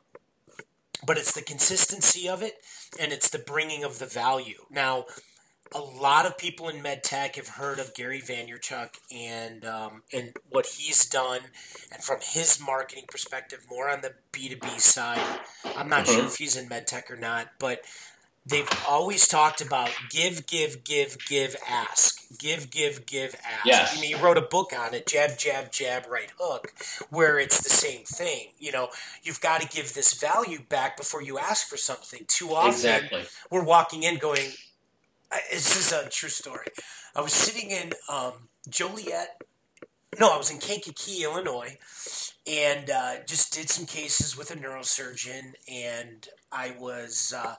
but 1.04 1.18
it's 1.18 1.32
the 1.32 1.42
consistency 1.42 2.28
of 2.28 2.42
it 2.42 2.54
and 2.98 3.12
it's 3.12 3.28
the 3.28 3.38
bringing 3.38 3.84
of 3.84 3.98
the 3.98 4.06
value. 4.06 4.64
Now, 4.70 5.06
a 5.74 5.80
lot 5.80 6.26
of 6.26 6.36
people 6.38 6.68
in 6.68 6.82
med 6.82 7.02
tech 7.02 7.36
have 7.36 7.48
heard 7.48 7.78
of 7.78 7.94
Gary 7.94 8.20
Vaynerchuk 8.20 8.90
and 9.14 9.64
um, 9.64 10.02
and 10.12 10.32
what 10.50 10.66
he's 10.66 11.04
done, 11.06 11.40
and 11.92 12.02
from 12.02 12.18
his 12.22 12.60
marketing 12.60 13.04
perspective, 13.08 13.66
more 13.70 13.88
on 13.88 14.00
the 14.02 14.14
B 14.32 14.48
two 14.48 14.56
B 14.56 14.68
side. 14.78 15.40
I'm 15.76 15.88
not 15.88 16.06
sure 16.06 16.24
if 16.24 16.36
he's 16.36 16.56
in 16.56 16.68
med 16.68 16.86
tech 16.86 17.10
or 17.10 17.16
not, 17.16 17.48
but 17.58 17.80
they've 18.44 18.68
always 18.88 19.28
talked 19.28 19.60
about 19.60 19.90
give, 20.10 20.46
give, 20.46 20.82
give, 20.82 21.16
give, 21.26 21.54
ask, 21.68 22.20
give, 22.38 22.70
give, 22.70 23.06
give, 23.06 23.36
ask. 23.36 23.64
Yes. 23.64 23.96
I 23.96 24.00
mean, 24.00 24.16
he 24.16 24.20
wrote 24.22 24.36
a 24.36 24.40
book 24.42 24.72
on 24.76 24.94
it, 24.94 25.06
jab, 25.06 25.38
jab, 25.38 25.70
jab, 25.70 26.06
right 26.10 26.32
hook, 26.38 26.72
where 27.08 27.38
it's 27.38 27.62
the 27.62 27.70
same 27.70 28.02
thing. 28.04 28.48
You 28.58 28.72
know, 28.72 28.88
you've 29.22 29.40
got 29.40 29.60
to 29.60 29.68
give 29.68 29.94
this 29.94 30.14
value 30.14 30.58
back 30.68 30.96
before 30.96 31.22
you 31.22 31.38
ask 31.38 31.68
for 31.68 31.76
something. 31.76 32.24
Too 32.26 32.48
often, 32.52 32.70
Exactly. 32.72 33.22
we're 33.48 33.64
walking 33.64 34.02
in 34.02 34.18
going, 34.18 34.50
this 35.50 35.76
is 35.76 35.92
a 35.92 36.08
true 36.08 36.28
story. 36.28 36.66
I 37.14 37.20
was 37.20 37.32
sitting 37.32 37.70
in 37.70 37.92
um, 38.08 38.48
Joliet. 38.68 39.42
No, 40.20 40.32
I 40.32 40.36
was 40.36 40.50
in 40.50 40.58
Kankakee, 40.58 41.24
Illinois, 41.24 41.78
and 42.46 42.90
uh, 42.90 43.14
just 43.26 43.52
did 43.52 43.70
some 43.70 43.86
cases 43.86 44.36
with 44.36 44.50
a 44.50 44.56
neurosurgeon. 44.56 45.54
And 45.70 46.28
I 46.50 46.74
was 46.78 47.34
uh, 47.36 47.54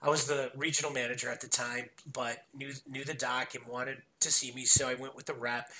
I 0.00 0.08
was 0.08 0.26
the 0.26 0.52
regional 0.56 0.92
manager 0.92 1.28
at 1.28 1.40
the 1.40 1.48
time, 1.48 1.90
but 2.10 2.44
knew 2.54 2.72
knew 2.88 3.04
the 3.04 3.14
doc 3.14 3.54
and 3.54 3.66
wanted 3.66 4.02
to 4.20 4.30
see 4.30 4.52
me, 4.52 4.64
so 4.64 4.88
I 4.88 4.94
went 4.94 5.16
with 5.16 5.26
the 5.26 5.34
rep. 5.34 5.70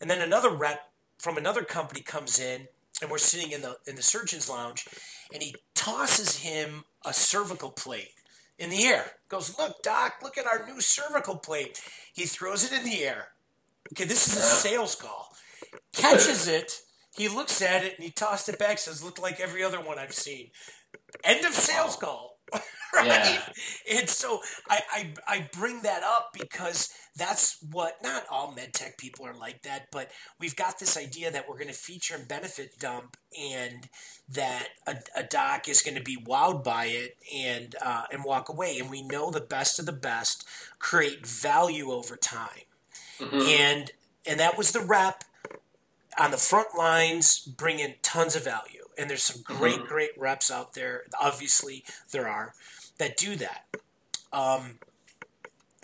And 0.00 0.10
then 0.10 0.20
another 0.20 0.50
rep 0.50 0.90
from 1.18 1.36
another 1.36 1.62
company 1.62 2.00
comes 2.00 2.38
in, 2.38 2.68
and 3.02 3.10
we're 3.10 3.18
sitting 3.18 3.52
in 3.52 3.60
the 3.60 3.76
in 3.86 3.96
the 3.96 4.02
surgeon's 4.02 4.48
lounge, 4.48 4.88
and 5.32 5.42
he 5.42 5.54
tosses 5.74 6.38
him 6.38 6.84
a 7.04 7.12
cervical 7.12 7.70
plate 7.70 8.12
in 8.58 8.70
the 8.70 8.84
air. 8.84 9.12
Goes, 9.28 9.58
look, 9.58 9.82
doc, 9.82 10.14
look 10.22 10.36
at 10.36 10.46
our 10.46 10.66
new 10.66 10.80
cervical 10.80 11.36
plate. 11.36 11.80
He 12.12 12.24
throws 12.24 12.64
it 12.64 12.76
in 12.76 12.84
the 12.84 13.04
air. 13.04 13.28
Okay, 13.92 14.04
this 14.04 14.28
is 14.28 14.36
a 14.36 14.42
sales 14.42 14.94
call. 14.94 15.32
Catches 15.94 16.46
it. 16.46 16.80
He 17.16 17.28
looks 17.28 17.62
at 17.62 17.84
it 17.84 17.96
and 17.96 18.04
he 18.04 18.10
tossed 18.10 18.48
it 18.48 18.58
back. 18.58 18.78
Says, 18.78 19.02
"Looked 19.02 19.20
like 19.20 19.40
every 19.40 19.62
other 19.62 19.80
one 19.80 19.98
I've 19.98 20.14
seen." 20.14 20.50
End 21.24 21.44
of 21.44 21.54
sales 21.54 21.96
call. 21.96 22.37
right? 22.94 23.06
Yeah. 23.06 23.42
And 23.98 24.08
so 24.08 24.40
I, 24.68 24.80
I 24.92 25.12
I 25.26 25.48
bring 25.52 25.82
that 25.82 26.02
up 26.02 26.30
because 26.32 26.90
that's 27.16 27.58
what 27.70 27.96
not 28.02 28.24
all 28.30 28.52
med 28.52 28.72
tech 28.72 28.96
people 28.98 29.26
are 29.26 29.34
like 29.36 29.62
that, 29.62 29.88
but 29.92 30.10
we've 30.40 30.56
got 30.56 30.78
this 30.78 30.96
idea 30.96 31.30
that 31.30 31.48
we're 31.48 31.56
going 31.58 31.68
to 31.68 31.74
feature 31.74 32.14
and 32.14 32.26
benefit 32.28 32.78
dump, 32.78 33.16
and 33.38 33.88
that 34.28 34.68
a, 34.86 34.96
a 35.16 35.22
doc 35.22 35.68
is 35.68 35.82
going 35.82 35.96
to 35.96 36.02
be 36.02 36.16
wowed 36.16 36.64
by 36.64 36.86
it 36.86 37.16
and 37.34 37.74
uh, 37.82 38.04
and 38.12 38.24
walk 38.24 38.48
away. 38.48 38.78
And 38.78 38.90
we 38.90 39.02
know 39.02 39.30
the 39.30 39.40
best 39.40 39.78
of 39.78 39.86
the 39.86 39.92
best 39.92 40.46
create 40.78 41.26
value 41.26 41.90
over 41.90 42.16
time, 42.16 42.62
Mhm. 43.20 43.48
and 43.48 43.90
and 44.26 44.40
that 44.40 44.58
was 44.58 44.72
the 44.72 44.80
rep 44.80 45.24
on 46.18 46.30
the 46.30 46.36
front 46.36 46.76
lines 46.76 47.38
bring 47.38 47.78
in 47.78 47.94
tons 48.02 48.34
of 48.34 48.44
value. 48.44 48.84
And 48.98 49.08
there's 49.08 49.22
some 49.22 49.42
great, 49.42 49.84
great 49.84 50.10
reps 50.18 50.50
out 50.50 50.74
there. 50.74 51.04
Obviously, 51.20 51.84
there 52.10 52.28
are 52.28 52.54
that 52.98 53.16
do 53.16 53.36
that. 53.36 53.66
Um, 54.32 54.78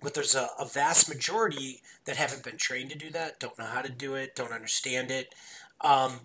but 0.03 0.15
there's 0.15 0.35
a, 0.35 0.49
a 0.59 0.67
vast 0.67 1.09
majority 1.09 1.81
that 2.05 2.17
haven't 2.17 2.43
been 2.43 2.59
trained 2.59 2.91
to 2.91 2.99
do 2.99 3.11
that, 3.11 3.41
don't 3.41 3.59
know 3.59 3.65
how 3.65 3.81
to 3.81 3.91
do 3.91 4.15
it, 4.15 4.37
don't 4.37 4.53
understand 4.53 5.11
it. 5.11 5.35
Um, 5.81 6.21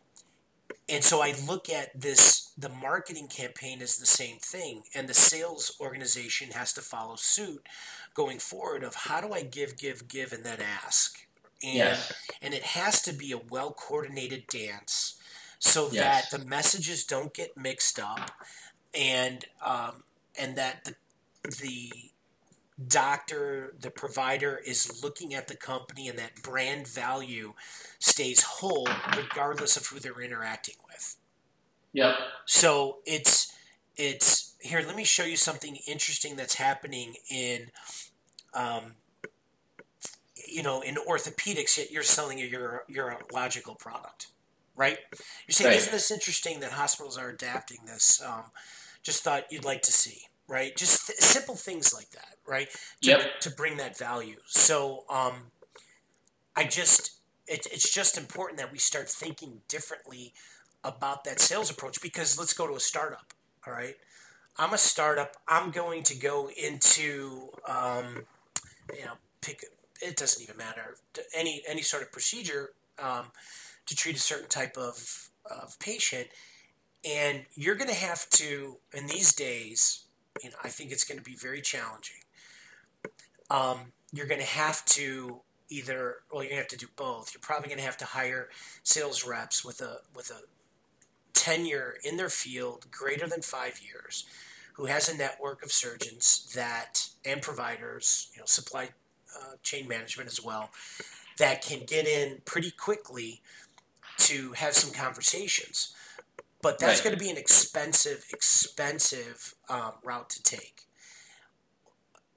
and 0.89 1.03
so 1.03 1.21
I 1.21 1.33
look 1.47 1.69
at 1.69 1.99
this 1.99 2.51
the 2.57 2.69
marketing 2.69 3.27
campaign 3.27 3.81
is 3.81 3.97
the 3.97 4.05
same 4.05 4.37
thing, 4.37 4.83
and 4.93 5.07
the 5.07 5.13
sales 5.13 5.77
organization 5.79 6.49
has 6.51 6.73
to 6.73 6.81
follow 6.81 7.15
suit 7.15 7.65
going 8.13 8.39
forward 8.39 8.83
of 8.83 8.95
how 8.95 9.21
do 9.21 9.31
I 9.31 9.43
give, 9.43 9.77
give, 9.77 10.07
give, 10.09 10.33
and 10.33 10.43
then 10.43 10.59
ask. 10.59 11.25
And 11.63 11.75
Yes. 11.75 12.13
and 12.41 12.53
it 12.53 12.63
has 12.63 13.01
to 13.03 13.13
be 13.13 13.31
a 13.31 13.37
well 13.37 13.71
coordinated 13.73 14.47
dance 14.47 15.15
so 15.59 15.89
Yes. 15.91 16.29
that 16.31 16.39
the 16.39 16.45
messages 16.45 17.03
don't 17.05 17.33
get 17.33 17.57
mixed 17.57 17.99
up 17.99 18.31
and 18.93 19.45
um, 19.65 20.03
and 20.37 20.55
that 20.57 20.85
the 20.85 20.95
the 21.61 21.91
doctor 22.87 23.75
the 23.79 23.91
provider 23.91 24.57
is 24.57 25.03
looking 25.03 25.33
at 25.33 25.47
the 25.47 25.55
company 25.55 26.07
and 26.07 26.17
that 26.17 26.41
brand 26.41 26.87
value 26.87 27.53
stays 27.99 28.43
whole 28.43 28.87
regardless 29.17 29.75
of 29.77 29.85
who 29.87 29.99
they're 29.99 30.21
interacting 30.21 30.75
with 30.87 31.17
Yep. 31.93 32.15
so 32.45 32.99
it's 33.05 33.51
it's 33.95 34.55
here. 34.61 34.81
Let 34.85 34.95
me 34.95 35.03
show 35.03 35.23
you 35.25 35.35
something 35.37 35.77
interesting 35.87 36.35
that's 36.35 36.55
happening 36.55 37.15
in, 37.29 37.71
um, 38.53 38.95
you 40.51 40.63
know, 40.63 40.81
in 40.81 40.95
orthopedics. 40.95 41.77
Yet 41.77 41.91
you're 41.91 42.03
selling 42.03 42.39
a 42.39 42.49
uro, 42.49 42.79
urological 42.89 43.77
product, 43.77 44.27
right? 44.75 44.97
You're 45.47 45.53
saying, 45.53 45.69
Right. 45.69 45.77
isn't 45.77 45.91
this 45.91 46.11
interesting 46.11 46.59
that 46.61 46.71
hospitals 46.73 47.17
are 47.17 47.29
adapting 47.29 47.79
this? 47.85 48.21
Um, 48.21 48.45
just 49.03 49.23
thought 49.23 49.51
you'd 49.51 49.65
like 49.65 49.81
to 49.83 49.91
see, 49.91 50.23
right? 50.47 50.75
Just 50.75 51.07
th- 51.07 51.19
simple 51.19 51.55
things 51.55 51.93
like 51.93 52.11
that, 52.11 52.35
right? 52.45 52.69
To, 53.03 53.09
Yep. 53.11 53.39
to 53.41 53.49
bring 53.51 53.77
that 53.77 53.97
value. 53.97 54.37
So 54.45 55.05
um, 55.09 55.51
I 56.55 56.65
just 56.65 57.19
it, 57.47 57.65
it's 57.71 57.91
just 57.91 58.17
important 58.17 58.59
that 58.59 58.71
we 58.71 58.77
start 58.77 59.09
thinking 59.09 59.61
differently 59.67 60.33
about 60.83 61.23
that 61.23 61.39
sales 61.39 61.69
approach 61.69 62.01
because 62.01 62.37
let's 62.37 62.53
go 62.53 62.67
to 62.67 62.75
a 62.75 62.79
startup 62.79 63.33
all 63.67 63.73
right 63.73 63.95
i'm 64.57 64.73
a 64.73 64.77
startup 64.77 65.35
i'm 65.47 65.71
going 65.71 66.03
to 66.03 66.15
go 66.15 66.49
into 66.57 67.49
um, 67.67 68.25
you 68.97 69.03
know 69.03 69.13
pick 69.41 69.65
it 70.01 70.15
doesn't 70.15 70.41
even 70.41 70.57
matter. 70.57 70.95
Any 71.35 71.63
any 71.67 71.81
sort 71.81 72.03
of 72.03 72.11
procedure 72.11 72.71
um, 73.01 73.27
to 73.85 73.95
treat 73.95 74.15
a 74.15 74.19
certain 74.19 74.49
type 74.49 74.77
of, 74.77 75.29
of 75.49 75.77
patient. 75.79 76.27
And 77.09 77.45
you're 77.55 77.75
going 77.75 77.89
to 77.89 77.95
have 77.95 78.29
to 78.31 78.77
in 78.93 79.07
these 79.07 79.33
days 79.33 80.03
you 80.43 80.49
know 80.49 80.57
i 80.63 80.67
think 80.67 80.91
it's 80.91 81.03
going 81.03 81.17
to 81.17 81.23
be 81.23 81.35
very 81.35 81.61
challenging. 81.61 82.17
Um, 83.49 83.93
you're 84.13 84.27
going 84.27 84.41
to 84.41 84.45
have 84.45 84.85
to 84.85 85.41
either 85.69 86.17
well 86.31 86.43
you're 86.43 86.51
going 86.51 86.63
to 86.63 86.63
have 86.63 86.67
to 86.67 86.77
do 86.77 86.87
both. 86.95 87.33
You're 87.33 87.41
probably 87.41 87.67
going 87.67 87.79
to 87.79 87.85
have 87.85 87.97
to 87.97 88.05
hire 88.05 88.49
sales 88.83 89.25
reps 89.25 89.63
with 89.63 89.81
a 89.81 89.99
with 90.15 90.29
a 90.29 90.41
tenure 91.33 91.95
in 92.03 92.17
their 92.17 92.29
field 92.29 92.87
greater 92.91 93.27
than 93.27 93.41
five 93.41 93.79
years 93.81 94.25
who 94.73 94.85
has 94.85 95.09
a 95.09 95.17
network 95.17 95.63
of 95.63 95.71
surgeons 95.71 96.51
that 96.55 97.09
and 97.25 97.41
providers 97.41 98.29
you 98.33 98.39
know 98.39 98.45
supply 98.45 98.89
uh, 99.37 99.55
chain 99.63 99.87
management 99.87 100.29
as 100.29 100.41
well 100.43 100.69
that 101.37 101.61
can 101.61 101.85
get 101.85 102.07
in 102.07 102.41
pretty 102.45 102.71
quickly 102.71 103.41
to 104.17 104.51
have 104.53 104.73
some 104.73 104.91
conversations. 104.91 105.95
But 106.61 106.79
that's 106.79 106.99
Right. 106.99 107.05
going 107.05 107.17
to 107.17 107.23
be 107.23 107.29
an 107.29 107.37
expensive 107.37 108.25
expensive 108.33 109.55
um, 109.69 109.93
route 110.03 110.29
to 110.31 110.43
take. 110.43 110.81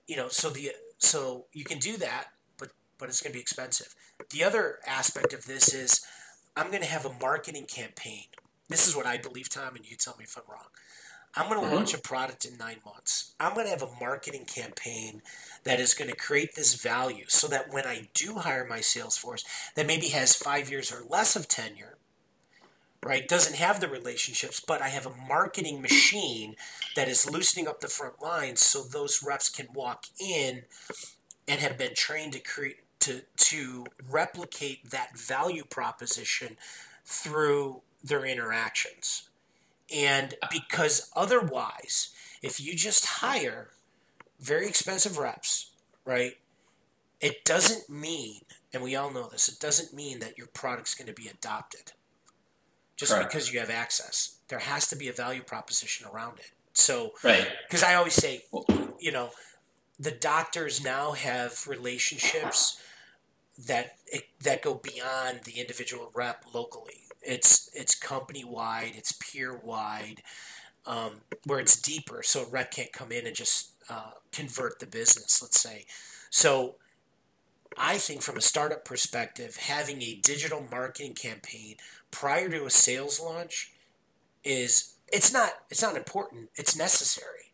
You 0.06 0.16
know 0.16 0.28
so 0.28 0.50
the 0.50 0.72
so 0.98 1.46
you 1.52 1.64
can 1.64 1.78
do 1.78 1.96
that 1.96 2.28
but 2.58 2.70
but 2.98 3.08
it's 3.08 3.20
going 3.22 3.32
to 3.32 3.36
be 3.36 3.40
expensive. 3.42 3.94
The 4.30 4.44
other 4.44 4.78
aspect 4.86 5.32
of 5.32 5.46
this 5.46 5.74
is 5.74 6.04
i'm 6.56 6.68
going 6.68 6.82
to 6.82 6.88
have 6.88 7.04
a 7.06 7.12
marketing 7.20 7.64
campaign. 7.66 8.24
This 8.68 8.86
is 8.86 8.94
what 8.96 9.06
i 9.06 9.16
believe 9.16 9.48
tom 9.48 9.74
and 9.76 9.88
you 9.88 9.96
tell 9.96 10.14
me 10.18 10.24
if 10.24 10.36
i'm 10.36 10.44
wrong 10.48 10.66
i'm 11.34 11.48
going 11.48 11.60
to 11.60 11.66
Mhm. 11.66 11.72
launch 11.74 11.94
a 11.94 11.98
product 11.98 12.44
in 12.44 12.56
nine 12.56 12.80
months 12.84 13.32
i'm 13.40 13.54
going 13.54 13.66
to 13.66 13.70
have 13.70 13.82
a 13.82 13.94
marketing 14.00 14.44
campaign 14.44 15.22
that 15.64 15.80
is 15.80 15.94
going 15.94 16.10
to 16.10 16.16
create 16.16 16.54
this 16.54 16.74
value 16.74 17.24
so 17.28 17.46
that 17.48 17.70
when 17.70 17.86
i 17.86 18.08
do 18.14 18.36
hire 18.38 18.64
my 18.66 18.80
sales 18.80 19.16
force 19.16 19.44
that 19.74 19.86
maybe 19.86 20.08
has 20.08 20.34
five 20.34 20.70
years 20.70 20.92
or 20.92 21.02
less 21.08 21.36
of 21.36 21.48
tenure 21.48 21.96
right 23.02 23.26
doesn't 23.28 23.56
have 23.56 23.80
the 23.80 23.88
relationships 23.88 24.60
but 24.60 24.80
i 24.82 24.88
have 24.88 25.06
a 25.06 25.16
marketing 25.28 25.80
machine 25.82 26.54
that 26.94 27.08
is 27.08 27.28
loosening 27.30 27.66
up 27.66 27.80
the 27.80 27.88
front 27.88 28.20
lines 28.22 28.64
so 28.64 28.82
those 28.82 29.22
reps 29.22 29.48
can 29.48 29.68
walk 29.72 30.06
in 30.20 30.64
and 31.48 31.60
have 31.60 31.76
been 31.78 31.94
trained 31.94 32.32
to 32.32 32.38
create 32.40 32.76
to 33.00 33.22
to 33.36 33.84
replicate 34.08 34.90
that 34.90 35.18
value 35.18 35.64
proposition 35.64 36.56
through 37.04 37.82
their 38.04 38.24
interactions 38.24 39.28
and 39.94 40.34
because 40.50 41.10
otherwise 41.14 42.10
if 42.42 42.60
you 42.60 42.74
just 42.74 43.04
hire 43.06 43.70
very 44.40 44.66
expensive 44.66 45.18
reps 45.18 45.70
right 46.04 46.34
it 47.20 47.44
doesn't 47.44 47.88
mean 47.88 48.40
and 48.72 48.82
we 48.82 48.96
all 48.96 49.10
know 49.12 49.28
this 49.28 49.48
it 49.48 49.60
doesn't 49.60 49.94
mean 49.94 50.18
that 50.20 50.36
your 50.38 50.46
product's 50.48 50.94
going 50.94 51.06
to 51.06 51.12
be 51.12 51.28
adopted 51.28 51.92
just 52.96 53.12
Correct. 53.12 53.30
because 53.30 53.52
you 53.52 53.60
have 53.60 53.70
access 53.70 54.36
there 54.48 54.58
has 54.60 54.86
to 54.88 54.96
be 54.96 55.08
a 55.08 55.12
value 55.12 55.42
proposition 55.42 56.06
around 56.12 56.38
it 56.38 56.50
so 56.74 57.12
Right. 57.22 57.46
because 57.68 57.82
I 57.82 57.94
always 57.94 58.14
say, 58.14 58.44
you 58.98 59.12
know, 59.12 59.30
the 60.00 60.10
doctors 60.10 60.82
now 60.82 61.12
have 61.12 61.66
relationships 61.68 62.80
that 63.66 63.96
that 64.42 64.62
go 64.62 64.74
beyond 64.74 65.40
the 65.44 65.60
individual 65.60 66.10
rep 66.14 66.44
locally. 66.54 67.02
It's 67.24 67.70
it's 67.74 67.94
company 67.94 68.44
wide, 68.44 68.92
it's 68.96 69.12
peer 69.12 69.56
wide, 69.56 70.22
um, 70.86 71.22
where 71.44 71.60
it's 71.60 71.80
deeper. 71.80 72.22
So 72.22 72.42
a 72.42 72.48
rep 72.48 72.70
can't 72.70 72.92
come 72.92 73.12
in 73.12 73.26
and 73.26 73.36
just 73.36 73.70
uh, 73.88 74.12
convert 74.32 74.78
the 74.78 74.86
business. 74.86 75.40
Let's 75.42 75.60
say. 75.60 75.86
So 76.30 76.76
I 77.76 77.98
think 77.98 78.22
from 78.22 78.36
a 78.36 78.40
startup 78.40 78.84
perspective, 78.84 79.56
having 79.56 80.02
a 80.02 80.14
digital 80.16 80.66
marketing 80.70 81.14
campaign 81.14 81.76
prior 82.10 82.48
to 82.48 82.66
a 82.66 82.70
sales 82.70 83.20
launch 83.20 83.72
is 84.44 84.94
it's 85.12 85.32
not 85.32 85.52
it's 85.70 85.82
not 85.82 85.96
important. 85.96 86.50
It's 86.56 86.76
necessary. 86.76 87.52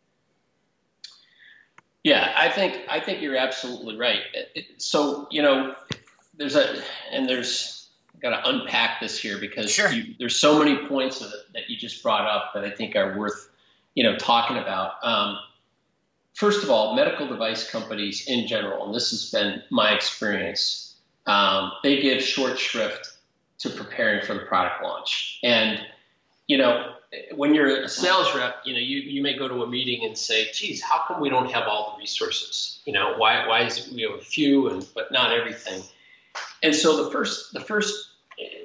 Yeah, 2.05 2.33
I 2.37 2.49
think 2.49 2.77
I 2.89 3.01
think 3.01 3.21
you're 3.21 3.37
absolutely 3.37 3.99
right. 3.99 4.21
So 4.79 5.29
you 5.31 5.43
know, 5.43 5.75
there's 6.37 6.57
a 6.57 6.83
and 7.13 7.29
there's 7.29 7.78
got 8.21 8.31
to 8.31 8.49
unpack 8.49 9.01
this 9.01 9.19
here 9.19 9.39
because 9.39 9.71
sure. 9.71 9.91
you, 9.91 10.15
there's 10.19 10.39
so 10.39 10.59
many 10.59 10.87
points 10.87 11.21
that 11.21 11.69
you 11.69 11.77
just 11.77 12.03
brought 12.03 12.27
up 12.27 12.53
that 12.55 12.65
I 12.65 12.71
think 12.71 12.97
are 12.97 13.17
worth 13.19 13.51
you 13.95 14.05
know 14.05 14.17
talking 14.17 14.59
about. 14.59 14.93
Um, 15.03 15.39
first 16.39 16.63
of 16.63 16.71
all, 16.71 16.95
medical 16.95 17.27
device 17.27 17.69
companies 17.69 18.29
in 18.29 18.47
general, 18.47 18.87
and 18.87 18.95
this 18.95 19.11
has 19.11 19.31
been 19.31 19.63
my 19.71 19.93
experience, 19.93 20.95
um, 21.27 21.73
they 21.83 22.01
give 22.01 22.23
short 22.23 22.59
shrift 22.59 23.19
to 23.59 23.71
preparing 23.71 24.25
for 24.25 24.35
the 24.35 24.41
product 24.41 24.83
launch. 24.83 25.41
And, 25.43 25.81
you 26.47 26.57
know, 26.57 26.95
when 27.35 27.55
you're 27.55 27.83
a 27.83 27.89
sales 27.89 28.35
rep, 28.37 28.57
you 28.65 28.73
know, 28.73 28.79
you, 28.79 28.99
you 28.99 29.21
may 29.21 29.37
go 29.37 29.49
to 29.49 29.63
a 29.63 29.67
meeting 29.67 30.07
and 30.07 30.17
say, 30.17 30.51
geez, 30.53 30.81
how 30.81 31.03
come 31.09 31.21
we 31.21 31.29
don't 31.29 31.51
have 31.51 31.67
all 31.67 31.95
the 31.95 32.01
resources? 32.01 32.81
You 32.85 32.93
know, 32.93 33.15
why, 33.17 33.47
why 33.47 33.65
is 33.65 33.79
it 33.79 33.93
we 33.93 34.03
have 34.03 34.13
a 34.13 34.23
few 34.23 34.69
and, 34.69 34.87
but 34.95 35.11
not 35.11 35.33
everything? 35.33 35.83
And 36.63 36.75
so 36.75 37.05
the 37.05 37.11
first, 37.11 37.53
the 37.53 37.61
first, 37.61 37.95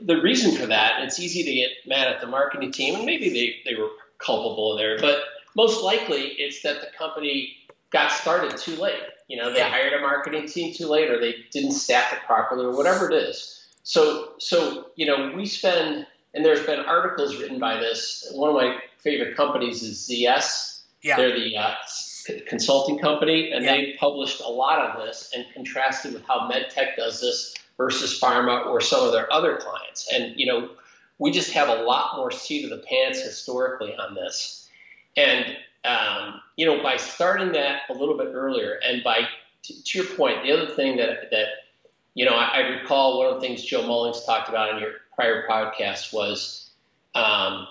the 0.02 0.22
reason 0.22 0.56
for 0.56 0.68
that, 0.68 1.04
it's 1.04 1.20
easy 1.20 1.44
to 1.44 1.54
get 1.54 1.70
mad 1.86 2.08
at 2.08 2.22
the 2.22 2.28
marketing 2.28 2.72
team 2.72 2.96
and 2.96 3.06
maybe 3.06 3.30
they, 3.30 3.72
they 3.72 3.80
were 3.80 3.90
culpable 4.20 4.78
there, 4.78 4.98
but 5.00 5.20
most 5.56 5.84
likely 5.84 6.22
it's 6.22 6.62
that 6.64 6.82
the 6.82 6.88
company 6.98 7.58
got 7.92 8.12
started 8.12 8.58
too 8.58 8.76
late. 8.76 9.00
You 9.28 9.38
know, 9.38 9.52
they 9.52 9.60
yeah. 9.60 9.70
hired 9.70 9.94
a 9.94 10.02
marketing 10.02 10.48
team 10.48 10.74
too 10.74 10.88
late, 10.88 11.10
or 11.10 11.20
they 11.20 11.36
didn't 11.52 11.72
staff 11.72 12.12
it 12.12 12.20
properly, 12.26 12.66
or 12.66 12.76
whatever 12.76 13.10
it 13.10 13.16
is. 13.16 13.66
So, 13.84 14.34
so 14.40 14.88
you 14.96 15.06
know, 15.06 15.32
we 15.36 15.46
spend, 15.46 16.06
and 16.34 16.44
there's 16.44 16.66
been 16.66 16.80
articles 16.80 17.38
written 17.38 17.60
by 17.60 17.78
this. 17.80 18.30
One 18.34 18.50
of 18.50 18.56
my 18.56 18.80
favorite 18.98 19.38
companies 19.38 19.84
is 19.84 20.10
ZS. 20.10 20.82
Yeah. 21.02 21.18
They're 21.18 21.38
the 21.38 21.58
uh, 21.58 21.76
consulting 22.48 22.98
company, 23.00 23.52
and 23.52 23.64
yeah. 23.64 23.76
they 23.76 23.96
published 24.00 24.42
a 24.42 24.50
lot 24.50 24.80
of 24.80 25.06
this 25.06 25.32
and 25.36 25.46
contrasted 25.54 26.14
with 26.14 26.26
how 26.26 26.50
MedTech 26.50 26.96
does 26.98 27.22
this 27.22 27.54
versus 27.84 28.18
pharma 28.18 28.66
or 28.68 28.80
some 28.80 29.06
of 29.06 29.12
their 29.12 29.32
other 29.32 29.58
clients. 29.58 30.10
And 30.14 30.40
you 30.40 30.46
know, 30.46 30.70
we 31.20 31.32
just 31.32 31.52
have 31.52 31.68
a 31.68 31.84
lot 31.84 32.16
more 32.16 32.32
seat 32.32 32.64
of 32.64 32.70
the 32.70 32.86
pants 32.88 33.22
historically 33.22 33.94
on 33.96 34.16
this. 34.16 34.70
And 35.18 35.58
um, 35.84 36.42
you 36.56 36.66
know, 36.66 36.82
by 36.82 36.96
starting 36.96 37.52
that 37.54 37.82
a 37.90 37.94
little 37.94 38.18
bit 38.18 38.28
earlier, 38.34 38.80
and 38.88 39.04
by 39.04 39.28
to, 39.64 39.84
to 39.84 39.98
your 39.98 40.08
point, 40.16 40.44
the 40.44 40.52
other 40.52 40.74
thing 40.74 40.98
that 40.98 41.30
that 41.32 41.48
you 42.14 42.26
know, 42.26 42.32
I, 42.32 42.60
I, 42.60 42.60
recall 42.80 43.18
one 43.18 43.34
of 43.34 43.42
the 43.42 43.48
things 43.48 43.64
Joe 43.64 43.82
Mullings 43.82 44.24
talked 44.24 44.48
about 44.48 44.72
in 44.72 44.80
your 44.80 44.92
prior 45.16 45.48
podcast 45.48 46.14
was, 46.14 46.70
um, 47.16 47.68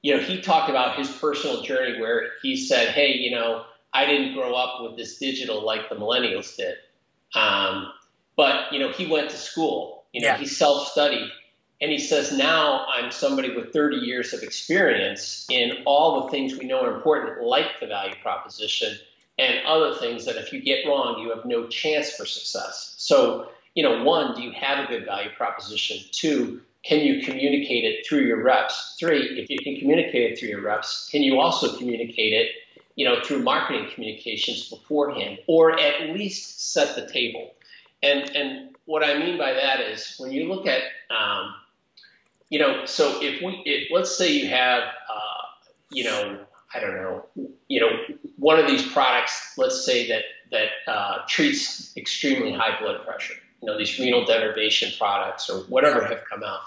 you 0.00 0.16
know, 0.16 0.22
he 0.22 0.40
talked 0.40 0.70
about 0.70 0.96
his 0.96 1.10
personal 1.10 1.62
journey 1.62 2.00
where 2.00 2.30
he 2.42 2.56
said, 2.56 2.88
"Hey, 2.88 3.12
you 3.12 3.30
know, 3.30 3.64
I 3.92 4.06
didn't 4.06 4.34
grow 4.34 4.54
up 4.54 4.82
with 4.82 4.96
this 4.96 5.18
digital 5.18 5.64
like 5.64 5.88
the 5.88 5.94
millennials 5.94 6.56
did, 6.56 6.76
um, 7.34 7.92
but 8.36 8.72
you 8.72 8.78
know, 8.78 8.90
he 8.90 9.06
went 9.06 9.30
to 9.30 9.36
school. 9.36 10.04
You 10.12 10.22
know, 10.22 10.28
yeah. 10.28 10.38
he 10.38 10.46
self-studied." 10.46 11.30
And 11.80 11.90
he 11.90 11.98
says, 11.98 12.30
now 12.30 12.86
I'm 12.94 13.10
somebody 13.10 13.56
with 13.56 13.72
30 13.72 13.96
years 13.96 14.32
of 14.32 14.44
experience 14.44 15.44
in 15.50 15.78
all 15.84 16.22
the 16.22 16.30
things 16.30 16.56
we 16.56 16.64
know 16.64 16.82
are 16.84 16.94
important, 16.94 17.42
like 17.42 17.80
the 17.80 17.88
value 17.88 18.14
proposition 18.22 18.96
and 19.36 19.66
other 19.66 19.94
things 19.94 20.24
that 20.26 20.36
if 20.36 20.52
you 20.52 20.62
get 20.62 20.86
wrong, 20.86 21.20
you 21.20 21.30
have 21.34 21.44
no 21.44 21.66
chance 21.66 22.12
for 22.12 22.24
success. 22.24 22.94
So, 22.98 23.48
you 23.74 23.82
know, 23.82 24.04
one, 24.04 24.36
do 24.36 24.42
you 24.42 24.52
have 24.52 24.84
a 24.84 24.88
good 24.88 25.04
value 25.04 25.30
proposition? 25.36 25.98
Two, 26.12 26.60
can 26.84 27.00
you 27.00 27.24
communicate 27.24 27.84
it 27.84 28.06
through 28.06 28.20
your 28.20 28.42
reps? 28.42 28.96
Three, 29.00 29.40
if 29.40 29.50
you 29.50 29.58
can 29.58 29.76
communicate 29.76 30.32
it 30.32 30.38
through 30.38 30.50
your 30.50 30.62
reps, 30.62 31.08
can 31.10 31.22
you 31.22 31.40
also 31.40 31.76
communicate 31.76 32.32
it, 32.32 32.50
you 32.94 33.08
know, 33.08 33.20
through 33.22 33.42
marketing 33.42 33.88
communications 33.92 34.68
beforehand, 34.68 35.38
or 35.46 35.78
at 35.80 36.10
least 36.10 36.72
set 36.72 36.94
the 36.94 37.10
table? 37.10 37.54
And 38.02 38.34
and 38.36 38.76
what 38.84 39.04
I 39.04 39.18
mean 39.18 39.38
by 39.38 39.52
that 39.52 39.80
is 39.80 40.16
when 40.18 40.32
you 40.32 40.48
look 40.48 40.66
at 40.66 40.82
um, 41.10 41.54
you 42.52 42.58
know, 42.58 42.84
so 42.84 43.18
if 43.22 43.42
we, 43.42 43.62
if, 43.64 43.90
let's 43.90 44.14
say 44.14 44.30
you 44.30 44.46
have, 44.48 44.82
uh, 44.82 45.42
you 45.90 46.04
know, 46.04 46.38
I 46.74 46.80
don't 46.80 46.94
know, 46.94 47.24
you 47.68 47.80
know, 47.80 47.88
one 48.36 48.58
of 48.58 48.66
these 48.66 48.86
products, 48.92 49.54
let's 49.56 49.86
say 49.86 50.06
that 50.08 50.24
that 50.50 50.68
uh, 50.86 51.18
treats 51.26 51.96
extremely 51.96 52.52
high 52.52 52.78
blood 52.78 53.06
pressure, 53.06 53.32
you 53.62 53.66
know, 53.66 53.78
these 53.78 53.98
renal 53.98 54.26
denervation 54.26 54.96
products 54.98 55.48
or 55.48 55.60
whatever 55.60 56.04
have 56.04 56.24
come 56.28 56.42
out. 56.44 56.60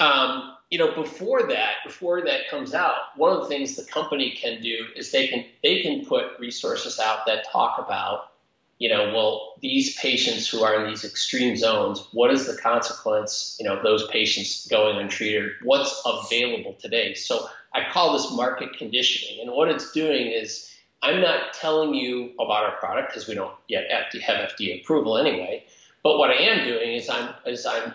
Um, 0.00 0.56
you 0.70 0.78
know, 0.78 0.94
before 0.94 1.46
that, 1.46 1.74
before 1.84 2.24
that 2.24 2.48
comes 2.48 2.72
out, 2.72 2.94
one 3.16 3.36
of 3.36 3.42
the 3.42 3.48
things 3.48 3.76
the 3.76 3.84
company 3.84 4.30
can 4.30 4.62
do 4.62 4.86
is 4.96 5.12
they 5.12 5.28
can 5.28 5.44
they 5.62 5.82
can 5.82 6.06
put 6.06 6.38
resources 6.40 6.98
out 6.98 7.26
that 7.26 7.44
talk 7.52 7.78
about 7.78 8.30
you 8.78 8.88
know, 8.88 9.12
well, 9.14 9.54
these 9.62 9.96
patients 9.96 10.48
who 10.48 10.62
are 10.62 10.82
in 10.82 10.88
these 10.88 11.04
extreme 11.04 11.56
zones, 11.56 12.06
what 12.12 12.30
is 12.30 12.46
the 12.46 12.56
consequence, 12.56 13.56
you 13.58 13.66
know, 13.66 13.76
of 13.76 13.82
those 13.82 14.06
patients 14.08 14.66
going 14.66 14.98
untreated? 14.98 15.50
What's 15.62 16.02
available 16.04 16.74
today? 16.78 17.14
So 17.14 17.48
I 17.72 17.90
call 17.90 18.12
this 18.12 18.30
market 18.32 18.76
conditioning. 18.76 19.40
And 19.40 19.52
what 19.52 19.68
it's 19.68 19.92
doing 19.92 20.26
is 20.26 20.70
I'm 21.02 21.20
not 21.20 21.54
telling 21.54 21.94
you 21.94 22.32
about 22.34 22.64
our 22.64 22.76
product 22.76 23.10
because 23.10 23.28
we 23.28 23.34
don't 23.34 23.54
yet 23.68 23.90
have 23.90 24.50
FDA 24.50 24.82
approval 24.82 25.16
anyway. 25.16 25.64
But 26.02 26.18
what 26.18 26.30
I 26.30 26.34
am 26.34 26.64
doing 26.64 26.92
is 26.94 27.08
I'm 27.08 27.34
is 27.46 27.66
I'm 27.66 27.94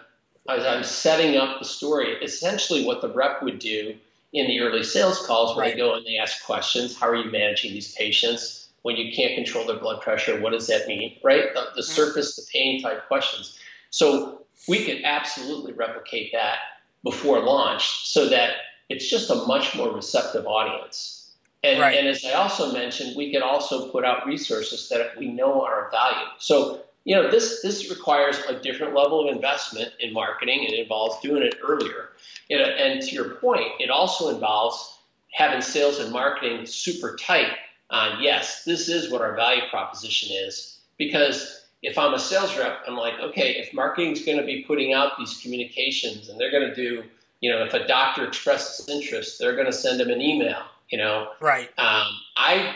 as 0.50 0.66
I'm 0.66 0.84
setting 0.84 1.38
up 1.38 1.60
the 1.60 1.66
story, 1.66 2.14
essentially 2.24 2.86
what 2.86 3.02
the 3.02 3.10
rep 3.10 3.44
would 3.44 3.60
do 3.60 3.96
in 4.34 4.48
the 4.48 4.60
early 4.62 4.84
sales 4.84 5.26
calls 5.26 5.56
where 5.56 5.66
right. 5.66 5.74
they 5.74 5.80
go 5.80 5.94
and 5.94 6.06
they 6.06 6.18
ask 6.18 6.44
questions. 6.46 6.98
How 6.98 7.10
are 7.10 7.16
you 7.16 7.32
managing 7.32 7.74
these 7.74 7.94
patients? 7.94 8.61
When 8.84 8.96
you 8.96 9.14
can't 9.14 9.36
control 9.36 9.66
their 9.66 9.78
blood 9.78 10.02
pressure, 10.02 10.40
what 10.40 10.52
does 10.52 10.68
that 10.68 10.88
mean, 10.88 11.18
right? 11.24 11.54
The, 11.54 11.62
the 11.76 11.82
mm-hmm. 11.82 11.82
surface, 11.82 12.36
the 12.36 12.44
pain 12.52 12.82
type 12.82 13.08
questions. 13.08 13.60
So 13.90 14.42
we 14.68 14.86
could 14.86 15.04
absolutely 15.04 15.74
replicate 15.74 16.32
that 16.34 16.60
before 17.04 17.40
launch 17.42 18.08
so 18.08 18.30
that 18.30 18.54
it's 18.90 19.10
just 19.10 19.30
a 19.30 19.36
much 19.48 19.76
more 19.76 19.92
receptive 19.92 20.46
audience. 20.46 21.32
And, 21.64 21.80
right. 21.80 21.98
and 21.98 22.08
as 22.08 22.26
I 22.26 22.32
also 22.34 22.72
mentioned, 22.74 23.16
we 23.16 23.32
could 23.32 23.44
also 23.44 23.90
put 23.90 24.04
out 24.04 24.26
resources 24.26 24.90
that 24.90 25.18
we 25.18 25.28
know 25.28 25.62
are 25.64 25.86
of 25.86 25.92
value. 25.92 26.28
So, 26.40 26.82
you 27.04 27.16
know, 27.16 27.30
this, 27.30 27.62
this 27.62 27.90
requires 27.90 28.40
a 28.50 28.60
different 28.60 28.96
level 28.96 29.28
of 29.28 29.36
investment 29.36 29.92
in 30.00 30.12
marketing 30.14 30.66
and 30.66 30.74
involves 30.74 31.20
doing 31.22 31.44
it 31.44 31.56
earlier. 31.64 32.10
and 32.50 33.02
to 33.02 33.12
your 33.12 33.36
point, 33.36 33.68
it 33.80 33.90
also 33.90 34.30
involves 34.30 35.00
having 35.32 35.62
sales 35.62 36.00
and 36.00 36.12
marketing 36.12 36.66
super 36.66 37.16
tight 37.16 37.52
uh, 37.92 38.16
yes, 38.22 38.64
this 38.64 38.88
is 38.88 39.12
what 39.12 39.22
our 39.22 39.36
value 39.36 39.64
proposition 39.70 40.30
is. 40.32 40.80
Because 40.98 41.66
if 41.84 41.98
I'm 41.98 42.14
a 42.14 42.20
sales 42.20 42.58
rep, 42.58 42.80
I'm 42.88 42.96
like, 42.96 43.20
okay, 43.20 43.58
if 43.58 43.74
marketing's 43.74 44.24
going 44.26 44.38
to 44.38 44.46
be 44.46 44.64
putting 44.64 44.94
out 44.94 45.18
these 45.18 45.40
communications 45.42 46.30
and 46.30 46.40
they're 46.40 46.52
going 46.52 46.68
to 46.68 46.76
do, 46.76 47.04
you 47.42 47.52
know, 47.52 47.64
if 47.64 47.74
a 47.74 47.86
doctor 47.88 48.26
expresses 48.26 48.88
interest, 48.88 49.40
they're 49.40 49.56
going 49.56 49.66
to 49.66 49.74
send 49.74 50.00
them 50.00 50.10
an 50.10 50.22
email, 50.22 50.62
you 50.90 50.98
know. 50.98 51.32
Right. 51.42 51.70
Um, 51.78 52.08
I 52.38 52.76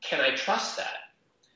can 0.00 0.20
I 0.20 0.34
trust 0.34 0.76
that? 0.76 0.94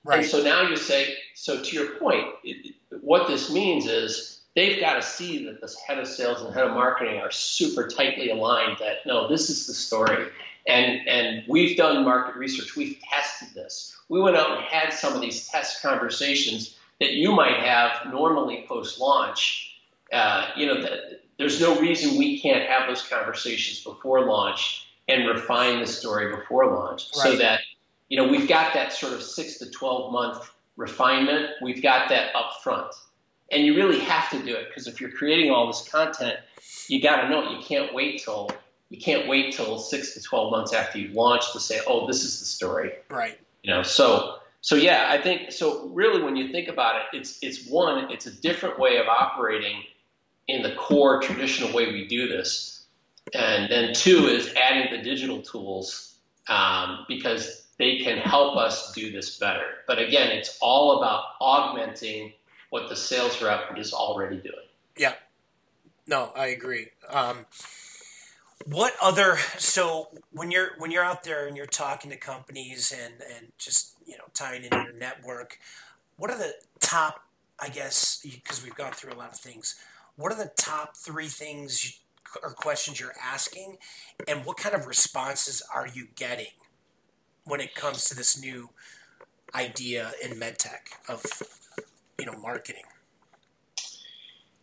Right. 0.05 0.21
And 0.21 0.27
so 0.27 0.43
now 0.43 0.69
you 0.69 0.77
say, 0.77 1.15
so 1.35 1.63
to 1.63 1.77
your 1.77 1.97
point, 1.97 2.27
it, 2.45 2.75
what 3.01 3.29
this 3.29 3.53
means 3.53 3.87
is 3.87 4.41
they've 4.55 4.81
got 4.81 4.95
to 4.95 5.03
see 5.03 5.45
that 5.47 5.61
this 5.61 5.79
head 5.81 5.99
of 5.99 6.07
sales 6.07 6.43
and 6.43 6.53
head 6.53 6.65
of 6.65 6.73
marketing 6.73 7.21
are 7.21 7.31
super 7.31 7.89
tightly 7.89 8.31
aligned. 8.31 8.79
That 8.79 9.07
no, 9.07 9.29
this 9.29 9.49
is 9.49 9.67
the 9.67 9.75
story. 9.75 10.29
And, 10.67 11.07
and 11.09 11.45
we've 11.49 11.77
done 11.77 12.05
market 12.05 12.37
research. 12.37 12.77
We've 12.77 12.99
tested 13.11 13.49
this. 13.55 13.97
We 14.09 14.21
went 14.21 14.37
out 14.37 14.59
and 14.59 14.65
had 14.65 14.93
some 14.93 15.15
of 15.15 15.21
these 15.21 15.49
test 15.49 15.83
conversations 15.83 16.77
that 17.01 17.15
you 17.15 17.33
might 17.33 17.57
have 17.57 18.13
normally 18.13 18.65
post 18.69 19.01
launch. 19.01 19.81
Uh, 20.13 20.51
you 20.57 20.67
know, 20.67 20.81
the, 20.81 21.19
there's 21.39 21.61
no 21.61 21.81
reason 21.81 22.19
we 22.19 22.41
can't 22.41 22.69
have 22.69 22.89
those 22.89 23.03
conversations 23.03 23.83
before 23.83 24.25
launch 24.27 24.87
and 25.09 25.29
refine 25.29 25.81
the 25.81 25.87
story 25.87 26.35
before 26.35 26.67
launch 26.67 27.09
right. 27.17 27.33
so 27.33 27.37
that, 27.37 27.61
you 28.09 28.17
know, 28.17 28.29
we've 28.29 28.49
got 28.49 28.73
that 28.75 28.93
sort 28.93 29.13
of 29.13 29.23
six 29.23 29.59
to 29.59 29.71
12 29.71 30.13
month 30.13 30.51
refinement. 30.77 31.51
We've 31.61 31.83
got 31.83 32.09
that 32.11 32.35
up 32.37 32.63
front. 32.63 32.95
And 33.51 33.67
you 33.67 33.75
really 33.75 33.99
have 34.01 34.31
to 34.31 34.43
do 34.43 34.55
it 34.55 34.69
because 34.69 34.87
if 34.87 35.01
you're 35.01 35.11
creating 35.11 35.51
all 35.51 35.67
this 35.67 35.87
content, 35.89 36.37
you 36.89 37.03
got 37.03 37.23
to 37.23 37.29
know 37.29 37.51
you 37.51 37.63
can't 37.63 37.93
wait 37.93 38.23
till 38.23 38.51
you 38.93 38.99
can't 39.01 39.27
wait 39.27 39.55
till 39.55 39.79
six 39.79 40.13
to 40.13 40.21
12 40.21 40.51
months 40.51 40.75
after 40.75 40.99
you 40.99 41.09
launch 41.15 41.51
to 41.55 41.61
say, 41.61 41.81
oh, 41.87 42.07
this 42.07 42.25
is 42.25 42.41
the 42.41 42.45
story. 42.45 42.93
Right. 43.09 43.39
You 43.63 43.73
know, 43.73 43.83
so, 43.83 44.37
so 44.61 44.75
yeah, 44.75 45.07
I 45.09 45.17
think, 45.17 45.51
so 45.51 45.89
really 45.89 46.23
when 46.23 46.37
you 46.37 46.53
think 46.53 46.69
about 46.69 46.97
it, 46.97 47.17
it's, 47.17 47.39
it's 47.41 47.67
one, 47.67 48.11
it's 48.11 48.27
a 48.27 48.31
different 48.31 48.79
way 48.79 48.99
of 48.99 49.07
operating 49.09 49.83
in 50.47 50.63
the 50.63 50.75
core 50.75 51.23
traditional 51.23 51.73
way 51.73 51.91
we 51.91 52.07
do 52.07 52.29
this. 52.29 52.85
And 53.33 53.73
then 53.73 53.95
two 53.95 54.27
is 54.27 54.53
adding 54.61 54.95
the 54.95 55.03
digital 55.03 55.41
tools 55.41 56.15
um, 56.49 57.07
because 57.09 57.67
they 57.79 58.01
can 58.01 58.19
help 58.19 58.59
us 58.59 58.93
do 58.93 59.11
this 59.11 59.39
better. 59.39 59.65
But 59.87 60.01
again, 60.01 60.33
it's 60.33 60.59
all 60.61 60.99
about 60.99 61.25
augmenting 61.41 62.35
what 62.69 62.91
the 62.91 62.97
sales 62.97 63.41
rep 63.41 63.79
is 63.79 63.95
already 63.95 64.37
doing. 64.37 64.67
Yeah. 64.99 65.15
No, 66.07 66.31
I 66.37 66.49
agree. 66.49 66.89
Um, 67.09 67.47
what 68.67 68.95
other 69.03 69.39
so 69.59 70.09
when 70.31 70.51
you're 70.51 70.71
when 70.79 70.91
you're 70.91 71.05
out 71.05 71.25
there 71.25 71.47
and 71.47 71.57
you're 71.57 71.67
talking 71.67 72.11
to 72.11 72.17
companies 72.17 72.93
and 72.93 73.15
and 73.37 73.53
just 73.59 73.95
you 74.07 74.17
know 74.17 74.25
tying 74.35 74.65
into 74.65 74.77
your 74.77 74.93
network, 74.93 75.59
what 76.17 76.31
are 76.31 76.39
the 76.39 76.55
top? 76.81 77.25
I 77.59 77.69
guess 77.69 78.21
because 78.23 78.63
we've 78.63 78.75
gone 78.75 78.93
through 78.93 79.13
a 79.13 79.19
lot 79.19 79.33
of 79.33 79.39
things. 79.39 79.77
What 80.17 80.33
are 80.33 80.37
the 80.37 80.53
top 80.57 80.97
three 80.97 81.29
things 81.29 81.85
you, 81.85 81.91
or 82.43 82.51
questions 82.51 83.01
you're 83.01 83.15
asking, 83.23 83.79
and 84.27 84.45
what 84.45 84.57
kind 84.57 84.75
of 84.75 84.87
responses 84.87 85.63
are 85.75 85.87
you 85.87 86.09
getting 86.15 86.55
when 87.45 87.61
it 87.61 87.75
comes 87.75 88.05
to 88.05 88.15
this 88.15 88.41
new 88.41 88.71
idea 89.55 90.13
in 90.23 90.33
medtech 90.39 90.95
of 91.09 91.25
you 92.19 92.27
know 92.27 92.37
marketing? 92.39 92.85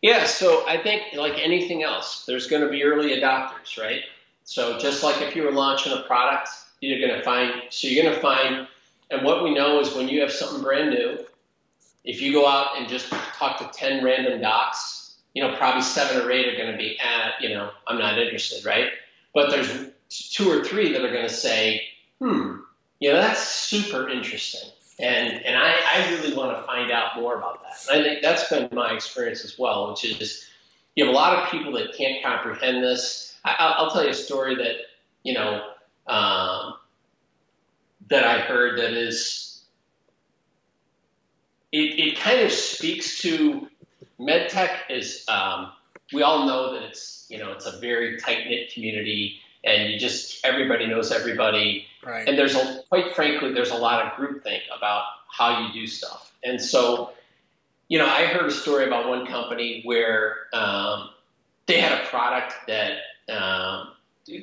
Yeah, 0.02 0.26
so 0.26 0.66
I 0.68 0.78
think 0.78 1.14
like 1.16 1.38
anything 1.38 1.84
else, 1.84 2.26
there's 2.26 2.48
going 2.48 2.62
to 2.62 2.70
be 2.70 2.84
early 2.84 3.12
adopters, 3.12 3.78
right? 3.78 4.02
So 4.46 4.80
just 4.80 5.04
like 5.04 5.22
if 5.22 5.36
you 5.36 5.44
were 5.44 5.52
launching 5.52 5.92
a 5.94 6.02
product, 6.02 6.50
you're 6.82 7.06
going 7.06 7.20
to 7.20 7.24
find 7.24 7.64
so 7.70 7.88
you're 7.88 8.04
going 8.04 8.16
to 8.16 8.22
find 8.22 8.68
and 9.12 9.24
what 9.24 9.44
we 9.44 9.54
know 9.54 9.80
is 9.80 9.94
when 9.94 10.08
you 10.08 10.22
have 10.22 10.32
something 10.32 10.62
brand 10.62 10.92
new, 10.92 11.18
if 12.04 12.22
you 12.22 12.32
go 12.32 12.48
out 12.48 12.78
and 12.78 12.88
just 12.88 13.10
talk 13.10 13.58
to 13.60 13.70
10 13.78 14.04
random 14.04 14.40
docs, 14.42 15.18
you 15.34 15.44
know, 15.44 15.56
probably 15.56 15.82
seven 15.82 16.22
or 16.22 16.32
eight 16.32 16.48
are 16.48 16.58
going 16.58 16.72
to 16.72 16.78
be, 16.78 16.98
at, 17.00 17.42
you 17.42 17.50
know, 17.50 17.72
I'm 17.88 17.98
not 17.98 18.18
interested, 18.20 18.66
right? 18.66 18.90
But 19.34 19.50
there's 19.50 19.72
two 20.10 20.50
or 20.50 20.64
three 20.64 20.94
that 20.94 21.04
are 21.04 21.12
going 21.12 21.28
to 21.28 21.34
say, 21.34 21.84
hmm, 22.20 22.58
you 23.00 23.12
know, 23.12 23.22
that's 23.22 23.48
super 23.48 24.10
interesting. 24.10 24.70
And, 25.00 25.46
and 25.46 25.56
I, 25.58 25.76
I 25.94 26.12
really 26.12 26.36
want 26.36 26.58
to 26.58 26.64
find 26.64 26.92
out 26.92 27.16
more 27.16 27.38
about 27.38 27.64
that. 27.64 27.90
And 27.90 28.02
I 28.02 28.04
think 28.04 28.22
that's 28.22 28.50
been 28.50 28.68
my 28.74 28.94
experience 28.94 29.46
as 29.46 29.58
well, 29.58 29.92
which 29.92 30.04
is 30.04 30.46
you 30.96 31.06
have 31.06 31.14
a 31.14 31.16
lot 31.16 31.42
of 31.42 31.50
people 31.50 31.72
that 31.74 31.96
can't 31.96 32.22
comprehend 32.24 32.84
this. 32.84 33.38
I, 33.46 33.82
will 33.82 33.90
tell 33.92 34.04
you 34.04 34.10
a 34.10 34.14
story 34.14 34.56
that, 34.56 34.76
you 35.24 35.34
know, 35.34 35.64
um, 36.08 36.74
that 38.10 38.26
I 38.26 38.40
heard 38.40 38.80
that 38.80 38.92
is, 38.92 39.62
it, 41.72 42.00
it 42.00 42.20
kind 42.20 42.42
of 42.42 42.52
speaks 42.52 43.22
to 43.22 43.68
medtech 44.20 44.72
is, 44.90 45.24
um, 45.30 45.72
we 46.12 46.24
all 46.24 46.46
know 46.46 46.74
that 46.74 46.84
it's, 46.84 47.26
you 47.30 47.38
know, 47.38 47.54
it's 47.54 47.66
a 47.66 47.80
very 47.80 48.20
tight 48.20 48.48
knit 48.48 48.74
community 48.74 49.40
and 49.64 49.92
you 49.92 50.00
just 50.00 50.46
everybody 50.46 50.88
knows 50.88 51.12
everybody. 51.12 51.86
Right. 52.06 52.28
And 52.28 52.38
there's 52.38 52.56
a 52.56 52.84
quite 52.90 53.14
frankly, 53.16 53.54
there's 53.54 53.72
a 53.72 53.78
lot 53.78 54.06
of 54.06 54.14
groupthink 54.14 54.62
about 54.76 55.04
how 55.32 55.68
you 55.68 55.74
do 55.74 55.88
stuff. 55.88 56.34
And 56.44 56.62
so, 56.62 57.12
you 57.88 57.98
know, 57.98 58.08
I 58.08 58.26
heard 58.26 58.46
a 58.46 58.52
story 58.52 58.86
about 58.86 59.08
one 59.10 59.26
company 59.26 59.82
where 59.84 60.48
um, 60.54 61.10
they 61.66 61.80
had 61.80 62.02
a 62.02 62.06
product 62.08 62.54
that 62.68 62.98
um, 63.30 63.90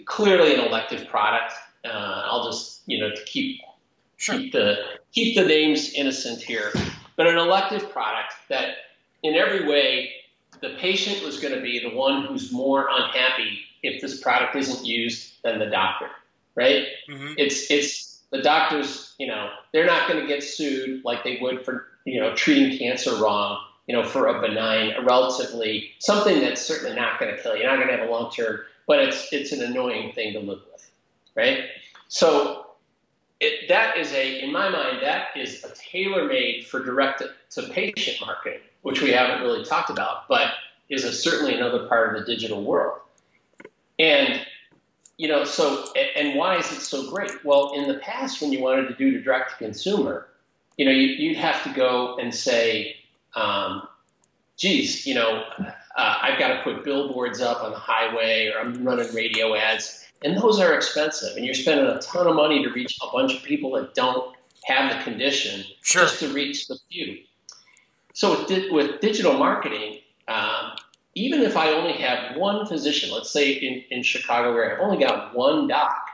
clearly 0.04 0.54
an 0.54 0.60
elective 0.60 1.08
product. 1.08 1.52
Uh, 1.84 2.22
I'll 2.24 2.44
just 2.50 2.82
you 2.86 2.98
know 2.98 3.10
to 3.10 3.24
keep 3.24 3.60
sure. 4.16 4.36
keep 4.38 4.52
the 4.52 4.76
keep 5.12 5.36
the 5.36 5.44
names 5.44 5.92
innocent 5.94 6.42
here, 6.42 6.72
but 7.16 7.26
an 7.26 7.36
elective 7.36 7.90
product 7.90 8.34
that 8.48 8.74
in 9.22 9.34
every 9.34 9.66
way 9.66 10.10
the 10.60 10.70
patient 10.78 11.24
was 11.24 11.38
going 11.38 11.54
to 11.54 11.60
be 11.60 11.78
the 11.80 11.94
one 11.94 12.24
who's 12.26 12.52
more 12.52 12.88
unhappy 12.90 13.60
if 13.82 14.00
this 14.00 14.20
product 14.20 14.56
isn't 14.56 14.84
used 14.86 15.34
than 15.42 15.58
the 15.58 15.66
doctor, 15.66 16.08
right? 16.56 16.86
Mm-hmm. 17.08 17.34
It's 17.36 17.70
it's 17.70 18.20
the 18.30 18.42
doctors, 18.42 19.14
you 19.18 19.28
know, 19.28 19.50
they're 19.72 19.86
not 19.86 20.08
going 20.08 20.20
to 20.20 20.26
get 20.26 20.42
sued 20.42 21.04
like 21.04 21.22
they 21.22 21.38
would 21.40 21.64
for 21.64 21.86
you 22.04 22.20
know 22.20 22.34
treating 22.34 22.76
cancer 22.78 23.14
wrong, 23.16 23.62
you 23.86 23.94
know, 23.94 24.02
for 24.02 24.26
a 24.26 24.40
benign, 24.40 24.92
a 24.92 25.02
relatively 25.02 25.90
something 25.98 26.40
that's 26.40 26.60
certainly 26.60 26.96
not 26.96 27.20
going 27.20 27.34
to 27.34 27.40
kill 27.40 27.54
you. 27.54 27.62
You're 27.62 27.70
not 27.70 27.76
going 27.76 27.88
to 27.88 27.96
have 27.96 28.08
a 28.08 28.12
long 28.12 28.32
term, 28.32 28.60
but 28.86 29.00
it's 29.00 29.32
it's 29.32 29.52
an 29.52 29.62
annoying 29.62 30.12
thing 30.12 30.32
to 30.32 30.40
live 30.40 30.60
with, 30.72 30.90
right? 31.36 31.64
So 32.08 32.66
it, 33.40 33.68
that 33.68 33.98
is 33.98 34.12
a, 34.12 34.42
in 34.42 34.52
my 34.52 34.68
mind, 34.68 35.02
that 35.02 35.28
is 35.36 35.62
a 35.64 35.72
tailor 35.74 36.26
made 36.26 36.66
for 36.66 36.82
direct 36.82 37.22
to 37.50 37.62
patient 37.64 38.18
marketing, 38.24 38.60
which 38.82 39.02
we 39.02 39.10
haven't 39.10 39.42
really 39.42 39.64
talked 39.64 39.90
about, 39.90 40.28
but 40.28 40.52
is 40.88 41.04
a, 41.04 41.12
certainly 41.12 41.54
another 41.54 41.86
part 41.86 42.14
of 42.14 42.24
the 42.24 42.32
digital 42.32 42.62
world. 42.62 43.00
And 43.98 44.40
you 45.18 45.28
know, 45.28 45.44
so 45.44 45.86
and 46.16 46.38
why 46.38 46.56
is 46.56 46.70
it 46.72 46.80
so 46.80 47.10
great? 47.10 47.30
Well, 47.44 47.72
in 47.74 47.88
the 47.88 47.98
past, 47.98 48.42
when 48.42 48.52
you 48.52 48.60
wanted 48.60 48.88
to 48.88 48.94
do 48.94 49.20
direct 49.22 49.50
to 49.50 49.56
consumer, 49.56 50.28
you 50.76 50.84
know, 50.84 50.90
you, 50.90 51.30
would 51.30 51.38
have 51.38 51.62
to 51.64 51.70
go 51.70 52.16
and 52.16 52.34
say, 52.34 52.96
um, 53.34 53.88
"Geez, 54.58 55.06
you 55.06 55.14
know, 55.14 55.44
uh, 55.58 56.18
I've 56.22 56.38
got 56.38 56.48
to 56.48 56.62
put 56.62 56.84
billboards 56.84 57.40
up 57.40 57.62
on 57.62 57.70
the 57.70 57.78
highway, 57.78 58.48
or 58.48 58.60
I'm 58.60 58.84
running 58.84 59.12
radio 59.14 59.54
ads." 59.54 60.04
And 60.22 60.36
those 60.36 60.60
are 60.60 60.74
expensive, 60.74 61.36
and 61.36 61.44
you're 61.44 61.54
spending 61.54 61.86
a 61.86 61.98
ton 62.00 62.26
of 62.26 62.34
money 62.34 62.62
to 62.62 62.70
reach 62.70 62.96
a 63.02 63.10
bunch 63.12 63.34
of 63.34 63.42
people 63.42 63.72
that 63.72 63.94
don't 63.94 64.34
have 64.64 64.96
the 64.96 65.02
condition 65.02 65.64
sure. 65.82 66.02
just 66.02 66.20
to 66.20 66.28
reach 66.32 66.68
the 66.68 66.78
few. 66.90 67.18
So 68.14 68.38
with, 68.38 68.48
di- 68.48 68.70
with 68.70 69.00
digital 69.00 69.34
marketing, 69.34 70.00
um, 70.26 70.65
even 71.16 71.40
if 71.40 71.56
I 71.56 71.70
only 71.70 71.94
have 71.94 72.36
one 72.36 72.66
physician, 72.66 73.10
let's 73.10 73.30
say 73.30 73.50
in, 73.52 73.82
in 73.90 74.02
Chicago 74.02 74.52
where 74.52 74.76
I've 74.76 74.80
only 74.80 75.02
got 75.02 75.34
one 75.34 75.66
doc, 75.66 76.06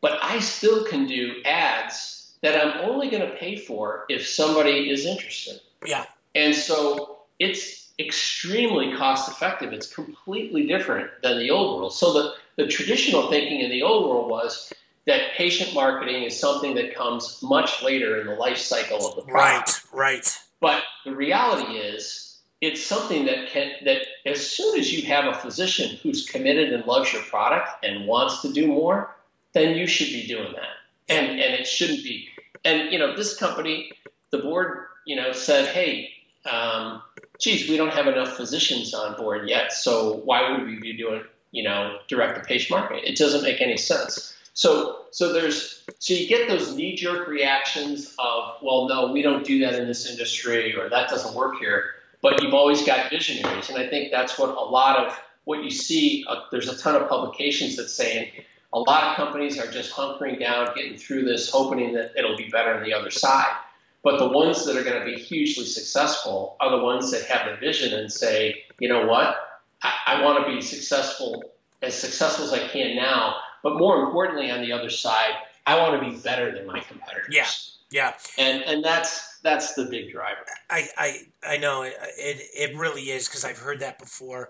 but 0.00 0.18
I 0.20 0.40
still 0.40 0.84
can 0.84 1.06
do 1.06 1.36
ads 1.44 2.34
that 2.42 2.60
I'm 2.60 2.90
only 2.90 3.08
going 3.08 3.22
to 3.22 3.34
pay 3.36 3.56
for 3.56 4.04
if 4.08 4.26
somebody 4.26 4.90
is 4.90 5.06
interested. 5.06 5.60
Yeah. 5.86 6.04
And 6.34 6.52
so 6.54 7.20
it's 7.38 7.92
extremely 7.98 8.96
cost 8.96 9.30
effective. 9.30 9.72
It's 9.72 9.92
completely 9.92 10.66
different 10.66 11.10
than 11.22 11.38
the 11.38 11.50
old 11.50 11.78
world. 11.78 11.94
So 11.94 12.12
the, 12.12 12.34
the 12.56 12.66
traditional 12.66 13.30
thinking 13.30 13.60
in 13.60 13.70
the 13.70 13.82
old 13.82 14.10
world 14.10 14.28
was 14.28 14.72
that 15.06 15.32
patient 15.36 15.74
marketing 15.74 16.24
is 16.24 16.38
something 16.38 16.74
that 16.74 16.94
comes 16.94 17.40
much 17.40 17.84
later 17.84 18.20
in 18.20 18.26
the 18.26 18.34
life 18.34 18.58
cycle 18.58 19.06
of 19.06 19.14
the 19.14 19.22
product. 19.22 19.84
Right, 19.92 20.12
right. 20.14 20.38
But 20.60 20.82
the 21.04 21.14
reality 21.14 21.74
is 21.74 22.33
it's 22.60 22.84
something 22.84 23.26
that 23.26 23.48
can 23.48 23.72
that 23.84 24.02
as 24.24 24.50
soon 24.50 24.78
as 24.78 24.92
you 24.92 25.06
have 25.06 25.26
a 25.26 25.38
physician 25.38 25.98
who's 26.02 26.28
committed 26.28 26.72
and 26.72 26.84
loves 26.86 27.12
your 27.12 27.22
product 27.22 27.68
and 27.84 28.06
wants 28.06 28.42
to 28.42 28.52
do 28.52 28.66
more, 28.66 29.14
then 29.52 29.76
you 29.76 29.86
should 29.86 30.08
be 30.08 30.26
doing 30.26 30.52
that. 30.52 30.76
And 31.08 31.30
and 31.30 31.54
it 31.54 31.66
shouldn't 31.66 32.02
be. 32.02 32.28
And 32.64 32.90
you 32.92 32.98
know, 32.98 33.16
this 33.16 33.36
company, 33.36 33.92
the 34.30 34.38
board, 34.38 34.86
you 35.06 35.16
know, 35.16 35.32
said, 35.32 35.66
hey, 35.66 36.10
um, 36.50 37.02
geez, 37.38 37.68
we 37.68 37.76
don't 37.76 37.92
have 37.92 38.06
enough 38.06 38.36
physicians 38.36 38.94
on 38.94 39.16
board 39.16 39.48
yet, 39.48 39.72
so 39.72 40.22
why 40.24 40.50
would 40.50 40.66
we 40.66 40.78
be 40.78 40.96
doing, 40.96 41.22
you 41.50 41.62
know, 41.62 41.98
direct 42.08 42.38
to 42.38 42.44
patient 42.44 42.78
marketing? 42.78 43.04
It 43.04 43.18
doesn't 43.18 43.42
make 43.42 43.60
any 43.60 43.76
sense. 43.76 44.36
So 44.54 45.00
so 45.10 45.32
there's 45.32 45.84
so 45.98 46.14
you 46.14 46.28
get 46.28 46.48
those 46.48 46.74
knee 46.74 46.94
jerk 46.96 47.28
reactions 47.28 48.14
of, 48.18 48.54
well, 48.62 48.88
no, 48.88 49.12
we 49.12 49.20
don't 49.20 49.44
do 49.44 49.58
that 49.60 49.74
in 49.74 49.86
this 49.86 50.08
industry, 50.08 50.74
or 50.74 50.88
that 50.88 51.10
doesn't 51.10 51.34
work 51.34 51.58
here 51.58 51.93
but 52.24 52.42
you've 52.42 52.54
always 52.54 52.82
got 52.86 53.10
visionaries. 53.10 53.68
And 53.68 53.76
I 53.76 53.86
think 53.86 54.10
that's 54.10 54.38
what 54.38 54.48
a 54.48 54.64
lot 54.64 54.96
of 54.96 55.20
what 55.44 55.62
you 55.62 55.70
see, 55.70 56.24
uh, 56.26 56.36
there's 56.50 56.70
a 56.70 56.78
ton 56.78 56.96
of 56.96 57.06
publications 57.06 57.76
that 57.76 57.90
saying 57.90 58.30
a 58.72 58.78
lot 58.78 59.04
of 59.04 59.16
companies 59.16 59.58
are 59.58 59.70
just 59.70 59.92
hunkering 59.92 60.40
down, 60.40 60.70
getting 60.74 60.96
through 60.96 61.24
this, 61.26 61.50
hoping 61.50 61.92
that 61.92 62.12
it'll 62.16 62.38
be 62.38 62.48
better 62.48 62.74
on 62.74 62.82
the 62.82 62.94
other 62.94 63.10
side. 63.10 63.54
But 64.02 64.18
the 64.18 64.26
ones 64.26 64.64
that 64.64 64.74
are 64.74 64.82
going 64.82 64.98
to 64.98 65.04
be 65.04 65.20
hugely 65.20 65.66
successful 65.66 66.56
are 66.60 66.70
the 66.70 66.82
ones 66.82 67.10
that 67.10 67.26
have 67.26 67.46
the 67.46 67.58
vision 67.58 67.92
and 67.92 68.10
say, 68.10 68.64
you 68.78 68.88
know 68.88 69.06
what, 69.06 69.36
I, 69.82 69.92
I 70.06 70.24
want 70.24 70.46
to 70.46 70.50
be 70.50 70.62
successful, 70.62 71.44
as 71.82 71.94
successful 71.94 72.46
as 72.46 72.54
I 72.54 72.66
can 72.68 72.96
now. 72.96 73.34
But 73.62 73.76
more 73.76 74.02
importantly, 74.02 74.50
on 74.50 74.62
the 74.62 74.72
other 74.72 74.88
side, 74.88 75.32
I 75.66 75.78
want 75.78 76.02
to 76.02 76.10
be 76.10 76.16
better 76.16 76.54
than 76.54 76.66
my 76.66 76.80
competitors. 76.80 77.26
Yeah, 77.30 77.48
yeah. 77.90 78.14
And 78.38 78.62
and 78.62 78.82
that's 78.82 79.33
that's 79.44 79.74
the 79.74 79.84
big 79.84 80.10
driver. 80.10 80.44
I 80.68 80.88
I, 80.96 81.18
I 81.46 81.56
know 81.58 81.82
it 81.82 81.94
it, 82.18 82.70
it 82.72 82.76
really 82.76 83.02
is 83.02 83.28
because 83.28 83.44
I've 83.44 83.58
heard 83.58 83.78
that 83.80 83.98
before, 84.00 84.48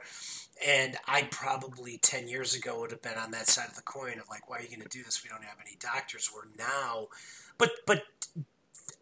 and 0.66 0.96
I 1.06 1.24
probably 1.30 1.98
ten 1.98 2.28
years 2.28 2.54
ago 2.54 2.80
would 2.80 2.92
have 2.92 3.02
been 3.02 3.18
on 3.18 3.32
that 3.32 3.48
side 3.48 3.68
of 3.68 3.74
the 3.74 3.82
coin 3.82 4.18
of 4.20 4.28
like, 4.30 4.48
why 4.48 4.58
are 4.58 4.62
you 4.62 4.68
going 4.68 4.80
to 4.80 4.88
do 4.88 5.02
this? 5.02 5.22
We 5.22 5.28
don't 5.28 5.44
have 5.44 5.58
any 5.60 5.76
doctors. 5.78 6.30
We're 6.32 6.48
now, 6.56 7.08
but 7.58 7.72
but 7.86 8.04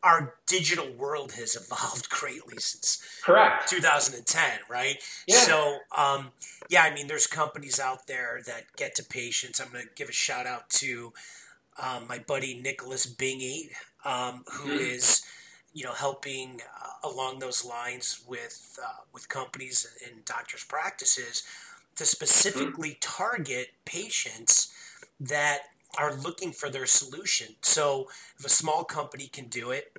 our 0.02 0.34
digital 0.46 0.90
world 0.92 1.32
has 1.32 1.54
evolved 1.54 2.08
greatly 2.08 2.56
since 2.58 3.02
correct 3.24 3.68
2010 3.68 4.42
right 4.68 4.96
yeah. 5.26 5.36
so 5.36 5.78
um, 5.96 6.30
yeah 6.68 6.82
i 6.82 6.92
mean 6.92 7.06
there's 7.06 7.26
companies 7.26 7.78
out 7.78 8.06
there 8.06 8.40
that 8.46 8.64
get 8.76 8.94
to 8.94 9.04
patients 9.04 9.60
i'm 9.60 9.70
going 9.70 9.84
to 9.84 9.90
give 9.94 10.08
a 10.08 10.12
shout 10.12 10.46
out 10.46 10.68
to 10.68 11.12
um, 11.82 12.06
my 12.08 12.18
buddy 12.18 12.60
nicholas 12.60 13.06
bingy 13.06 13.68
um, 14.04 14.42
who 14.50 14.70
mm-hmm. 14.70 14.80
is 14.80 15.24
you 15.72 15.84
know, 15.84 15.92
helping 15.92 16.60
uh, 16.82 17.08
along 17.08 17.38
those 17.38 17.64
lines 17.64 18.22
with 18.26 18.78
uh, 18.82 19.02
with 19.12 19.28
companies 19.28 19.86
and 20.06 20.24
doctors' 20.24 20.64
practices 20.64 21.42
to 21.96 22.04
specifically 22.04 22.90
mm-hmm. 22.90 23.24
target 23.24 23.68
patients 23.84 24.72
that 25.20 25.60
are 25.98 26.14
looking 26.14 26.52
for 26.52 26.70
their 26.70 26.86
solution. 26.86 27.54
So 27.62 28.08
if 28.38 28.46
a 28.46 28.50
small 28.50 28.84
company 28.84 29.26
can 29.26 29.48
do 29.48 29.70
it, 29.70 29.96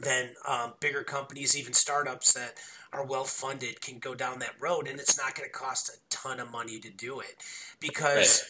then 0.00 0.30
um, 0.46 0.74
bigger 0.80 1.02
companies, 1.02 1.56
even 1.56 1.72
startups 1.72 2.32
that 2.34 2.54
are 2.92 3.04
well 3.04 3.24
funded, 3.24 3.80
can 3.80 3.98
go 3.98 4.14
down 4.14 4.38
that 4.40 4.54
road, 4.60 4.88
and 4.88 4.98
it's 4.98 5.18
not 5.18 5.34
going 5.34 5.48
to 5.48 5.52
cost 5.52 5.88
a 5.88 5.98
ton 6.10 6.40
of 6.40 6.50
money 6.50 6.78
to 6.78 6.90
do 6.90 7.20
it 7.20 7.36
because 7.80 8.44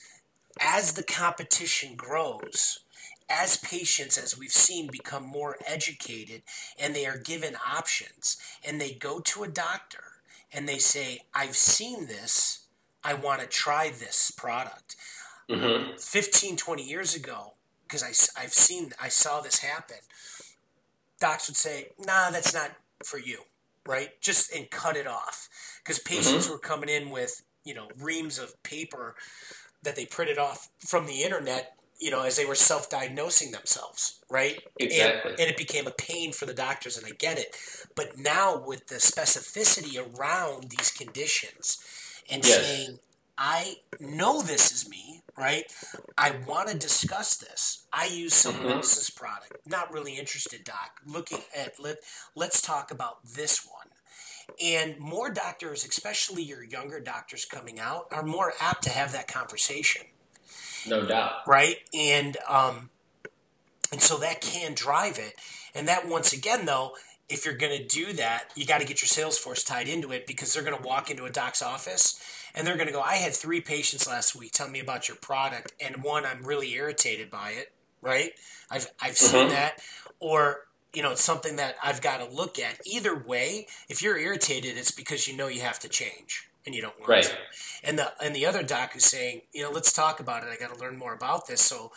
right. 0.60 0.78
as 0.78 0.92
the 0.94 1.02
competition 1.02 1.94
grows, 1.96 2.80
as 3.28 3.56
patients, 3.56 4.16
as 4.16 4.38
we've 4.38 4.52
seen, 4.52 4.88
become 4.90 5.24
more 5.24 5.56
educated 5.66 6.42
and 6.78 6.94
they 6.94 7.06
are 7.06 7.18
given 7.18 7.56
options, 7.56 8.36
and 8.66 8.80
they 8.80 8.92
go 8.92 9.20
to 9.20 9.42
a 9.42 9.48
doctor 9.48 10.04
and 10.52 10.68
they 10.68 10.78
say, 10.78 11.20
I've 11.34 11.56
seen 11.56 12.06
this, 12.06 12.66
I 13.02 13.14
want 13.14 13.40
to 13.40 13.46
try 13.46 13.90
this 13.90 14.30
product. 14.30 14.96
Mm-hmm. 15.50 15.98
15, 15.98 16.56
20 16.56 16.82
years 16.82 17.14
ago, 17.14 17.54
because 17.86 18.02
I've 18.02 18.52
seen, 18.52 18.90
I 19.00 19.08
saw 19.08 19.40
this 19.40 19.60
happen, 19.60 19.98
docs 21.20 21.48
would 21.48 21.56
say, 21.56 21.90
nah, 21.98 22.30
that's 22.30 22.52
not 22.52 22.72
for 23.04 23.18
you, 23.18 23.42
right? 23.86 24.20
Just 24.20 24.52
and 24.52 24.70
cut 24.70 24.96
it 24.96 25.06
off. 25.06 25.48
Because 25.82 25.98
patients 26.00 26.44
mm-hmm. 26.44 26.52
were 26.52 26.58
coming 26.58 26.88
in 26.88 27.10
with, 27.10 27.42
you 27.64 27.74
know, 27.74 27.88
reams 28.00 28.38
of 28.38 28.60
paper 28.62 29.14
that 29.82 29.94
they 29.94 30.06
printed 30.06 30.38
off 30.38 30.68
from 30.78 31.06
the 31.06 31.22
internet 31.22 31.76
you 31.98 32.10
know, 32.10 32.22
as 32.22 32.36
they 32.36 32.44
were 32.44 32.54
self-diagnosing 32.54 33.52
themselves, 33.52 34.20
right? 34.28 34.62
Exactly. 34.78 35.30
And, 35.32 35.40
and, 35.40 35.50
it 35.50 35.56
became 35.56 35.86
a 35.86 35.92
pain 35.92 36.32
for 36.32 36.46
the 36.46 36.54
doctors, 36.54 36.96
and 36.96 37.06
I 37.06 37.10
get 37.18 37.38
it. 37.38 37.56
But 37.94 38.18
now 38.18 38.62
with 38.64 38.88
the 38.88 38.96
specificity 38.96 39.96
around 39.98 40.70
these 40.70 40.90
conditions 40.90 41.78
and 42.30 42.44
yes. 42.44 42.66
saying, 42.66 42.98
I 43.38 43.76
know 44.00 44.42
this 44.42 44.72
is 44.72 44.88
me, 44.88 45.22
right? 45.36 45.64
I 46.16 46.36
want 46.46 46.68
to 46.68 46.76
discuss 46.76 47.36
this. 47.36 47.84
I 47.92 48.06
use 48.06 48.34
someone 48.34 48.64
mm-hmm. 48.64 48.76
else's 48.76 49.10
product. 49.10 49.58
Not 49.66 49.92
really 49.92 50.16
interested, 50.16 50.64
doc. 50.64 51.00
Looking 51.06 51.40
at 51.54 51.74
let 51.78 51.98
let's 52.34 52.62
talk 52.62 52.90
about 52.90 53.18
this 53.24 53.66
one. 53.66 53.88
And 54.62 54.98
more 54.98 55.28
doctors, 55.28 55.84
especially 55.84 56.42
your 56.42 56.62
younger 56.62 57.00
doctors 57.00 57.44
coming 57.44 57.78
out, 57.78 58.06
are 58.10 58.22
more 58.22 58.54
apt 58.60 58.84
to 58.84 58.90
have 58.90 59.12
that 59.12 59.28
conversation 59.28 60.06
no 60.88 61.06
doubt. 61.06 61.32
Right? 61.46 61.76
And 61.94 62.36
um 62.48 62.90
and 63.92 64.00
so 64.00 64.18
that 64.18 64.40
can 64.40 64.74
drive 64.74 65.18
it. 65.18 65.34
And 65.74 65.86
that 65.88 66.08
once 66.08 66.32
again 66.32 66.66
though, 66.66 66.92
if 67.28 67.44
you're 67.44 67.54
going 67.54 67.76
to 67.76 67.84
do 67.84 68.12
that, 68.12 68.50
you 68.54 68.64
got 68.64 68.80
to 68.80 68.86
get 68.86 69.02
your 69.02 69.08
sales 69.08 69.38
force 69.38 69.64
tied 69.64 69.88
into 69.88 70.12
it 70.12 70.26
because 70.26 70.52
they're 70.52 70.62
going 70.62 70.76
to 70.76 70.86
walk 70.86 71.10
into 71.10 71.24
a 71.24 71.30
doc's 71.30 71.60
office 71.60 72.20
and 72.54 72.66
they're 72.66 72.76
going 72.76 72.86
to 72.86 72.92
go, 72.92 73.00
I 73.00 73.16
had 73.16 73.34
three 73.34 73.60
patients 73.60 74.06
last 74.06 74.34
week 74.34 74.52
tell 74.52 74.68
me 74.68 74.80
about 74.80 75.08
your 75.08 75.16
product, 75.18 75.74
and 75.78 76.02
one, 76.02 76.24
I'm 76.24 76.42
really 76.42 76.72
irritated 76.72 77.30
by 77.30 77.50
it, 77.50 77.70
right? 78.00 78.30
I've, 78.70 78.90
I've 79.00 79.16
seen 79.16 79.42
mm-hmm. 79.42 79.50
that. 79.50 79.82
Or, 80.20 80.60
you 80.94 81.02
know, 81.02 81.12
it's 81.12 81.22
something 81.22 81.56
that 81.56 81.76
I've 81.84 82.00
got 82.00 82.26
to 82.26 82.34
look 82.34 82.58
at. 82.58 82.80
Either 82.86 83.14
way, 83.14 83.66
if 83.90 84.02
you're 84.02 84.16
irritated, 84.16 84.78
it's 84.78 84.90
because 84.90 85.28
you 85.28 85.36
know 85.36 85.48
you 85.48 85.60
have 85.60 85.78
to 85.80 85.88
change 85.88 86.48
and 86.66 86.74
you 86.74 86.82
don't 86.82 86.98
want 86.98 87.08
right. 87.08 87.24
to. 87.24 87.36
And 87.84 87.98
the 87.98 88.12
and 88.22 88.34
the 88.34 88.44
other 88.44 88.62
doc 88.62 88.96
is 88.96 89.04
saying, 89.04 89.42
you 89.52 89.62
know, 89.62 89.70
let's 89.70 89.92
talk 89.92 90.20
about 90.20 90.42
it. 90.42 90.50
I 90.50 90.56
got 90.56 90.74
to 90.74 90.80
learn 90.80 90.98
more 90.98 91.14
about 91.14 91.46
this. 91.46 91.60
So 91.60 91.92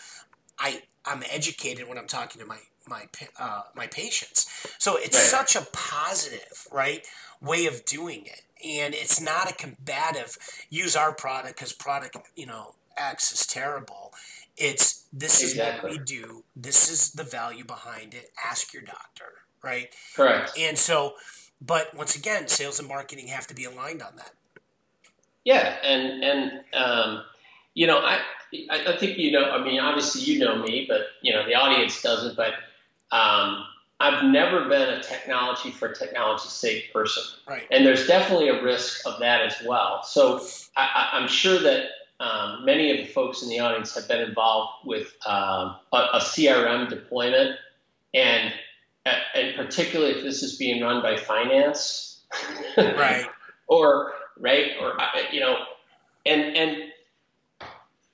I 0.57 0.84
I'm 1.05 1.24
educated 1.30 1.89
when 1.89 1.97
I'm 1.97 2.07
talking 2.07 2.39
to 2.41 2.47
my 2.47 2.59
my 2.88 3.07
uh, 3.39 3.63
my 3.76 3.88
patients. 3.88 4.47
So 4.78 4.97
it's 4.97 5.17
right. 5.17 5.45
such 5.45 5.55
a 5.55 5.67
positive, 5.72 6.67
right, 6.72 7.05
way 7.41 7.65
of 7.65 7.86
doing 7.86 8.26
it, 8.26 8.41
and 8.65 8.93
it's 8.93 9.20
not 9.20 9.49
a 9.49 9.53
combative. 9.53 10.38
Use 10.70 10.95
our 10.95 11.13
product 11.13 11.55
because 11.55 11.74
product, 11.74 12.17
you 12.36 12.45
know, 12.45 12.76
X 12.97 13.32
is 13.32 13.47
terrible. 13.47 14.13
It's 14.57 15.05
this 15.13 15.41
exactly. 15.41 15.91
is 15.91 15.97
what 15.97 15.99
we 15.99 16.05
do. 16.05 16.43
This 16.55 16.91
is 16.91 17.11
the 17.11 17.24
value 17.24 17.63
behind 17.63 18.13
it. 18.13 18.32
Ask 18.45 18.74
your 18.74 18.84
doctor, 18.84 19.43
right? 19.63 19.89
Correct. 20.15 20.51
And 20.59 20.78
so, 20.78 21.13
but 21.61 21.95
once 21.95 22.15
again, 22.15 22.47
sales 22.49 22.80
and 22.80 22.88
marketing 22.88 23.28
have 23.28 23.47
to 23.47 23.55
be 23.55 23.63
aligned 23.63 24.01
on 24.01 24.17
that. 24.17 24.32
Yeah, 25.50 25.78
and 25.84 26.24
and 26.24 26.52
um, 26.76 27.24
you 27.74 27.88
know, 27.88 27.97
I 27.97 28.20
I 28.70 28.95
think 29.00 29.18
you 29.18 29.32
know. 29.32 29.50
I 29.50 29.64
mean, 29.64 29.80
obviously 29.80 30.22
you 30.22 30.38
know 30.38 30.62
me, 30.62 30.86
but 30.88 31.08
you 31.24 31.34
know 31.34 31.43
the 31.43 31.56
audience 31.56 32.04
doesn't. 32.04 32.38
But 32.38 32.54
um, 33.12 33.66
I've 34.00 34.26
never 34.26 34.70
been 34.70 34.89
a 34.89 35.02
technology 35.02 35.72
for 35.72 35.91
technology's 35.91 36.52
sake 36.52 36.93
person, 36.93 37.24
right. 37.47 37.64
and 37.72 37.84
there's 37.84 38.06
definitely 38.06 38.50
a 38.50 38.62
risk 38.62 39.08
of 39.08 39.20
that 39.22 39.41
as 39.41 39.56
well. 39.66 40.04
So 40.04 40.39
I, 40.78 41.10
am 41.14 41.28
sure 41.28 41.58
that 41.58 41.86
um, 42.20 42.64
many 42.64 42.91
of 42.91 42.97
the 42.97 43.12
folks 43.12 43.41
in 43.41 43.50
the 43.50 43.58
audience 43.58 43.95
have 43.95 44.08
been 44.08 44.22
involved 44.22 44.86
with 44.86 45.16
um, 45.26 45.78
a, 45.91 45.97
a, 46.14 46.20
CRM 46.20 46.88
deployment, 46.89 47.58
and 48.14 48.54
and 49.04 49.56
particularly 49.56 50.12
if 50.12 50.22
this 50.22 50.43
is 50.43 50.58
being 50.58 50.84
run 50.84 51.02
by 51.02 51.18
finance, 51.18 52.22
right, 52.78 53.26
or 53.68 54.14
right? 54.39 54.71
Or 54.81 54.97
you 55.31 55.39
know, 55.39 55.57
and 56.25 56.55
and 56.55 56.83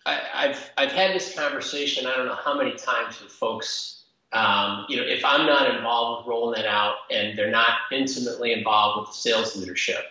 I, 0.06 0.48
have 0.48 0.72
I've 0.78 0.92
had 0.92 1.16
this 1.16 1.36
conversation 1.36 2.06
I 2.06 2.16
don't 2.16 2.28
know 2.28 2.36
how 2.36 2.58
many 2.58 2.76
times 2.76 3.22
with 3.22 3.32
folks. 3.32 4.04
Um, 4.34 4.86
you 4.90 4.98
know, 4.98 5.04
if 5.04 5.24
I'm 5.24 5.46
not 5.46 5.74
involved 5.74 6.26
with 6.26 6.30
rolling 6.30 6.60
it 6.60 6.66
out, 6.66 6.96
and 7.10 7.38
they're 7.38 7.52
not 7.52 7.70
intimately 7.92 8.52
involved 8.52 9.02
with 9.02 9.16
the 9.16 9.22
sales 9.22 9.56
leadership, 9.56 10.04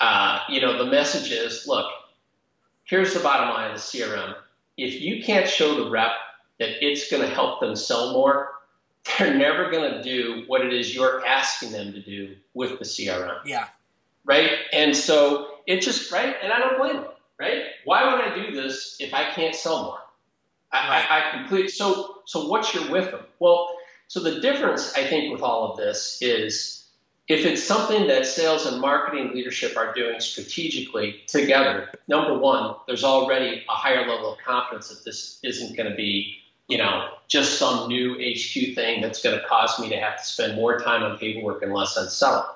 uh, 0.00 0.40
you 0.50 0.60
know, 0.60 0.76
the 0.76 0.90
message 0.90 1.32
is, 1.32 1.66
look, 1.66 1.90
here's 2.84 3.14
the 3.14 3.20
bottom 3.20 3.48
line 3.48 3.70
of 3.70 3.76
the 3.76 3.80
CRM. 3.80 4.34
If 4.76 5.00
you 5.00 5.22
can't 5.22 5.48
show 5.48 5.82
the 5.82 5.90
rep 5.90 6.10
that 6.58 6.84
it's 6.84 7.10
going 7.10 7.22
to 7.22 7.34
help 7.34 7.60
them 7.60 7.74
sell 7.74 8.12
more, 8.12 8.50
they're 9.18 9.34
never 9.34 9.70
going 9.70 9.92
to 9.92 10.02
do 10.02 10.44
what 10.46 10.60
it 10.60 10.72
is 10.74 10.94
you're 10.94 11.24
asking 11.24 11.72
them 11.72 11.92
to 11.92 12.02
do 12.02 12.36
with 12.52 12.78
the 12.78 12.84
CRM. 12.84 13.38
Yeah 13.46 13.68
right? 14.24 14.50
And 14.72 14.96
so 14.96 15.48
it 15.66 15.80
just 15.80 16.10
right, 16.12 16.34
and 16.42 16.52
I 16.52 16.58
don't 16.58 16.78
blame 16.78 16.96
them, 17.02 17.12
right? 17.38 17.62
Why 17.84 18.12
would 18.12 18.22
I 18.22 18.34
do 18.34 18.54
this 18.54 18.96
if 19.00 19.14
I 19.14 19.30
can't 19.30 19.54
sell 19.54 19.84
more? 19.84 19.98
I. 20.72 21.06
I, 21.08 21.18
I 21.18 21.38
complete. 21.38 21.70
So 21.70 22.22
so 22.24 22.48
what's 22.48 22.74
your 22.74 22.90
with 22.90 23.10
them? 23.10 23.24
Well, 23.38 23.68
so 24.08 24.20
the 24.20 24.40
difference 24.40 24.94
I 24.94 25.04
think 25.04 25.32
with 25.32 25.42
all 25.42 25.70
of 25.70 25.76
this 25.76 26.18
is 26.20 26.86
if 27.28 27.44
it's 27.46 27.62
something 27.62 28.08
that 28.08 28.26
sales 28.26 28.66
and 28.66 28.80
marketing 28.80 29.32
leadership 29.34 29.76
are 29.76 29.94
doing 29.94 30.20
strategically 30.20 31.22
together. 31.26 31.90
Number 32.08 32.36
one, 32.36 32.74
there's 32.86 33.04
already 33.04 33.64
a 33.68 33.72
higher 33.72 34.06
level 34.08 34.32
of 34.32 34.38
confidence 34.40 34.88
that 34.88 35.04
this 35.04 35.38
isn't 35.42 35.76
going 35.76 35.88
to 35.88 35.94
be 35.94 36.42
you 36.68 36.78
know, 36.78 37.08
just 37.28 37.58
some 37.58 37.88
new 37.88 38.14
HQ 38.14 38.74
thing 38.74 39.02
that's 39.02 39.22
going 39.22 39.38
to 39.38 39.46
cause 39.46 39.78
me 39.78 39.90
to 39.90 39.96
have 39.96 40.16
to 40.18 40.24
spend 40.24 40.56
more 40.56 40.78
time 40.78 41.02
on 41.02 41.18
paperwork 41.18 41.62
and 41.62 41.72
less 41.72 41.98
on 41.98 42.08
selling. 42.08 42.46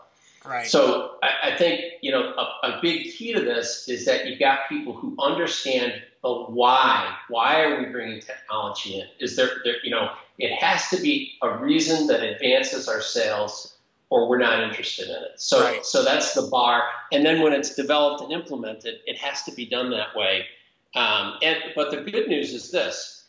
Right. 0.47 0.67
So 0.67 1.17
I, 1.23 1.53
I 1.53 1.57
think 1.57 1.81
you 2.03 2.11
know 2.11 2.35
a, 2.35 2.69
a, 2.69 2.79
big 2.81 3.13
key 3.13 3.33
to 3.33 3.41
this 3.41 3.89
is 3.89 4.05
that 4.07 4.27
you've 4.27 4.39
got 4.39 4.61
people 4.69 4.93
who 4.93 5.17
understand 5.19 6.03
the 6.23 6.33
why. 6.33 7.17
Why 7.29 7.63
are 7.63 7.81
we 7.81 7.87
bringing 7.87 8.21
technology 8.21 9.01
in? 9.01 9.07
Is 9.19 9.37
there, 9.37 9.49
there 9.65 9.77
you 9.83 9.91
know 9.91 10.11
it 10.39 10.55
has 10.57 10.89
to 10.91 11.01
be 11.01 11.33
a 11.43 11.57
reason 11.59 12.07
that 12.09 12.23
advances 12.23 12.89
our 12.89 13.01
sales, 13.01 13.77
or 14.11 14.29
we're 14.29 14.39
not 14.39 14.63
interested 14.63 15.09
in 15.09 15.17
it. 15.17 15.33
So 15.37 15.63
right. 15.63 15.85
so 15.85 16.05
that's 16.05 16.35
the 16.35 16.49
bar. 16.51 16.85
And 17.13 17.25
then 17.25 17.43
when 17.43 17.53
it's 17.53 17.75
developed 17.75 18.23
and 18.23 18.33
implemented, 18.33 19.01
it 19.07 19.19
has 19.19 19.43
to 19.45 19.53
be 19.53 19.67
done 19.67 19.91
that 19.91 20.15
way. 20.15 20.47
Um, 20.95 21.35
and 21.43 21.59
but 21.75 21.91
the 21.91 22.09
good 22.11 22.29
news 22.29 22.53
is 22.53 22.71
this: 22.71 23.25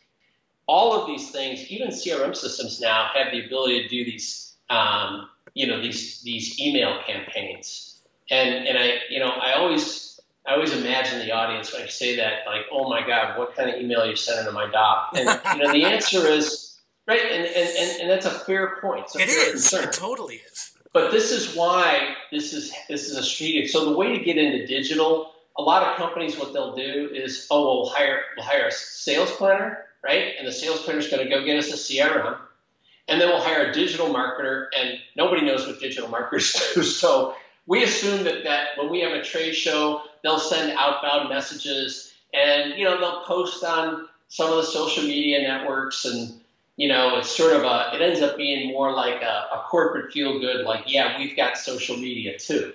all 0.67 0.93
of 0.93 1.07
these 1.07 1.31
things, 1.31 1.71
even 1.71 1.89
CRM 1.89 2.35
systems 2.35 2.79
now 2.79 3.09
have 3.13 3.31
the 3.31 3.45
ability 3.45 3.83
to 3.83 3.87
do 3.87 4.05
these. 4.05 4.53
Um, 4.69 5.29
you 5.57 5.65
know 5.65 5.81
these 5.81 6.21
these 6.21 6.59
email 6.59 6.99
campaigns. 7.05 7.99
And 8.29 8.67
and 8.67 8.77
I 8.77 8.99
you 9.09 9.19
know 9.19 9.29
I 9.29 9.53
always 9.53 10.19
I 10.47 10.53
always 10.53 10.71
imagine 10.73 11.19
the 11.19 11.31
audience 11.31 11.73
when 11.73 11.81
I 11.81 11.87
say 11.87 12.15
that 12.17 12.45
like 12.45 12.65
oh 12.71 12.87
my 12.89 13.05
god 13.05 13.37
what 13.37 13.55
kind 13.55 13.69
of 13.69 13.81
email 13.81 13.99
you're 13.99 14.11
you 14.11 14.15
sending 14.15 14.45
to 14.45 14.51
my 14.51 14.69
doc? 14.69 15.13
And 15.15 15.27
you 15.59 15.63
know 15.63 15.73
the 15.73 15.85
answer 15.85 16.27
is 16.27 16.77
right 17.07 17.19
and 17.19 17.45
and, 17.45 17.69
and, 17.79 18.01
and 18.01 18.09
that's 18.09 18.27
a 18.27 18.31
fair 18.31 18.77
point. 18.81 19.05
It's 19.05 19.15
it 19.15 19.29
fair 19.29 19.55
is. 19.55 19.73
it 19.73 19.93
totally 19.93 20.35
is. 20.35 20.71
But 20.93 21.11
this 21.11 21.31
is 21.31 21.55
why 21.55 22.15
this 22.31 22.53
is 22.53 22.73
this 22.87 23.09
is 23.09 23.17
a 23.17 23.23
street 23.23 23.67
so 23.69 23.85
the 23.85 23.97
way 23.97 24.17
to 24.17 24.23
get 24.23 24.37
into 24.37 24.67
digital 24.67 25.31
a 25.57 25.61
lot 25.61 25.81
of 25.81 25.97
companies 25.97 26.37
what 26.37 26.53
they'll 26.53 26.75
do 26.75 27.09
is 27.11 27.47
oh 27.49 27.81
we'll 27.81 27.89
hire 27.89 28.21
we'll 28.35 28.45
hire 28.45 28.67
a 28.67 28.71
sales 28.71 29.31
planner 29.31 29.85
right? 30.03 30.35
And 30.37 30.47
the 30.47 30.51
sales 30.51 30.81
planner 30.83 30.99
is 30.99 31.07
going 31.07 31.23
to 31.23 31.29
go 31.29 31.43
get 31.43 31.57
us 31.57 31.69
a 31.69 31.73
CRM 31.73 32.37
and 33.07 33.21
then 33.21 33.29
we'll 33.29 33.41
hire 33.41 33.69
a 33.69 33.73
digital 33.73 34.07
marketer, 34.07 34.67
and 34.77 34.99
nobody 35.15 35.45
knows 35.45 35.65
what 35.65 35.79
digital 35.79 36.09
marketers 36.09 36.53
do. 36.75 36.83
So 36.83 37.35
we 37.65 37.83
assume 37.83 38.23
that, 38.23 38.43
that 38.43 38.69
when 38.77 38.89
we 38.89 39.01
have 39.01 39.13
a 39.13 39.23
trade 39.23 39.53
show, 39.53 40.01
they'll 40.23 40.39
send 40.39 40.77
outbound 40.77 41.29
messages, 41.29 42.13
and 42.33 42.73
you 42.77 42.85
know 42.85 42.99
they'll 42.99 43.23
post 43.23 43.63
on 43.63 44.07
some 44.29 44.49
of 44.49 44.57
the 44.57 44.63
social 44.63 45.03
media 45.03 45.41
networks, 45.41 46.05
and 46.05 46.39
you 46.75 46.87
know 46.87 47.17
it's 47.17 47.35
sort 47.35 47.53
of 47.53 47.63
a 47.63 47.91
it 47.93 48.01
ends 48.01 48.21
up 48.21 48.37
being 48.37 48.71
more 48.71 48.91
like 48.91 49.21
a, 49.21 49.47
a 49.53 49.65
corporate 49.69 50.11
feel 50.11 50.39
good, 50.39 50.65
like 50.65 50.83
yeah 50.87 51.17
we've 51.17 51.35
got 51.35 51.57
social 51.57 51.97
media 51.97 52.37
too, 52.37 52.73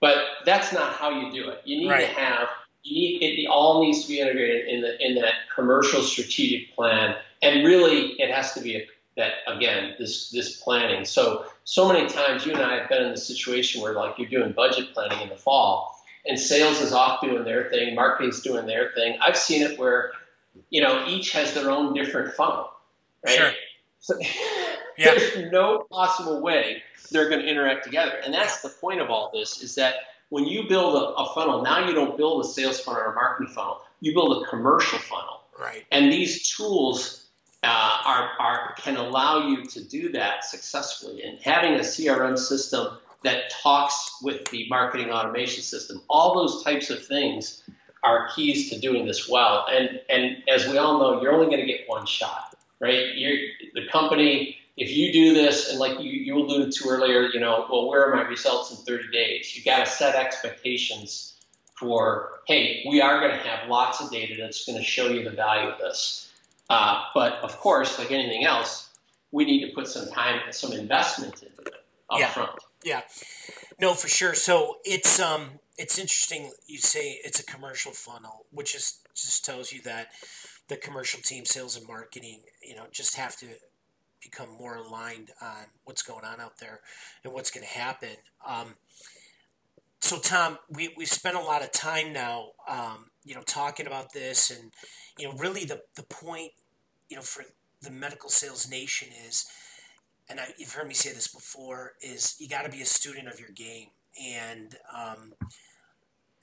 but 0.00 0.16
that's 0.44 0.72
not 0.72 0.92
how 0.92 1.20
you 1.20 1.32
do 1.32 1.48
it. 1.50 1.60
You 1.64 1.78
need 1.78 1.90
right. 1.90 2.08
to 2.08 2.14
have 2.14 2.48
you 2.84 3.20
need, 3.20 3.22
it 3.22 3.46
all 3.46 3.84
needs 3.84 4.02
to 4.02 4.08
be 4.08 4.20
integrated 4.20 4.68
in 4.68 4.80
the 4.80 5.04
in 5.04 5.14
that 5.16 5.34
commercial 5.54 6.02
strategic 6.02 6.74
plan, 6.74 7.16
and 7.42 7.64
really 7.64 8.12
it 8.20 8.30
has 8.30 8.54
to 8.54 8.60
be 8.60 8.76
a, 8.76 8.86
that 9.16 9.32
again 9.46 9.94
this 9.98 10.30
this 10.30 10.56
planning. 10.56 11.04
So 11.04 11.44
so 11.64 11.88
many 11.90 12.08
times 12.08 12.46
you 12.46 12.52
and 12.52 12.62
I 12.62 12.78
have 12.78 12.88
been 12.88 13.02
in 13.02 13.10
the 13.10 13.20
situation 13.20 13.80
where 13.80 13.92
like 13.94 14.18
you're 14.18 14.28
doing 14.28 14.52
budget 14.52 14.92
planning 14.94 15.20
in 15.20 15.28
the 15.28 15.36
fall, 15.36 16.02
and 16.26 16.38
sales 16.38 16.80
is 16.80 16.92
off 16.92 17.20
doing 17.20 17.44
their 17.44 17.70
thing, 17.70 17.94
marketing's 17.94 18.40
doing 18.40 18.66
their 18.66 18.90
thing. 18.94 19.18
I've 19.20 19.36
seen 19.36 19.62
it 19.62 19.78
where 19.78 20.12
you 20.70 20.80
know 20.80 21.06
each 21.08 21.32
has 21.32 21.54
their 21.54 21.70
own 21.70 21.94
different 21.94 22.34
funnel, 22.34 22.70
right? 23.24 23.36
Sure. 23.36 23.52
So, 24.00 24.18
yeah. 24.98 25.14
there's 25.14 25.52
no 25.52 25.86
possible 25.90 26.40
way 26.40 26.82
they're 27.10 27.28
going 27.28 27.42
to 27.42 27.48
interact 27.48 27.84
together, 27.84 28.14
and 28.24 28.32
that's 28.32 28.62
the 28.62 28.68
point 28.68 29.00
of 29.00 29.10
all 29.10 29.30
this: 29.32 29.62
is 29.62 29.74
that 29.74 29.94
when 30.30 30.44
you 30.44 30.66
build 30.66 30.94
a, 30.94 31.06
a 31.16 31.34
funnel, 31.34 31.62
now 31.62 31.86
you 31.86 31.94
don't 31.94 32.16
build 32.16 32.42
a 32.42 32.48
sales 32.48 32.80
funnel 32.80 33.02
or 33.02 33.12
a 33.12 33.14
marketing 33.14 33.52
funnel. 33.52 33.82
You 34.00 34.14
build 34.14 34.42
a 34.42 34.48
commercial 34.48 34.98
funnel. 34.98 35.42
Right. 35.60 35.84
And 35.92 36.10
these 36.10 36.56
tools 36.56 37.21
uh, 37.62 37.98
are, 38.04 38.30
are 38.40 38.74
can 38.78 38.96
allow 38.96 39.48
you 39.48 39.64
to 39.66 39.84
do 39.84 40.12
that 40.12 40.44
successfully. 40.44 41.22
And 41.22 41.38
having 41.40 41.74
a 41.74 41.80
CRM 41.80 42.38
system 42.38 42.98
that 43.22 43.50
talks 43.50 44.18
with 44.22 44.44
the 44.50 44.66
marketing 44.68 45.10
automation 45.10 45.62
system, 45.62 46.02
all 46.08 46.34
those 46.34 46.64
types 46.64 46.90
of 46.90 47.04
things 47.06 47.62
are 48.02 48.28
keys 48.34 48.70
to 48.70 48.80
doing 48.80 49.06
this 49.06 49.28
well. 49.28 49.66
And 49.70 50.00
and 50.08 50.42
as 50.48 50.66
we 50.66 50.78
all 50.78 50.98
know, 50.98 51.22
you're 51.22 51.32
only 51.32 51.46
going 51.46 51.60
to 51.60 51.66
get 51.66 51.88
one 51.88 52.06
shot, 52.06 52.56
right? 52.80 53.14
You're, 53.14 53.38
the 53.74 53.86
company 53.90 54.58
if 54.76 54.90
you 54.90 55.12
do 55.12 55.34
this, 55.34 55.70
and 55.70 55.78
like 55.78 56.00
you, 56.00 56.10
you 56.10 56.36
alluded 56.36 56.72
to 56.72 56.88
earlier, 56.88 57.28
you 57.28 57.40
know, 57.40 57.66
well, 57.70 57.88
where 57.88 58.06
are 58.06 58.14
my 58.14 58.22
results 58.22 58.70
in 58.70 58.78
30 58.78 59.10
days? 59.12 59.54
You've 59.54 59.64
got 59.64 59.84
to 59.84 59.90
set 59.90 60.14
expectations 60.14 61.34
for, 61.76 62.40
hey, 62.46 62.84
we 62.88 63.00
are 63.00 63.20
going 63.20 63.32
to 63.32 63.48
have 63.48 63.68
lots 63.68 64.00
of 64.00 64.10
data 64.10 64.34
that's 64.38 64.64
going 64.64 64.78
to 64.78 64.84
show 64.84 65.08
you 65.08 65.24
the 65.24 65.30
value 65.30 65.68
of 65.68 65.78
this. 65.78 66.21
Uh, 66.72 67.04
but 67.14 67.34
of 67.42 67.58
course, 67.58 67.98
like 67.98 68.10
anything 68.10 68.44
else, 68.44 68.88
we 69.30 69.44
need 69.44 69.66
to 69.66 69.74
put 69.74 69.86
some 69.86 70.08
time 70.08 70.40
and 70.44 70.54
some 70.54 70.72
investment 70.72 71.42
into 71.42 71.60
it 71.60 71.74
up 72.08 72.18
yeah. 72.18 72.28
front. 72.28 72.50
Yeah. 72.82 73.02
No, 73.78 73.92
for 73.92 74.08
sure. 74.08 74.32
So 74.34 74.78
it's 74.84 75.20
um 75.20 75.60
it's 75.76 75.98
interesting 75.98 76.50
you 76.66 76.78
say 76.78 77.20
it's 77.24 77.40
a 77.40 77.44
commercial 77.44 77.92
funnel, 77.92 78.46
which 78.50 78.74
is 78.74 79.00
just 79.14 79.44
tells 79.44 79.70
you 79.70 79.82
that 79.82 80.08
the 80.68 80.76
commercial 80.76 81.20
team, 81.20 81.44
sales 81.44 81.76
and 81.76 81.86
marketing, 81.86 82.40
you 82.66 82.74
know, 82.74 82.84
just 82.90 83.16
have 83.16 83.36
to 83.36 83.46
become 84.22 84.48
more 84.58 84.76
aligned 84.76 85.30
on 85.42 85.66
what's 85.84 86.02
going 86.02 86.24
on 86.24 86.40
out 86.40 86.58
there 86.58 86.80
and 87.22 87.34
what's 87.34 87.50
going 87.50 87.66
to 87.66 87.78
happen. 87.78 88.16
Um, 88.46 88.76
so, 90.00 90.18
Tom, 90.18 90.58
we 90.70 90.92
we've 90.96 91.08
spent 91.08 91.36
a 91.36 91.40
lot 91.40 91.62
of 91.62 91.70
time 91.70 92.12
now, 92.12 92.52
um, 92.68 93.10
you 93.24 93.34
know, 93.34 93.42
talking 93.42 93.86
about 93.86 94.12
this, 94.12 94.50
and 94.50 94.72
you 95.18 95.28
know, 95.28 95.34
really 95.36 95.64
the 95.64 95.82
the 95.96 96.02
point, 96.02 96.52
you 97.12 97.16
know, 97.16 97.22
for 97.22 97.44
the 97.82 97.90
medical 97.90 98.30
sales 98.30 98.70
nation 98.70 99.08
is, 99.28 99.44
and 100.30 100.40
I, 100.40 100.46
you've 100.56 100.72
heard 100.72 100.88
me 100.88 100.94
say 100.94 101.12
this 101.12 101.28
before, 101.28 101.92
is 102.00 102.36
you 102.38 102.48
got 102.48 102.62
to 102.62 102.70
be 102.70 102.80
a 102.80 102.86
student 102.86 103.28
of 103.28 103.38
your 103.38 103.50
game, 103.50 103.88
and 104.18 104.76
um, 104.96 105.34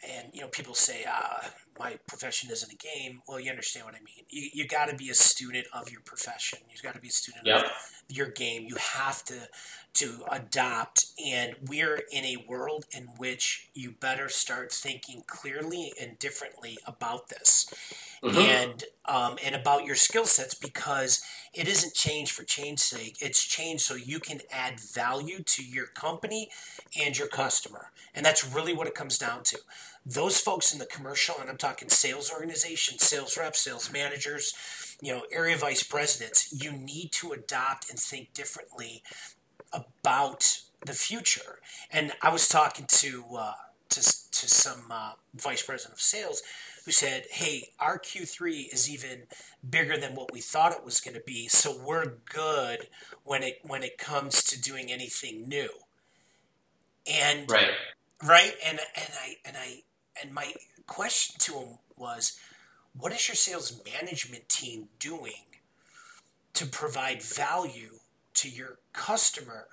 and 0.08 0.28
you 0.32 0.42
know 0.42 0.48
people 0.48 0.76
say 0.76 1.06
ah 1.08 1.50
my 1.80 1.98
profession 2.08 2.52
isn't 2.52 2.72
a 2.72 2.76
game 2.76 3.22
well 3.28 3.40
you 3.40 3.50
understand 3.50 3.86
what 3.86 3.96
i 3.96 4.00
mean. 4.00 4.26
You, 4.30 4.50
you 4.54 4.68
got 4.68 4.90
to 4.90 4.96
be 4.96 5.10
a 5.10 5.14
student 5.14 5.68
of 5.74 5.92
your 5.92 6.02
profession. 6.02 6.60
You've 6.72 6.84
got 6.84 6.96
to 6.96 7.02
be 7.02 7.08
a 7.08 7.12
student 7.12 7.46
yep. 7.46 7.66
of 7.66 7.72
your 8.08 8.28
game. 8.28 8.66
You 8.68 8.76
have 8.76 9.24
to 9.26 9.48
to 9.96 10.24
adopt 10.32 11.08
and 11.24 11.56
we're 11.68 12.04
in 12.12 12.24
a 12.24 12.46
world 12.48 12.86
in 12.96 13.04
which 13.18 13.70
you 13.74 13.92
better 13.92 14.30
start 14.30 14.72
thinking 14.72 15.24
clearly 15.26 15.92
and 16.00 16.18
differently 16.20 16.78
about 16.86 17.30
this. 17.30 17.74
Mm-hmm. 18.24 18.38
and 18.38 18.84
um, 19.06 19.38
and 19.46 19.56
about 19.56 19.86
your 19.86 19.96
skill 19.96 20.26
sets 20.26 20.54
because 20.54 21.22
it 21.54 21.70
isn't 21.70 21.94
change 21.94 22.34
for 22.34 22.44
change's 22.44 22.84
sake. 22.84 23.16
It's 23.22 23.42
change 23.46 23.80
so 23.80 23.96
you 23.96 24.20
can 24.20 24.42
add 24.52 24.80
value 24.80 25.42
to 25.42 25.64
your 25.64 25.86
company 25.86 26.50
and 27.02 27.18
your 27.18 27.30
customer. 27.30 27.92
And 28.14 28.26
that's 28.26 28.46
really 28.46 28.74
what 28.74 28.88
it 28.88 28.94
comes 28.94 29.18
down 29.18 29.44
to 29.44 29.60
those 30.10 30.40
folks 30.40 30.74
in 30.74 30.80
the 30.80 30.86
commercial, 30.86 31.36
and 31.40 31.50
I'm 31.50 31.58
talking 31.58 31.90
sales 31.90 32.32
organizations, 32.32 33.04
sales 33.04 33.38
reps, 33.38 33.60
sales 33.60 33.92
managers, 33.92 34.54
you 35.02 35.14
know, 35.14 35.24
area 35.32 35.56
vice 35.56 35.84
presidents, 35.84 36.52
you 36.52 36.72
need 36.72 37.12
to 37.14 37.32
adopt 37.32 37.90
and 37.90 38.00
think 38.00 38.34
differently 38.34 39.04
about 39.72 40.62
the 40.86 40.94
future. 40.94 41.60
And 41.92 42.14
I 42.22 42.32
was 42.32 42.48
talking 42.48 42.86
to 42.88 43.26
uh, 43.38 43.54
to, 43.90 44.02
to 44.02 44.50
some 44.50 44.86
uh, 44.90 45.12
vice 45.36 45.62
president 45.62 45.96
of 45.96 46.02
sales 46.02 46.42
who 46.86 46.92
said, 46.92 47.26
"Hey, 47.32 47.70
our 47.80 48.00
Q3 48.00 48.74
is 48.74 48.90
even 48.90 49.24
bigger 49.68 49.98
than 49.98 50.16
what 50.16 50.32
we 50.32 50.42
thought 50.42 50.72
it 50.72 50.84
was 50.84 51.00
going 51.00 51.16
to 51.16 51.24
be, 51.26 51.48
so 51.48 51.78
we're 51.78 52.14
good 52.26 52.88
when 53.24 53.44
it 53.44 53.60
when 53.64 53.84
it 53.84 53.98
comes 53.98 54.44
to 54.44 54.60
doing 54.60 54.92
anything 54.92 55.48
new." 55.48 55.70
And 57.06 57.50
right, 57.50 57.72
right, 58.24 58.56
and 58.66 58.80
and 58.96 59.12
I 59.22 59.36
and 59.46 59.56
I 59.58 59.84
and 60.22 60.34
my 60.34 60.54
question 60.88 61.36
to 61.40 61.60
him 61.60 61.78
was, 61.98 62.40
what 62.98 63.14
is 63.14 63.28
your 63.28 63.36
sales 63.36 63.82
management 63.94 64.50
team 64.50 64.90
doing 65.00 65.46
to 66.54 66.66
provide 66.66 67.22
value 67.22 68.00
to 68.34 68.50
your 68.50 68.80
customer 68.94 69.68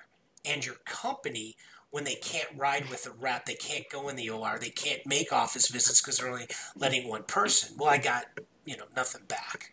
and 0.44 0.64
your 0.64 0.76
company 0.84 1.56
when 1.90 2.04
they 2.04 2.14
can't 2.16 2.48
ride 2.56 2.90
with 2.90 3.06
a 3.06 3.10
rep, 3.10 3.46
they 3.46 3.54
can't 3.54 3.88
go 3.90 4.08
in 4.08 4.16
the 4.16 4.28
OR, 4.28 4.58
they 4.60 4.70
can't 4.70 5.06
make 5.06 5.32
office 5.32 5.68
visits 5.68 6.00
because 6.00 6.18
they're 6.18 6.28
only 6.28 6.46
letting 6.76 7.08
one 7.08 7.22
person. 7.22 7.74
Well, 7.78 7.88
I 7.88 7.98
got, 7.98 8.26
you 8.64 8.76
know, 8.76 8.84
nothing 8.94 9.22
back. 9.28 9.72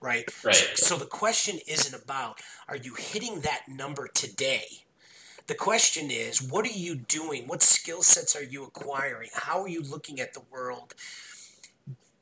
Right? 0.00 0.28
Right. 0.44 0.54
So, 0.54 0.66
so 0.74 0.96
the 0.96 1.06
question 1.06 1.60
isn't 1.66 1.94
about 1.94 2.40
are 2.68 2.76
you 2.76 2.94
hitting 2.94 3.40
that 3.40 3.62
number 3.68 4.08
today? 4.08 4.84
The 5.46 5.54
question 5.54 6.10
is, 6.10 6.42
what 6.42 6.66
are 6.66 6.78
you 6.78 6.94
doing? 6.94 7.46
What 7.46 7.62
skill 7.62 8.02
sets 8.02 8.36
are 8.36 8.42
you 8.42 8.64
acquiring? 8.64 9.30
How 9.34 9.62
are 9.62 9.68
you 9.68 9.82
looking 9.82 10.20
at 10.20 10.34
the 10.34 10.42
world 10.50 10.94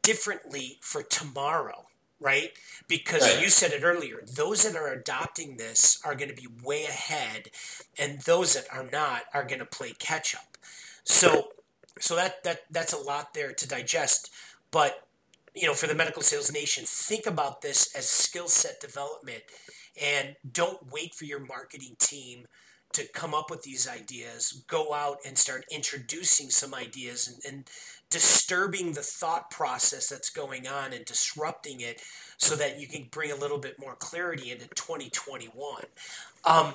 differently 0.02 0.78
for 0.80 1.02
tomorrow? 1.02 1.86
Right? 2.18 2.52
Because 2.86 3.22
right. 3.22 3.42
you 3.42 3.48
said 3.48 3.72
it 3.72 3.82
earlier, 3.82 4.20
those 4.26 4.64
that 4.64 4.76
are 4.76 4.92
adopting 4.92 5.56
this 5.56 6.00
are 6.04 6.14
going 6.14 6.28
to 6.28 6.34
be 6.34 6.48
way 6.62 6.84
ahead, 6.84 7.50
and 7.98 8.20
those 8.20 8.54
that 8.54 8.66
are 8.70 8.86
not 8.90 9.22
are 9.32 9.44
going 9.44 9.58
to 9.60 9.64
play 9.64 9.92
catch 9.98 10.34
up. 10.34 10.58
So, 11.04 11.52
so 11.98 12.16
that 12.16 12.44
that 12.44 12.64
that's 12.70 12.92
a 12.92 12.98
lot 12.98 13.32
there 13.32 13.52
to 13.52 13.68
digest. 13.68 14.30
But 14.70 15.06
you 15.54 15.66
know, 15.66 15.72
for 15.72 15.86
the 15.86 15.94
medical 15.94 16.20
sales 16.20 16.52
nation, 16.52 16.84
think 16.86 17.26
about 17.26 17.62
this 17.62 17.94
as 17.94 18.06
skill 18.06 18.48
set 18.48 18.80
development, 18.80 19.44
and 20.00 20.36
don't 20.50 20.92
wait 20.92 21.14
for 21.14 21.24
your 21.24 21.40
marketing 21.40 21.96
team 21.98 22.46
to 22.92 23.06
come 23.12 23.34
up 23.34 23.50
with 23.50 23.62
these 23.62 23.88
ideas, 23.88 24.64
go 24.66 24.92
out 24.92 25.18
and 25.26 25.38
start 25.38 25.64
introducing 25.70 26.50
some 26.50 26.74
ideas 26.74 27.28
and, 27.28 27.54
and, 27.54 27.70
disturbing 28.10 28.92
the 28.92 29.02
thought 29.02 29.50
process 29.52 30.08
that's 30.08 30.30
going 30.30 30.66
on 30.66 30.92
and 30.92 31.04
disrupting 31.04 31.80
it 31.80 32.02
so 32.36 32.56
that 32.56 32.78
you 32.78 32.88
can 32.88 33.06
bring 33.10 33.30
a 33.30 33.36
little 33.36 33.58
bit 33.58 33.78
more 33.78 33.94
clarity 33.94 34.50
into 34.50 34.66
2021. 34.66 35.84
Um, 36.44 36.74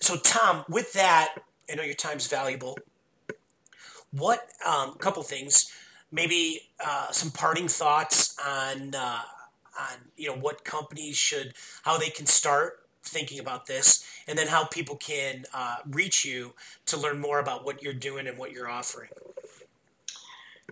so, 0.00 0.16
Tom, 0.16 0.64
with 0.68 0.92
that, 0.92 1.34
I 1.70 1.74
know 1.74 1.82
your 1.82 1.94
time's 1.94 2.28
valuable. 2.28 2.78
What, 4.12 4.48
a 4.64 4.70
um, 4.70 4.94
couple 4.94 5.24
things, 5.24 5.72
maybe 6.12 6.60
uh, 6.78 7.10
some 7.10 7.32
parting 7.32 7.66
thoughts 7.66 8.36
on, 8.46 8.94
uh, 8.94 9.22
on, 9.78 9.96
you 10.16 10.28
know, 10.28 10.36
what 10.36 10.64
companies 10.64 11.16
should, 11.16 11.54
how 11.82 11.98
they 11.98 12.10
can 12.10 12.26
start 12.26 12.85
thinking 13.08 13.38
about 13.38 13.66
this, 13.66 14.06
and 14.26 14.38
then 14.38 14.48
how 14.48 14.64
people 14.64 14.96
can 14.96 15.44
uh, 15.54 15.76
reach 15.88 16.24
you 16.24 16.54
to 16.86 16.96
learn 16.96 17.20
more 17.20 17.38
about 17.38 17.64
what 17.64 17.82
you're 17.82 17.92
doing 17.92 18.26
and 18.26 18.38
what 18.38 18.52
you're 18.52 18.68
offering. 18.68 19.10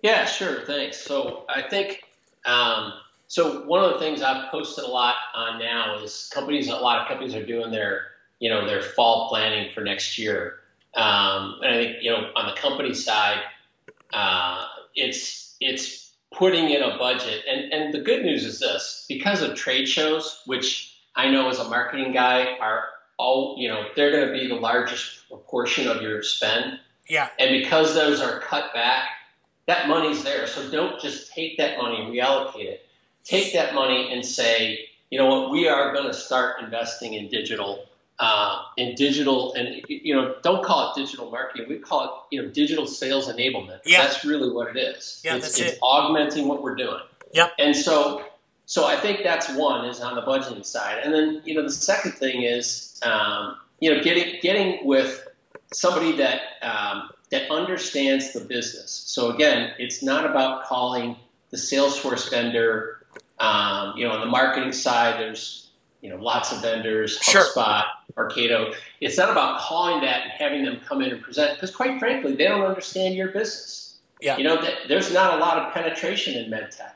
Yeah, 0.03 0.27
sure. 0.27 0.61
Thanks. 0.67 1.01
So 1.01 1.47
I 1.49 1.63
think 1.63 2.05
um, 2.45 2.93
so. 3.27 3.65
One 3.65 3.83
of 3.83 3.95
the 3.95 3.99
things 3.99 4.21
I've 4.21 4.51
posted 4.51 4.85
a 4.85 4.89
lot 4.89 5.15
on 5.35 5.59
now 5.59 5.99
is 6.03 6.31
companies. 6.33 6.69
A 6.69 6.77
lot 6.77 7.01
of 7.01 7.09
companies 7.09 7.35
are 7.35 7.45
doing 7.45 7.71
their 7.71 8.09
you 8.39 8.51
know 8.51 8.67
their 8.67 8.83
fall 8.83 9.31
planning 9.31 9.71
for 9.73 9.81
next 9.81 10.19
year, 10.19 10.61
um, 10.95 11.59
and 11.63 11.75
I 11.75 11.85
think 11.85 11.97
you 12.03 12.11
know 12.11 12.31
on 12.37 12.55
the 12.55 12.61
company 12.61 12.93
side, 12.93 13.41
uh, 14.13 14.67
it's 14.95 15.57
it's 15.61 16.13
putting 16.35 16.69
in 16.71 16.83
a 16.83 16.99
budget. 16.99 17.45
And 17.51 17.73
and 17.73 17.95
the 17.95 18.01
good 18.01 18.25
news 18.25 18.45
is 18.45 18.61
this: 18.61 19.07
because 19.09 19.41
of 19.41 19.55
trade 19.55 19.89
shows, 19.89 20.43
which 20.47 20.94
I 21.17 21.31
know 21.31 21.49
as 21.49 21.59
a 21.59 21.69
marketing 21.69 22.13
guy 22.13 22.57
are 22.61 22.85
all, 23.17 23.57
you 23.59 23.69
know, 23.69 23.85
they're 23.95 24.11
going 24.11 24.27
to 24.27 24.33
be 24.33 24.49
the 24.49 24.55
largest 24.55 25.29
proportion 25.29 25.89
of 25.89 26.03
your 26.03 26.23
spend. 26.23 26.81
Yeah. 27.09 27.29
And 27.39 27.51
because 27.63 27.95
those 27.95 28.21
are 28.21 28.41
cut 28.41 28.75
back, 28.75 29.09
that 29.67 29.89
money's 29.89 30.25
there. 30.25 30.47
So 30.47 30.71
don't 30.71 31.01
just 31.01 31.33
take 31.33 31.59
that 31.59 31.79
money 31.79 32.03
and 32.03 32.13
reallocate 32.13 32.65
it. 32.65 32.87
Take 33.25 33.55
that 33.55 33.75
money 33.75 34.13
and 34.13 34.25
say, 34.25 34.89
you 35.11 35.19
know 35.19 35.27
what, 35.27 35.51
we 35.51 35.69
are 35.69 35.95
going 35.95 36.07
to 36.07 36.15
start 36.15 36.63
investing 36.63 37.15
in 37.15 37.29
digital 37.29 37.87
uh, 38.19 38.63
in 38.77 38.95
digital, 38.95 39.55
and 39.55 39.83
you 39.89 40.15
know, 40.15 40.37
don't 40.43 40.65
call 40.65 40.93
it 40.93 41.01
digital 41.01 41.31
marketing. 41.31 41.67
We 41.69 41.79
call 41.79 42.05
it 42.05 42.35
you 42.37 42.43
know 42.43 42.49
digital 42.49 42.87
sales 42.87 43.29
enablement. 43.29 43.81
Yeah. 43.85 44.03
That's 44.03 44.25
really 44.25 44.51
what 44.51 44.75
it 44.75 44.79
is. 44.79 45.21
Yeah, 45.25 45.37
it's, 45.37 45.47
that's 45.47 45.61
it's 45.61 45.73
it. 45.75 45.79
augmenting 45.83 46.47
what 46.47 46.63
we're 46.63 46.77
doing. 46.77 47.01
Yep. 47.33 47.53
And 47.59 47.75
so, 47.75 48.25
so 48.67 48.87
I 48.87 48.97
think 48.97 49.23
that's 49.23 49.51
one 49.55 49.87
is 49.87 50.01
on 50.01 50.15
the 50.15 50.23
budgeting 50.23 50.65
side, 50.65 51.01
and 51.05 51.13
then 51.13 51.43
you 51.45 51.55
know 51.55 51.63
the 51.63 51.71
second 51.71 52.13
thing 52.13 52.43
is 52.43 52.99
um, 53.03 53.57
you 53.81 53.95
know 53.95 54.03
getting 54.03 54.41
getting 54.41 54.87
with 54.87 55.27
somebody 55.73 56.13
that 56.17 56.41
um, 56.63 57.11
that 57.31 57.51
understands 57.51 58.33
the 58.33 58.41
business. 58.41 58.91
So 58.91 59.31
again, 59.31 59.73
it's 59.79 60.03
not 60.03 60.25
about 60.25 60.65
calling 60.65 61.17
the 61.51 61.57
Salesforce 61.57 62.31
vendor. 62.31 63.07
Um, 63.39 63.95
you 63.97 64.07
know, 64.07 64.13
on 64.13 64.21
the 64.21 64.27
marketing 64.27 64.73
side, 64.73 65.21
there's 65.21 65.71
you 66.01 66.09
know 66.09 66.17
lots 66.17 66.53
of 66.53 66.63
vendors, 66.63 67.19
Sure. 67.19 67.43
HubSpot, 67.43 67.85
Marketo. 68.17 68.75
It's 69.01 69.19
not 69.19 69.31
about 69.31 69.61
calling 69.61 70.01
that 70.03 70.23
and 70.23 70.31
having 70.31 70.65
them 70.65 70.81
come 70.87 71.03
in 71.03 71.11
and 71.11 71.21
present 71.21 71.55
because, 71.55 71.75
quite 71.75 71.99
frankly, 71.99 72.35
they 72.35 72.45
don't 72.45 72.63
understand 72.63 73.15
your 73.15 73.29
business. 73.29 73.99
Yeah. 74.21 74.37
You 74.37 74.45
know, 74.45 74.61
th- 74.61 74.89
there's 74.89 75.13
not 75.13 75.35
a 75.35 75.37
lot 75.39 75.59
of 75.59 75.75
penetration 75.75 76.35
in 76.43 76.51
medtech, 76.51 76.93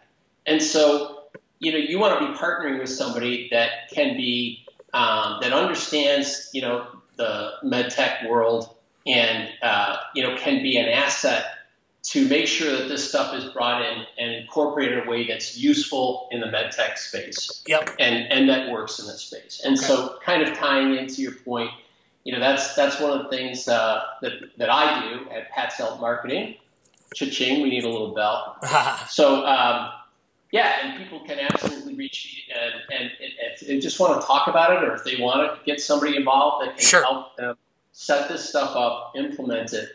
and 0.46 0.62
so 0.62 1.17
you 1.60 1.72
know 1.72 1.78
you 1.78 1.98
want 1.98 2.18
to 2.18 2.26
be 2.26 2.38
partnering 2.38 2.78
with 2.78 2.90
somebody 2.90 3.48
that 3.50 3.88
can 3.92 4.16
be 4.16 4.64
um, 4.94 5.38
that 5.40 5.52
understands 5.52 6.50
you 6.52 6.62
know 6.62 6.86
the 7.16 7.52
medtech 7.64 8.28
world 8.28 8.74
and 9.06 9.48
uh, 9.62 9.96
you 10.14 10.22
know 10.22 10.36
can 10.36 10.62
be 10.62 10.76
an 10.76 10.88
asset 10.88 11.44
to 12.00 12.26
make 12.28 12.46
sure 12.46 12.74
that 12.76 12.88
this 12.88 13.06
stuff 13.06 13.34
is 13.34 13.44
brought 13.46 13.82
in 13.84 14.04
and 14.18 14.32
incorporated 14.36 14.98
in 14.98 15.06
a 15.06 15.10
way 15.10 15.26
that's 15.26 15.58
useful 15.58 16.28
in 16.30 16.40
the 16.40 16.46
medtech 16.46 16.96
space 16.96 17.62
Yep. 17.66 17.96
and 17.98 18.30
and 18.32 18.48
that 18.48 18.70
works 18.70 18.98
in 18.98 19.06
this 19.06 19.22
space. 19.22 19.60
And 19.64 19.78
so, 19.78 20.18
kind 20.24 20.42
of 20.42 20.56
tying 20.56 20.94
into 20.96 21.20
your 21.22 21.32
point, 21.32 21.70
you 22.24 22.32
know, 22.32 22.40
that's 22.40 22.74
that's 22.74 23.00
one 23.00 23.18
of 23.18 23.24
the 23.24 23.36
things 23.36 23.68
uh, 23.68 24.04
that 24.22 24.32
that 24.58 24.70
I 24.70 25.08
do 25.08 25.28
at 25.30 25.50
Patzelt 25.52 26.00
Marketing. 26.00 26.54
Cha-ching, 27.14 27.62
we 27.62 27.70
need 27.70 27.84
a 27.84 27.88
little 27.88 28.14
bell. 28.14 28.56
So, 29.08 29.44
um, 29.46 29.90
yeah, 30.50 30.76
and 30.82 30.98
people 30.98 31.20
can 31.20 31.38
absolutely 31.38 31.94
reach 31.94 32.32
me 32.48 32.54
and, 32.54 33.00
and, 33.00 33.10
if 33.20 33.60
they 33.60 33.78
just 33.78 34.00
want 34.00 34.20
to 34.20 34.26
talk 34.26 34.48
about 34.48 34.72
it, 34.72 34.88
or 34.88 34.94
if 34.94 35.04
they 35.04 35.16
want 35.20 35.58
to 35.58 35.64
get 35.64 35.80
somebody 35.80 36.16
involved 36.16 36.66
that 36.66 36.76
can 36.76 36.84
Sure. 36.84 37.02
help 37.02 37.36
them 37.36 37.56
set 37.92 38.28
this 38.28 38.48
stuff 38.48 38.74
up, 38.76 39.12
implement 39.16 39.72
it, 39.72 39.88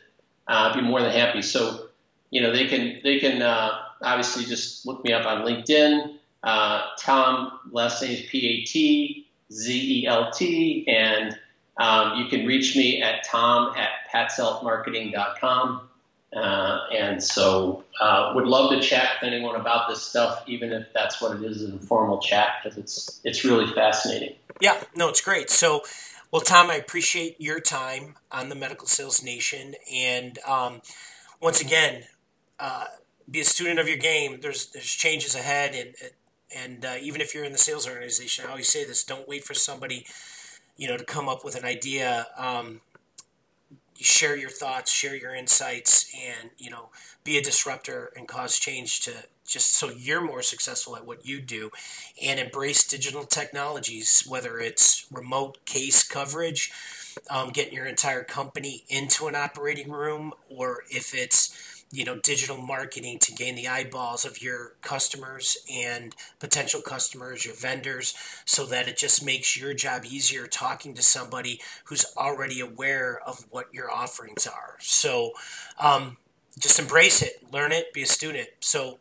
uh, 0.47 0.69
I'd 0.71 0.75
be 0.75 0.81
more 0.81 1.01
than 1.01 1.11
happy. 1.11 1.41
So, 1.41 1.87
you 2.29 2.41
know, 2.41 2.51
they 2.51 2.67
can 2.67 2.99
they 3.03 3.19
can 3.19 3.41
uh, 3.41 3.79
obviously 4.01 4.45
just 4.45 4.85
look 4.85 5.03
me 5.03 5.13
up 5.13 5.25
on 5.25 5.43
LinkedIn. 5.43 6.17
Uh, 6.43 6.81
Tom, 6.99 7.59
last 7.71 8.01
name 8.01 8.11
is 8.11 8.21
P 8.29 8.47
A 8.47 8.65
T 8.65 9.27
Z 9.51 10.01
E 10.01 10.07
L 10.07 10.31
T, 10.31 10.85
and 10.87 11.37
um, 11.77 12.17
you 12.17 12.27
can 12.27 12.45
reach 12.45 12.75
me 12.75 13.01
at 13.01 13.23
tom 13.23 13.73
at 13.75 13.89
patzeltmarketing.com. 14.13 15.89
Uh, 16.35 16.87
and 16.91 17.21
so, 17.21 17.83
uh, 17.99 18.31
would 18.33 18.45
love 18.45 18.71
to 18.71 18.81
chat 18.81 19.17
with 19.21 19.31
anyone 19.31 19.55
about 19.55 19.87
this 19.87 20.01
stuff, 20.01 20.43
even 20.47 20.71
if 20.71 20.87
that's 20.93 21.21
what 21.21 21.37
it 21.37 21.43
is, 21.43 21.61
an 21.61 21.73
informal 21.73 22.19
chat, 22.19 22.55
because 22.63 22.77
it's 22.77 23.21
it's 23.23 23.45
really 23.45 23.71
fascinating. 23.73 24.35
Yeah, 24.59 24.83
no, 24.95 25.09
it's 25.09 25.21
great. 25.21 25.49
So, 25.49 25.83
well, 26.31 26.41
Tom, 26.41 26.71
I 26.71 26.75
appreciate 26.75 27.39
your 27.39 27.59
time 27.59 28.15
on 28.31 28.49
the 28.49 28.55
Medical 28.55 28.87
Sales 28.87 29.23
Nation, 29.23 29.75
and 29.93 30.39
um, 30.47 30.81
once 31.39 31.61
again, 31.61 32.05
uh, 32.59 32.85
be 33.29 33.41
a 33.41 33.45
student 33.45 33.79
of 33.79 33.87
your 33.87 33.97
game. 33.97 34.39
There's 34.41 34.67
there's 34.67 34.85
changes 34.89 35.35
ahead, 35.35 35.75
and 35.75 36.11
and 36.55 36.85
uh, 36.85 36.95
even 37.01 37.21
if 37.21 37.35
you're 37.35 37.43
in 37.43 37.51
the 37.51 37.57
sales 37.57 37.87
organization, 37.87 38.45
I 38.47 38.51
always 38.51 38.69
say 38.69 38.83
this: 38.85 39.03
don't 39.03 39.27
wait 39.27 39.43
for 39.43 39.53
somebody, 39.53 40.05
you 40.77 40.87
know, 40.87 40.97
to 40.97 41.05
come 41.05 41.29
up 41.29 41.45
with 41.45 41.55
an 41.55 41.65
idea. 41.65 42.27
Um, 42.37 42.81
you 43.97 44.05
share 44.05 44.35
your 44.35 44.49
thoughts, 44.49 44.91
share 44.91 45.15
your 45.15 45.35
insights, 45.35 46.11
and 46.15 46.51
you 46.57 46.69
know, 46.69 46.89
be 47.23 47.37
a 47.37 47.41
disruptor 47.41 48.11
and 48.15 48.27
cause 48.27 48.57
change 48.57 49.01
to 49.01 49.11
just 49.45 49.75
so 49.75 49.89
you're 49.89 50.21
more 50.21 50.41
successful 50.41 50.95
at 50.95 51.05
what 51.05 51.25
you 51.25 51.41
do. 51.41 51.69
And 52.21 52.39
embrace 52.39 52.87
digital 52.87 53.23
technologies, 53.25 54.23
whether 54.27 54.59
it's 54.59 55.05
remote 55.11 55.63
case 55.65 56.03
coverage, 56.03 56.71
um, 57.29 57.49
getting 57.49 57.73
your 57.73 57.85
entire 57.85 58.23
company 58.23 58.83
into 58.89 59.27
an 59.27 59.35
operating 59.35 59.91
room, 59.91 60.33
or 60.49 60.83
if 60.89 61.13
it's 61.13 61.72
you 61.93 62.03
know 62.03 62.17
digital 62.17 62.57
marketing 62.57 63.19
to 63.19 63.31
gain 63.31 63.53
the 63.55 63.67
eyeballs 63.67 64.25
of 64.25 64.41
your 64.41 64.73
customers 64.81 65.57
and 65.71 66.15
potential 66.39 66.81
customers 66.81 67.45
your 67.45 67.53
vendors 67.53 68.15
so 68.45 68.65
that 68.65 68.87
it 68.87 68.97
just 68.97 69.23
makes 69.23 69.55
your 69.55 69.75
job 69.75 70.03
easier 70.03 70.47
talking 70.47 70.95
to 70.95 71.03
somebody 71.03 71.61
who's 71.85 72.05
already 72.17 72.59
aware 72.59 73.19
of 73.25 73.45
what 73.51 73.71
your 73.71 73.91
offerings 73.91 74.47
are. 74.47 74.75
So 74.79 75.33
um, 75.79 76.17
just 76.59 76.79
embrace 76.79 77.21
it 77.21 77.43
learn 77.53 77.71
it 77.71 77.93
be 77.93 78.01
a 78.01 78.07
student. 78.07 78.49
So 78.59 78.97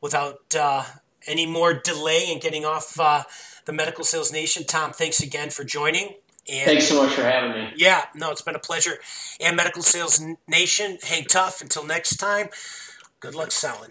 without 0.00 0.40
uh, 0.58 0.84
any 1.28 1.46
more 1.46 1.72
delay 1.72 2.28
in 2.28 2.40
getting 2.40 2.64
off 2.64 2.98
uh, 2.98 3.22
the 3.66 3.72
medical 3.72 4.02
sales 4.02 4.32
nation 4.32 4.64
tom 4.66 4.90
thanks 4.90 5.22
again 5.22 5.48
for 5.48 5.62
joining 5.62 6.16
and 6.50 6.66
Thanks 6.66 6.88
so 6.88 7.02
much 7.02 7.12
for 7.14 7.22
having 7.22 7.52
me. 7.52 7.72
yeah, 7.76 8.06
no, 8.14 8.30
it's 8.30 8.42
been 8.42 8.56
a 8.56 8.60
pleasure. 8.60 8.98
And 9.40 9.56
Medical 9.56 9.82
Sales 9.82 10.20
Nation, 10.48 10.98
hang 11.02 11.24
tough. 11.24 11.60
Until 11.60 11.84
next 11.84 12.16
time, 12.16 12.48
good 13.20 13.34
luck 13.34 13.52
selling. 13.52 13.90